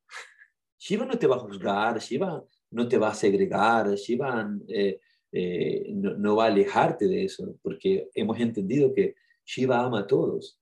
Shiva 0.78 1.07
no 1.07 1.18
te 1.18 1.26
va 1.26 1.36
a 1.36 1.40
juzgar, 1.40 1.98
Shiva 1.98 2.44
no 2.70 2.88
te 2.88 2.98
va 2.98 3.09
a 3.09 3.14
segregar, 3.14 3.94
Shiva 3.94 4.48
eh, 4.68 5.00
eh, 5.32 5.86
no, 5.94 6.14
no 6.14 6.36
va 6.36 6.44
a 6.44 6.48
alejarte 6.48 7.07
de 7.07 7.24
eso, 7.24 7.57
porque 7.62 8.11
hemos 8.14 8.38
entendido 8.38 8.92
que 8.92 9.14
Shiva 9.44 9.80
ama 9.80 10.00
a 10.00 10.07
todos. 10.07 10.59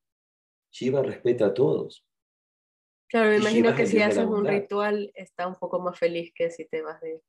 Shiva 0.71 1.03
respeta 1.03 1.47
a 1.47 1.55
todos. 1.55 2.05
Claro, 3.11 3.31
me 3.31 3.37
imagino 3.37 3.75
que 3.75 3.87
si 3.87 4.01
haces 4.01 4.25
un 4.25 4.45
ritual 4.47 5.11
está 5.15 5.47
un 5.47 5.57
poco 5.57 5.81
más 5.81 5.99
feliz 5.99 6.33
que 6.35 6.51
si 6.51 6.65
te 6.67 6.83
vas 6.83 7.01
de 7.01 7.21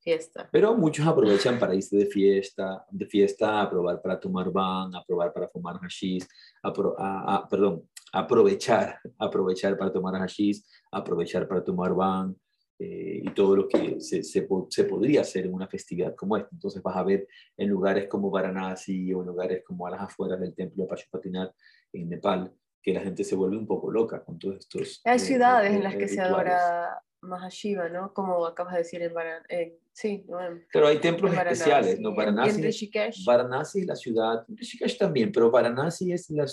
fiesta. 0.00 0.48
Pero 0.52 0.74
muchos 0.74 1.06
aprovechan 1.06 1.58
para 1.58 1.74
irse 1.74 1.96
de 1.96 2.06
fiesta, 2.06 2.84
de 2.90 3.06
fiesta, 3.06 3.60
a 3.60 3.68
probar 3.68 4.00
para 4.00 4.18
tomar 4.18 4.50
van, 4.50 4.94
a 4.94 5.02
probar 5.04 5.32
para 5.32 5.48
fumar 5.48 5.78
hashish, 5.80 6.24
a 6.62 6.68
a- 6.98 7.34
a- 7.36 7.48
perdón, 7.48 7.88
aprovechar, 8.12 8.98
aprovechar 9.18 9.76
para 9.76 9.92
tomar 9.92 10.14
hashish, 10.18 10.62
aprovechar 10.92 11.46
para 11.48 11.62
tomar 11.64 11.94
van 11.94 12.36
eh, 12.78 13.22
y 13.24 13.30
todo 13.34 13.56
lo 13.56 13.68
que 13.68 14.00
se, 14.00 14.22
se, 14.22 14.46
se 14.70 14.84
podría 14.84 15.22
hacer 15.22 15.46
en 15.46 15.54
una 15.54 15.66
festividad 15.66 16.14
como 16.14 16.36
esta. 16.36 16.50
Entonces 16.52 16.80
vas 16.82 16.96
a 16.96 17.02
ver 17.02 17.26
en 17.56 17.68
lugares 17.68 18.06
como 18.08 18.30
Varanasi 18.30 19.12
o 19.12 19.20
en 19.22 19.26
lugares 19.26 19.62
como 19.64 19.86
a 19.86 19.90
las 19.90 20.00
afueras 20.02 20.38
del 20.40 20.54
templo 20.54 20.84
de 20.84 20.88
Pashupatinath 20.88 21.54
en 21.92 22.08
Nepal, 22.08 22.52
que 22.82 22.92
la 22.94 23.00
gente 23.00 23.24
se 23.24 23.34
vuelve 23.34 23.56
un 23.56 23.66
poco 23.66 23.90
loca 23.90 24.24
con 24.24 24.38
todos 24.38 24.56
estos. 24.58 25.00
Hay 25.04 25.16
eh, 25.16 25.18
ciudades 25.20 25.72
eh, 25.72 25.76
en 25.76 25.82
las 25.82 25.94
que 25.96 26.08
se 26.08 26.22
rituales. 26.22 26.52
adora 26.52 27.02
Mahashiva, 27.20 27.88
¿no? 27.88 28.12
Como 28.14 28.46
acabas 28.46 28.74
de 28.74 28.78
decir 28.78 29.02
en 29.02 29.12
Varanasi. 29.12 29.72
sí, 29.92 30.24
¿no? 30.28 30.40
En- 30.40 30.64
Claro, 30.70 30.86
hay 30.86 30.98
templos 30.98 31.32
Varanasi. 31.34 31.60
especiales, 31.62 32.00
¿no? 32.00 32.14
Varanasi, 32.14 32.62
Rishikesh. 32.62 33.24
Varanasi 33.24 33.80
es 33.80 33.86
la 33.86 33.96
ciudad, 33.96 34.44
Rishikesh 34.48 34.96
también, 34.98 35.32
pero 35.32 35.50
Varanasi 35.50 36.12
es, 36.12 36.30
la, 36.30 36.46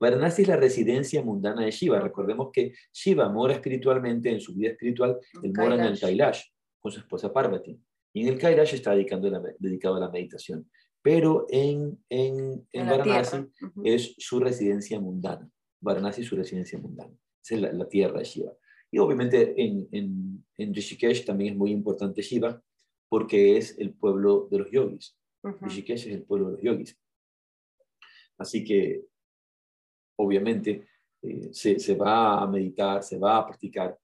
Varanasi 0.00 0.42
es 0.42 0.48
la 0.48 0.56
residencia 0.56 1.22
mundana 1.22 1.64
de 1.64 1.70
Shiva. 1.70 2.00
Recordemos 2.00 2.50
que 2.52 2.72
Shiva 2.92 3.28
mora 3.28 3.54
espiritualmente, 3.54 4.30
en 4.30 4.40
su 4.40 4.54
vida 4.54 4.70
espiritual, 4.70 5.18
él 5.42 5.52
mora 5.56 5.76
en 5.76 5.80
el 5.82 6.00
Kailash. 6.00 6.42
Con 6.80 6.92
su 6.92 7.00
esposa 7.00 7.32
Parvati. 7.32 7.80
Y 8.12 8.22
en 8.22 8.28
el 8.34 8.38
Kailash 8.38 8.74
está 8.74 8.92
dedicando 8.92 9.28
la- 9.30 9.42
dedicado 9.58 9.96
a 9.96 10.00
la 10.00 10.10
meditación. 10.10 10.68
Pero 11.02 11.46
en, 11.48 11.96
en, 12.08 12.66
en 12.72 12.86
Varanasi 12.88 13.30
tierra. 13.30 13.48
Ujú. 13.62 13.82
es 13.84 14.14
su 14.18 14.40
residencia 14.40 14.98
mundana. 15.00 15.48
Varanasi 15.80 16.22
su 16.24 16.36
residencia 16.36 16.78
mundana. 16.78 17.14
Esa 17.42 17.54
es 17.54 17.60
la, 17.60 17.72
la 17.72 17.88
tierra 17.88 18.18
de 18.18 18.24
Shiva. 18.24 18.52
Y 18.90 18.98
obviamente 18.98 19.54
en, 19.62 19.88
en, 19.92 20.44
en 20.56 20.74
Rishikesh 20.74 21.24
también 21.24 21.52
es 21.52 21.58
muy 21.58 21.70
importante 21.72 22.22
Shiva 22.22 22.62
porque 23.08 23.56
es 23.56 23.78
el 23.78 23.92
pueblo 23.92 24.48
de 24.50 24.58
los 24.58 24.70
yogis. 24.70 25.16
Ujú. 25.42 25.64
Rishikesh 25.64 26.06
es 26.08 26.14
el 26.14 26.22
pueblo 26.22 26.46
de 26.48 26.52
los 26.54 26.62
yogis. 26.62 26.98
Así 28.38 28.64
que, 28.64 29.04
obviamente, 30.16 30.86
eh, 31.22 31.48
se, 31.52 31.78
se 31.78 31.94
va 31.96 32.42
a 32.42 32.46
meditar, 32.46 33.02
se 33.02 33.18
va 33.18 33.38
a 33.38 33.46
practicar. 33.46 33.98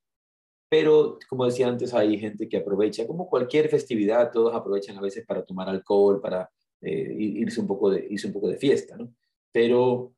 Pero, 0.68 1.18
como 1.28 1.44
decía 1.44 1.68
antes, 1.68 1.94
hay 1.94 2.18
gente 2.18 2.48
que 2.48 2.56
aprovecha, 2.56 3.06
como 3.06 3.28
cualquier 3.28 3.68
festividad, 3.68 4.32
todos 4.32 4.54
aprovechan 4.54 4.96
a 4.96 5.00
veces 5.00 5.24
para 5.24 5.44
tomar 5.44 5.68
alcohol, 5.68 6.20
para 6.20 6.50
eh, 6.80 7.14
ir- 7.16 7.42
irse, 7.42 7.60
un 7.60 7.66
poco 7.66 7.90
de, 7.90 8.06
irse 8.10 8.26
un 8.26 8.32
poco 8.32 8.48
de 8.48 8.56
fiesta, 8.56 8.96
¿no? 8.96 9.14
Pero 9.52 10.14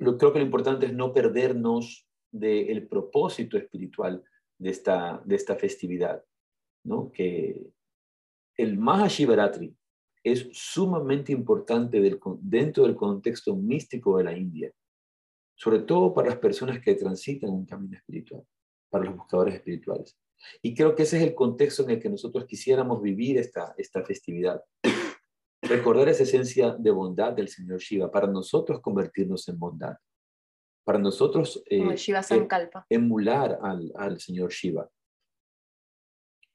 lo, 0.00 0.18
creo 0.18 0.32
que 0.32 0.38
lo 0.38 0.44
importante 0.44 0.86
es 0.86 0.92
no 0.92 1.12
perdernos 1.12 2.06
del 2.30 2.86
propósito 2.86 3.56
espiritual 3.56 4.22
de 4.58 4.70
esta, 4.70 5.22
de 5.24 5.36
esta 5.36 5.56
festividad, 5.56 6.22
¿no? 6.84 7.10
Que 7.10 7.70
el 8.56 8.78
Mahashivaratri 8.78 9.74
es 10.22 10.48
sumamente 10.52 11.32
importante 11.32 12.00
dentro 12.40 12.84
del 12.84 12.96
contexto 12.96 13.54
místico 13.54 14.18
de 14.18 14.24
la 14.24 14.36
India, 14.36 14.72
sobre 15.54 15.80
todo 15.80 16.12
para 16.12 16.30
las 16.30 16.38
personas 16.38 16.80
que 16.80 16.94
transitan 16.94 17.50
un 17.50 17.64
camino 17.64 17.96
espiritual, 17.96 18.42
para 18.90 19.04
los 19.04 19.16
buscadores 19.16 19.54
espirituales. 19.54 20.18
Y 20.62 20.74
creo 20.74 20.94
que 20.94 21.04
ese 21.04 21.18
es 21.18 21.22
el 21.22 21.34
contexto 21.34 21.84
en 21.84 21.90
el 21.90 22.00
que 22.00 22.10
nosotros 22.10 22.44
quisiéramos 22.44 23.00
vivir 23.00 23.38
esta, 23.38 23.74
esta 23.78 24.04
festividad. 24.04 24.62
Recordar 25.68 26.08
esa 26.08 26.22
esencia 26.22 26.72
de 26.78 26.90
bondad 26.90 27.32
del 27.32 27.48
Señor 27.48 27.80
Shiva, 27.80 28.10
para 28.10 28.26
nosotros 28.26 28.80
convertirnos 28.80 29.48
en 29.48 29.58
bondad, 29.58 29.96
para 30.84 30.98
nosotros 30.98 31.62
eh, 31.66 31.78
Como 31.78 31.90
el 31.90 31.96
Shiva 31.96 32.20
eh, 32.20 32.22
Sankalpa. 32.22 32.86
emular 32.88 33.58
al, 33.62 33.92
al 33.96 34.20
señor 34.20 34.50
Shiva, 34.52 34.88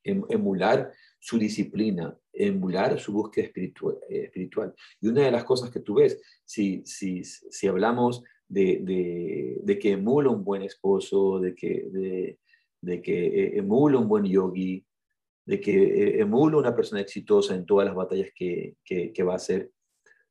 Em- 0.04 0.24
emular 0.30 0.92
su 1.20 1.38
disciplina, 1.38 2.18
emular 2.34 3.00
su 3.00 3.12
búsqueda 3.14 3.46
espiritual, 3.46 4.00
espiritual. 4.10 4.74
Y 5.00 5.08
una 5.10 5.22
de 5.26 5.32
las 5.32 5.44
cosas 5.44 5.70
que 5.70 5.80
tú 5.82 5.96
ves, 5.96 6.20
si, 6.44 6.82
si, 6.86 7.24
si 7.24 7.68
hablamos 7.68 8.24
de, 8.48 8.80
de, 8.82 9.60
de 9.62 9.78
que 9.80 9.92
emula 9.92 10.30
un 10.32 10.44
buen 10.44 10.64
esposo, 10.64 11.40
de 11.40 11.54
que, 11.54 11.86
de, 11.92 12.40
de 12.82 13.02
que 13.02 13.28
eh, 13.28 13.58
emula 13.60 14.00
un 14.00 14.08
buen 14.08 14.24
yogi, 14.26 14.84
de 15.46 15.60
que 15.60 15.72
eh, 15.84 16.22
emula 16.22 16.58
una 16.58 16.76
persona 16.76 17.02
exitosa 17.02 17.56
en 17.56 17.66
todas 17.66 17.86
las 17.86 17.96
batallas 17.96 18.30
que, 18.36 18.76
que, 18.84 19.24
va 19.24 19.34
a 19.34 19.38
hacer, 19.38 19.72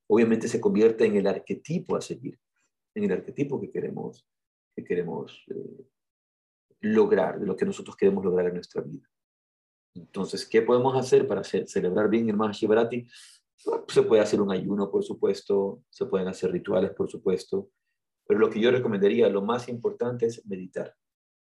obviamente 0.07 0.47
se 0.47 0.59
convierte 0.61 1.05
en 1.05 1.15
el 1.15 1.27
arquetipo 1.27 1.95
a 1.95 2.01
seguir, 2.01 2.39
en 2.95 3.03
el 3.05 3.11
arquetipo 3.11 3.59
que 3.59 3.71
queremos, 3.71 4.25
que 4.75 4.83
queremos 4.83 5.43
eh, 5.49 5.85
lograr, 6.81 7.39
de 7.39 7.45
lo 7.45 7.55
que 7.55 7.65
nosotros 7.65 7.95
queremos 7.95 8.23
lograr 8.23 8.47
en 8.47 8.55
nuestra 8.55 8.81
vida. 8.81 9.07
Entonces, 9.95 10.47
¿qué 10.47 10.61
podemos 10.61 10.97
hacer 10.97 11.27
para 11.27 11.43
ce- 11.43 11.67
celebrar 11.67 12.09
bien 12.09 12.29
el 12.29 12.37
Mahashivaratri? 12.37 13.07
Bueno, 13.65 13.85
Se 13.87 14.01
puede 14.03 14.21
hacer 14.21 14.41
un 14.41 14.51
ayuno, 14.51 14.89
por 14.89 15.03
supuesto, 15.03 15.83
se 15.89 16.05
pueden 16.05 16.27
hacer 16.27 16.51
rituales, 16.51 16.91
por 16.91 17.09
supuesto, 17.09 17.69
pero 18.25 18.39
lo 18.39 18.49
que 18.49 18.61
yo 18.61 18.71
recomendaría, 18.71 19.29
lo 19.29 19.41
más 19.41 19.67
importante 19.67 20.25
es 20.27 20.45
meditar. 20.45 20.95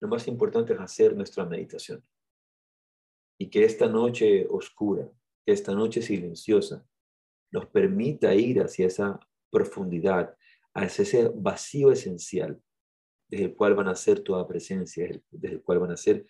Lo 0.01 0.09
más 0.09 0.29
importante 0.29 0.73
es 0.73 0.79
hacer 0.81 1.17
nuestra 1.17 1.45
meditación. 1.45 2.05
Y 3.39 3.49
que 3.51 3.65
esta 3.65 3.89
noche 3.89 4.47
oscura, 4.49 5.11
que 5.45 5.53
esta 5.53 5.75
noche 5.75 6.03
silenciosa, 6.03 6.87
nos 7.53 7.67
permita 7.67 8.35
ir 8.35 8.61
hacia 8.61 8.87
esa 8.87 9.21
profundidad, 9.51 10.37
hacia 10.75 11.03
ese 11.03 11.29
vacío 11.35 11.93
esencial, 11.93 12.61
desde 13.29 13.47
el 13.47 13.55
cual 13.55 13.75
van 13.75 13.89
a 13.89 13.95
ser 13.95 14.21
toda 14.21 14.47
presencia, 14.47 15.09
desde 15.31 15.57
el 15.57 15.63
cual 15.63 15.79
van 15.81 15.93
a 15.93 15.97
ser 15.97 16.27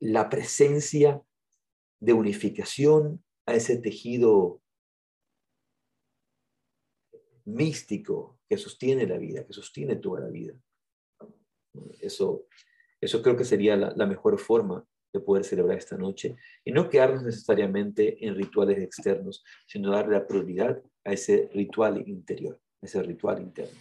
la 0.00 0.28
presencia 0.28 1.22
de 2.00 2.12
unificación 2.12 3.24
a 3.46 3.54
ese 3.54 3.78
tejido 3.78 4.62
místico 7.44 8.38
que 8.48 8.58
sostiene 8.58 9.06
la 9.06 9.18
vida, 9.18 9.46
que 9.46 9.52
sostiene 9.52 9.96
toda 9.96 10.20
la 10.20 10.28
vida. 10.28 10.54
Eso, 12.00 12.46
eso 13.00 13.22
creo 13.22 13.36
que 13.36 13.44
sería 13.44 13.76
la, 13.76 14.06
mejor 14.06 14.38
forma 14.38 14.84
de 15.12 15.20
poder 15.20 15.44
celebrar 15.44 15.78
esta 15.78 15.96
noche 15.96 16.36
y 16.64 16.72
no 16.72 16.88
quedarnos 16.90 17.22
necesariamente 17.22 18.24
en 18.26 18.34
rituales 18.34 18.78
externos, 18.78 19.44
sino 19.66 19.90
darle 19.90 20.18
la 20.18 20.26
prioridad 20.26 20.82
a 21.04 21.12
ese 21.12 21.48
ritual 21.54 22.02
interior. 22.08 22.60
ese 22.82 23.02
ritual 23.02 23.40
interno. 23.40 23.78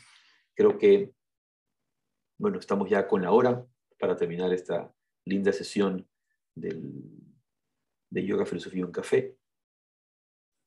Creo 0.55 0.77
que, 0.77 1.13
bueno, 2.39 2.59
estamos 2.59 2.89
ya 2.89 3.07
con 3.07 3.21
la 3.21 3.31
hora 3.31 3.65
para 3.99 4.15
terminar 4.15 4.53
esta 4.53 4.93
linda 5.25 5.51
sesión 5.51 6.07
del, 6.55 7.03
de 8.09 8.25
Yoga, 8.25 8.45
Filosofía 8.45 8.81
y 8.81 8.83
un 8.83 8.91
Café. 8.91 9.37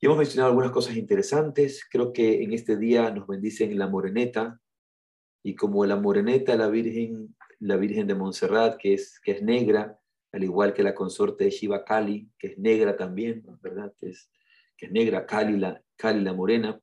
Y 0.01 0.07
hemos 0.07 0.19
mencionado 0.19 0.51
algunas 0.51 0.71
cosas 0.71 0.97
interesantes. 0.97 1.85
Creo 1.91 2.13
que 2.13 2.43
en 2.43 2.53
este 2.53 2.77
día 2.77 3.11
nos 3.11 3.27
bendicen 3.27 3.77
la 3.79 3.89
moreneta. 3.89 4.61
Y 5.43 5.55
como 5.55 5.85
la 5.87 5.97
moreneta, 5.97 6.57
la 6.57 6.69
Virgen, 6.69 7.37
la 7.61 7.77
Virgen 7.77 8.07
de 8.07 8.15
Montserrat, 8.15 8.77
que 8.77 8.95
es, 8.95 9.21
que 9.21 9.33
es 9.33 9.43
negra, 9.43 9.99
al 10.33 10.45
igual 10.45 10.75
que 10.75 10.83
la 10.83 10.95
consorte 10.95 11.45
de 11.45 11.51
Shiva 11.51 11.85
Kali, 11.85 12.31
que 12.39 12.49
es 12.49 12.59
negra 12.59 12.97
también, 12.97 13.45
¿verdad? 13.63 13.95
Que 13.99 14.11
es, 14.11 14.31
que 14.77 14.87
es 14.87 14.93
negra, 14.93 15.27
Kali 15.27 15.57
la, 15.57 15.83
Kali 15.97 16.21
la 16.21 16.33
morena. 16.33 16.81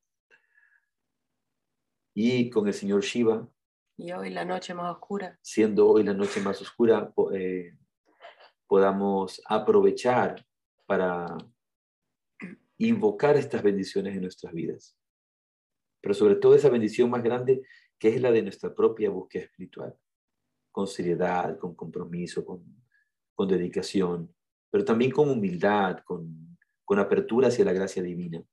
Y 2.14 2.50
con 2.50 2.68
el 2.68 2.74
señor 2.74 3.04
Shiva. 3.04 3.48
Y 3.98 4.12
hoy 4.12 4.30
la 4.30 4.46
noche 4.46 4.74
más 4.74 4.94
oscura. 4.94 5.38
Siendo 5.42 5.88
hoy 5.88 6.04
la 6.04 6.14
noche 6.14 6.42
más 6.42 6.62
oscura, 6.62 7.14
eh, 7.34 7.78
podamos 8.68 9.42
aprovechar 9.46 10.46
para 10.86 11.38
invocar 12.78 13.38
estas 13.38 13.64
bendiciones 13.64 14.16
en 14.16 14.22
nuestras 14.22 14.54
vidas. 14.54 14.98
Pero 16.02 16.14
sobre 16.14 16.36
todo 16.36 16.56
esa 16.56 16.70
bendición 16.70 17.10
más 17.10 17.24
grande 17.24 17.62
que 18.00 18.10
es 18.10 18.22
la 18.22 18.32
de 18.32 18.42
nuestra 18.42 18.74
propia 18.74 19.10
búsqueda 19.10 19.44
espiritual, 19.44 19.98
con 20.72 20.88
seriedad, 20.88 21.58
con 21.58 21.76
compromiso, 21.76 22.46
con, 22.46 22.64
con 23.34 23.48
dedicación, 23.48 24.34
pero 24.70 24.84
también 24.84 25.12
con 25.12 25.30
humildad, 25.30 26.00
con, 26.04 26.58
con 26.84 27.00
apertura 27.00 27.48
hacia 27.48 27.66
la 27.66 27.74
gracia 27.74 28.04
divina, 28.04 28.44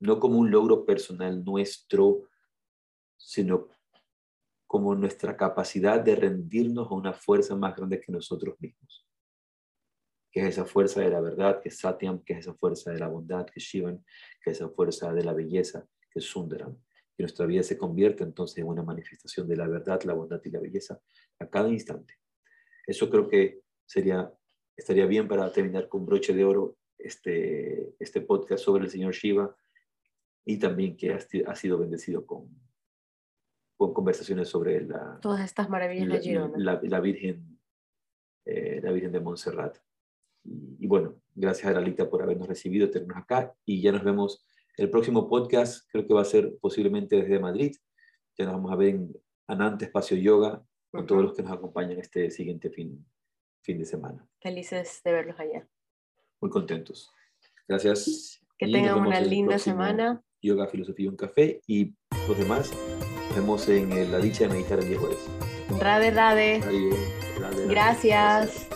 no 0.00 0.20
como 0.20 0.38
un 0.38 0.50
logro 0.50 0.84
personal 0.84 1.44
nuestro, 1.44 2.28
sino 3.16 3.68
como 4.66 4.94
nuestra 4.94 5.36
capacidad 5.36 6.00
de 6.00 6.16
rendirnos 6.16 6.88
a 6.90 6.94
una 6.94 7.12
fuerza 7.12 7.56
más 7.56 7.76
grande 7.76 8.00
que 8.00 8.12
nosotros 8.12 8.54
mismos 8.60 9.10
que 10.30 10.40
es 10.40 10.46
esa 10.46 10.64
fuerza 10.64 11.00
de 11.00 11.10
la 11.10 11.20
verdad, 11.20 11.60
que 11.60 11.70
es 11.70 11.78
Satyam, 11.78 12.22
que 12.22 12.34
es 12.34 12.40
esa 12.40 12.54
fuerza 12.54 12.92
de 12.92 12.98
la 12.98 13.08
bondad, 13.08 13.46
que 13.46 13.58
es 13.58 13.64
Shivan, 13.64 14.04
que 14.42 14.50
es 14.50 14.58
esa 14.58 14.68
fuerza 14.70 15.12
de 15.12 15.24
la 15.24 15.32
belleza, 15.32 15.86
que 16.10 16.20
es 16.20 16.24
Sundaram. 16.24 16.76
Que 17.20 17.22
nuestra 17.22 17.44
vida 17.44 17.62
se 17.62 17.76
convierte 17.76 18.24
entonces 18.24 18.56
en 18.56 18.64
una 18.64 18.82
manifestación 18.82 19.46
de 19.46 19.54
la 19.54 19.68
verdad, 19.68 20.00
la 20.04 20.14
bondad 20.14 20.40
y 20.42 20.50
la 20.50 20.58
belleza 20.58 20.98
a 21.38 21.46
cada 21.50 21.68
instante. 21.68 22.14
Eso 22.86 23.10
creo 23.10 23.28
que 23.28 23.60
sería, 23.84 24.32
estaría 24.74 25.04
bien 25.04 25.28
para 25.28 25.52
terminar 25.52 25.86
con 25.86 26.06
broche 26.06 26.32
de 26.32 26.46
oro 26.46 26.78
este, 26.96 27.94
este 27.98 28.22
podcast 28.22 28.64
sobre 28.64 28.84
el 28.84 28.90
señor 28.90 29.12
Shiva 29.12 29.54
y 30.46 30.58
también 30.58 30.96
que 30.96 31.12
ha, 31.12 31.54
sido 31.54 31.78
bendecido 31.78 32.24
con, 32.24 32.48
con 33.76 33.92
conversaciones 33.92 34.48
sobre 34.48 34.80
la... 34.80 35.18
Todas 35.20 35.44
estas 35.44 35.68
maravillas 35.68 36.08
de 36.08 36.20
Girona. 36.20 36.56
La, 36.56 37.00
Virgen, 37.00 37.60
eh, 38.46 38.80
la 38.82 38.92
Virgen 38.92 39.12
de 39.12 39.20
Montserrat. 39.20 39.76
Y, 40.42 40.86
bueno, 40.86 41.20
gracias 41.34 41.66
a 41.66 41.70
Aralita 41.70 42.08
por 42.08 42.22
habernos 42.22 42.48
recibido, 42.48 42.88
tenernos 42.88 43.18
acá 43.18 43.54
y 43.66 43.82
ya 43.82 43.92
nos 43.92 44.04
vemos 44.04 44.42
el 44.80 44.88
próximo 44.88 45.28
podcast, 45.28 45.86
creo 45.92 46.06
que 46.06 46.14
va 46.14 46.22
a 46.22 46.24
ser 46.24 46.56
posiblemente 46.58 47.16
desde 47.16 47.38
Madrid. 47.38 47.76
Ya 48.38 48.46
nos 48.46 48.54
vamos 48.54 48.72
a 48.72 48.76
ver 48.76 48.88
en 48.88 49.14
Anante 49.46 49.84
Espacio 49.84 50.16
Yoga 50.16 50.64
con 50.90 51.06
todos 51.06 51.22
los 51.22 51.34
que 51.34 51.42
nos 51.42 51.52
acompañan 51.52 51.98
este 51.98 52.30
siguiente 52.30 52.70
fin, 52.70 53.06
fin 53.62 53.78
de 53.78 53.84
semana. 53.84 54.26
Felices 54.40 55.02
de 55.04 55.12
verlos 55.12 55.38
allá. 55.38 55.68
Muy 56.40 56.50
contentos. 56.50 57.12
Gracias. 57.68 58.40
Que 58.58 58.68
tengan 58.68 59.00
una 59.00 59.20
linda 59.20 59.58
semana. 59.58 60.24
Yoga, 60.40 60.66
filosofía 60.66 61.04
y 61.04 61.08
un 61.08 61.16
café. 61.16 61.60
Y 61.66 61.94
los 62.26 62.38
demás, 62.38 62.72
nos 63.28 63.36
vemos 63.36 63.68
en 63.68 64.10
la 64.10 64.18
dicha 64.18 64.44
de 64.44 64.54
meditar 64.54 64.80
en 64.80 64.88
10 64.88 64.98
jueves. 64.98 65.28
Rade, 65.78 66.10
rade. 66.10 66.60
Gracias. 67.68 68.66